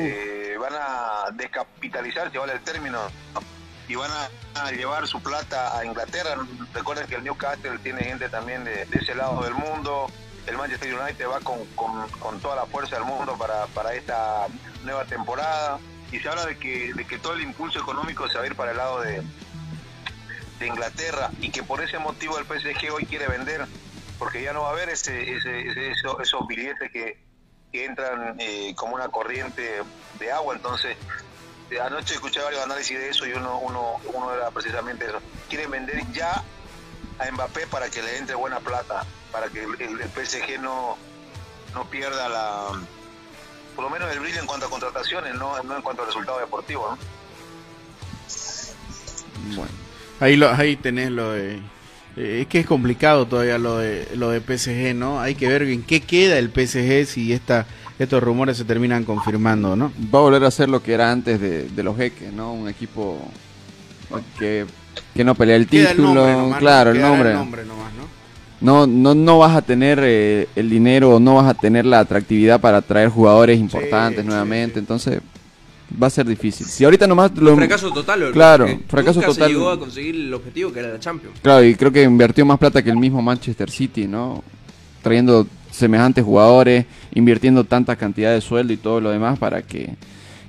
Eh, 0.00 0.56
van 0.60 0.72
a 0.74 1.30
descapitalizar, 1.32 2.30
si 2.30 2.38
vale 2.38 2.52
el 2.54 2.60
término, 2.60 2.98
¿no? 3.34 3.40
y 3.88 3.94
van 3.94 4.10
a, 4.54 4.70
llevar 4.72 5.06
su 5.06 5.20
plata 5.22 5.78
a 5.78 5.84
Inglaterra. 5.84 6.36
Recuerden 6.74 7.06
que 7.06 7.14
el 7.16 7.22
Newcastle 7.24 7.78
tiene 7.80 8.02
gente 8.04 8.28
también 8.28 8.64
de, 8.64 8.82
ese 8.92 9.14
lado 9.14 9.42
del 9.44 9.54
mundo. 9.54 10.06
El 10.46 10.56
Manchester 10.56 10.92
United 10.94 11.26
va 11.28 11.40
con, 11.40 11.64
con- 11.76 12.08
con 12.18 12.40
toda 12.40 12.56
la 12.56 12.66
fuerza 12.66 12.96
del 12.96 13.04
mundo 13.04 13.36
para, 13.38 13.66
para 13.68 13.94
esta 13.94 14.46
nueva 14.84 15.04
temporada. 15.04 15.78
Y 16.10 16.18
se 16.20 16.28
habla 16.28 16.46
de 16.46 16.56
que, 16.58 16.92
de 16.94 17.04
que 17.04 17.18
todo 17.18 17.34
el 17.34 17.42
impulso 17.42 17.78
económico 17.80 18.28
se 18.28 18.38
va 18.38 18.44
a 18.44 18.46
ir 18.46 18.54
para 18.56 18.70
el 18.72 18.76
lado 18.76 19.00
de, 19.00 19.22
de 20.58 20.66
Inglaterra 20.66 21.30
y 21.40 21.50
que 21.50 21.62
por 21.62 21.82
ese 21.82 21.98
motivo 21.98 22.38
el 22.38 22.44
PSG 22.46 22.90
hoy 22.92 23.04
quiere 23.06 23.26
vender 23.28 23.66
porque 24.18 24.42
ya 24.42 24.52
no 24.52 24.62
va 24.62 24.68
a 24.68 24.72
haber 24.72 24.88
ese, 24.88 25.36
ese- 25.36 25.60
ese- 25.68 25.90
eso- 25.90 26.20
esos 26.20 26.46
billetes 26.46 26.90
que, 26.90 27.18
entran 27.80 28.36
eh, 28.38 28.74
como 28.76 28.94
una 28.94 29.08
corriente 29.08 29.82
de 30.18 30.32
agua 30.32 30.54
entonces 30.54 30.96
eh, 31.70 31.80
anoche 31.80 32.14
escuché 32.14 32.40
varios 32.40 32.62
análisis 32.62 32.98
de 32.98 33.08
eso 33.08 33.26
y 33.26 33.32
uno, 33.32 33.58
uno, 33.58 33.96
uno 34.12 34.34
era 34.34 34.50
precisamente 34.50 35.06
eso 35.06 35.20
quieren 35.48 35.70
vender 35.70 36.00
ya 36.12 36.42
a 37.18 37.30
Mbappé 37.30 37.66
para 37.66 37.88
que 37.90 38.02
le 38.02 38.18
entre 38.18 38.36
buena 38.36 38.60
plata 38.60 39.04
para 39.32 39.48
que 39.48 39.62
el, 39.62 40.10
PSG 40.10 40.60
no, 40.60 40.96
no 41.74 41.90
pierda 41.90 42.28
la 42.28 42.68
por 43.74 43.84
lo 43.84 43.90
menos 43.90 44.10
el 44.12 44.20
brillo 44.20 44.40
en 44.40 44.46
cuanto 44.46 44.66
a 44.66 44.70
contrataciones 44.70 45.34
no, 45.34 45.62
no 45.62 45.76
en 45.76 45.82
cuanto 45.82 46.02
a 46.02 46.06
resultados 46.06 46.40
deportivos 46.40 46.98
¿no? 46.98 47.16
Bueno, 49.54 49.72
ahí, 50.20 50.36
lo, 50.36 50.50
ahí 50.50 50.76
tenés 50.76 51.10
lo 51.10 51.32
de... 51.32 51.60
eh, 52.16 52.40
es 52.42 52.46
que 52.46 52.60
es 52.60 52.66
complicado 52.66 53.26
todavía 53.26 53.58
lo 53.58 53.78
de, 53.78 54.08
lo 54.16 54.30
de 54.30 54.40
PSG, 54.40 54.94
¿no? 54.94 55.20
Hay 55.20 55.34
que 55.34 55.48
ver 55.48 55.62
en 55.62 55.82
qué 55.82 56.00
queda 56.00 56.38
el 56.38 56.50
PSG 56.50 57.06
si 57.06 57.32
esta, 57.32 57.66
estos 57.98 58.22
rumores 58.22 58.56
se 58.56 58.64
terminan 58.64 59.04
confirmando, 59.04 59.76
¿no? 59.76 59.92
Va 60.14 60.18
a 60.20 60.22
volver 60.22 60.44
a 60.44 60.50
ser 60.50 60.68
lo 60.68 60.82
que 60.82 60.92
era 60.94 61.10
antes 61.12 61.40
de, 61.40 61.68
de 61.68 61.82
los 61.82 61.96
jeques, 61.96 62.32
¿no? 62.32 62.52
Un 62.52 62.68
equipo 62.68 63.18
que, 64.38 64.66
que 65.14 65.24
no 65.24 65.34
pelea 65.34 65.56
el 65.56 65.66
Queda 65.66 65.90
el 65.90 65.96
título. 65.96 66.14
nombre 66.14 66.32
nomás, 66.32 66.50
¿no? 66.50 66.58
claro, 66.58 66.90
el 66.92 67.00
nombre. 67.00 67.34
nombre 67.34 67.64
nomás, 67.64 67.92
¿no? 67.94 68.06
No, 68.58 68.86
no, 68.86 69.14
no 69.14 69.38
vas 69.38 69.54
a 69.54 69.60
tener 69.60 70.00
eh, 70.02 70.48
el 70.56 70.70
dinero, 70.70 71.20
no 71.20 71.34
vas 71.34 71.46
a 71.46 71.54
tener 71.54 71.84
la 71.84 71.98
atractividad 72.00 72.58
para 72.60 72.78
atraer 72.78 73.10
jugadores 73.10 73.58
importantes 73.60 74.22
sí, 74.22 74.26
nuevamente. 74.26 74.74
sí. 74.74 74.78
Entonces, 74.80 75.20
va 76.02 76.08
a 76.08 76.10
ser 76.10 76.26
difícil. 76.26 76.66
Si 76.66 76.84
ahorita 76.84 77.06
nomás 77.06 77.32
lo. 77.36 77.56
fracaso 77.56 77.90
total. 77.92 78.30
Claro, 78.32 78.66
fracaso 78.88 79.20
nunca 79.20 79.32
total. 79.32 79.48
Se 79.48 79.54
llegó 79.54 79.70
a 79.70 79.78
conseguir 79.78 80.14
el 80.14 80.34
objetivo 80.34 80.72
que 80.72 80.80
era 80.80 80.88
la 80.88 81.00
Champions. 81.00 81.38
Claro, 81.42 81.64
y 81.64 81.74
creo 81.74 81.92
que 81.92 82.02
invirtió 82.02 82.44
más 82.44 82.58
plata 82.58 82.82
que 82.82 82.90
el 82.90 82.96
mismo 82.96 83.22
Manchester 83.22 83.70
City, 83.70 84.06
¿no? 84.06 84.42
Trayendo 85.02 85.46
semejantes 85.70 86.24
jugadores, 86.24 86.86
invirtiendo 87.14 87.64
tanta 87.64 87.96
cantidad 87.96 88.32
de 88.32 88.40
sueldo 88.40 88.72
y 88.72 88.76
todo 88.78 89.00
lo 89.00 89.10
demás 89.10 89.38
para 89.38 89.62
que 89.62 89.94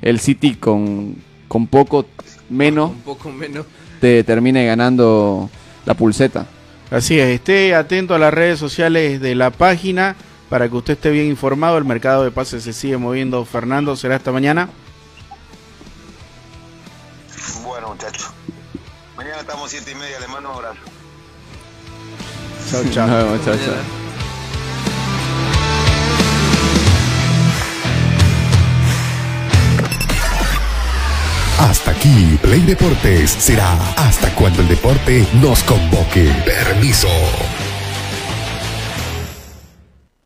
el 0.02 0.20
City 0.20 0.56
con, 0.56 1.16
con 1.48 1.68
poco 1.68 2.06
menos 2.50 2.92
Un 2.92 3.02
poco 3.02 3.30
menos. 3.30 3.66
te 4.00 4.24
termine 4.24 4.66
ganando 4.66 5.50
la 5.86 5.94
pulseta. 5.94 6.48
Así 6.90 7.20
es, 7.20 7.28
esté 7.28 7.76
atento 7.76 8.16
a 8.16 8.20
las 8.20 8.34
redes 8.34 8.58
sociales 8.60 9.20
de 9.20 9.36
la 9.36 9.50
página 9.52 10.16
para 10.50 10.70
que 10.70 10.76
usted 10.78 10.94
esté 10.94 11.12
bien 11.12 11.26
informado. 11.28 11.78
El 11.78 11.84
mercado 11.84 12.24
de 12.24 12.32
pases 12.32 12.64
se 12.64 12.72
sigue 12.72 12.96
moviendo. 12.98 13.44
Fernando, 13.44 13.96
será 13.98 14.16
esta 14.16 14.32
mañana. 14.32 14.70
Muchachos 17.98 18.30
mañana 19.16 19.40
estamos 19.42 19.72
siete 19.72 19.92
y 19.92 19.96
media 19.96 20.20
le 20.20 20.28
mando 20.28 20.50
un 20.50 20.56
abrazo 20.56 20.80
Chao, 22.70 22.84
Nos 22.84 22.94
chao. 22.94 23.08
vemos, 23.08 23.46
chao, 23.46 23.56
chao. 23.56 23.76
Hasta 31.60 31.92
aquí, 31.92 32.38
Play 32.42 32.62
Deportes 32.62 33.32
será 33.32 33.74
hasta 33.98 34.34
cuando 34.36 34.62
el 34.62 34.68
deporte 34.68 35.26
nos 35.42 35.64
convoque. 35.64 36.32
Permiso. 36.46 37.08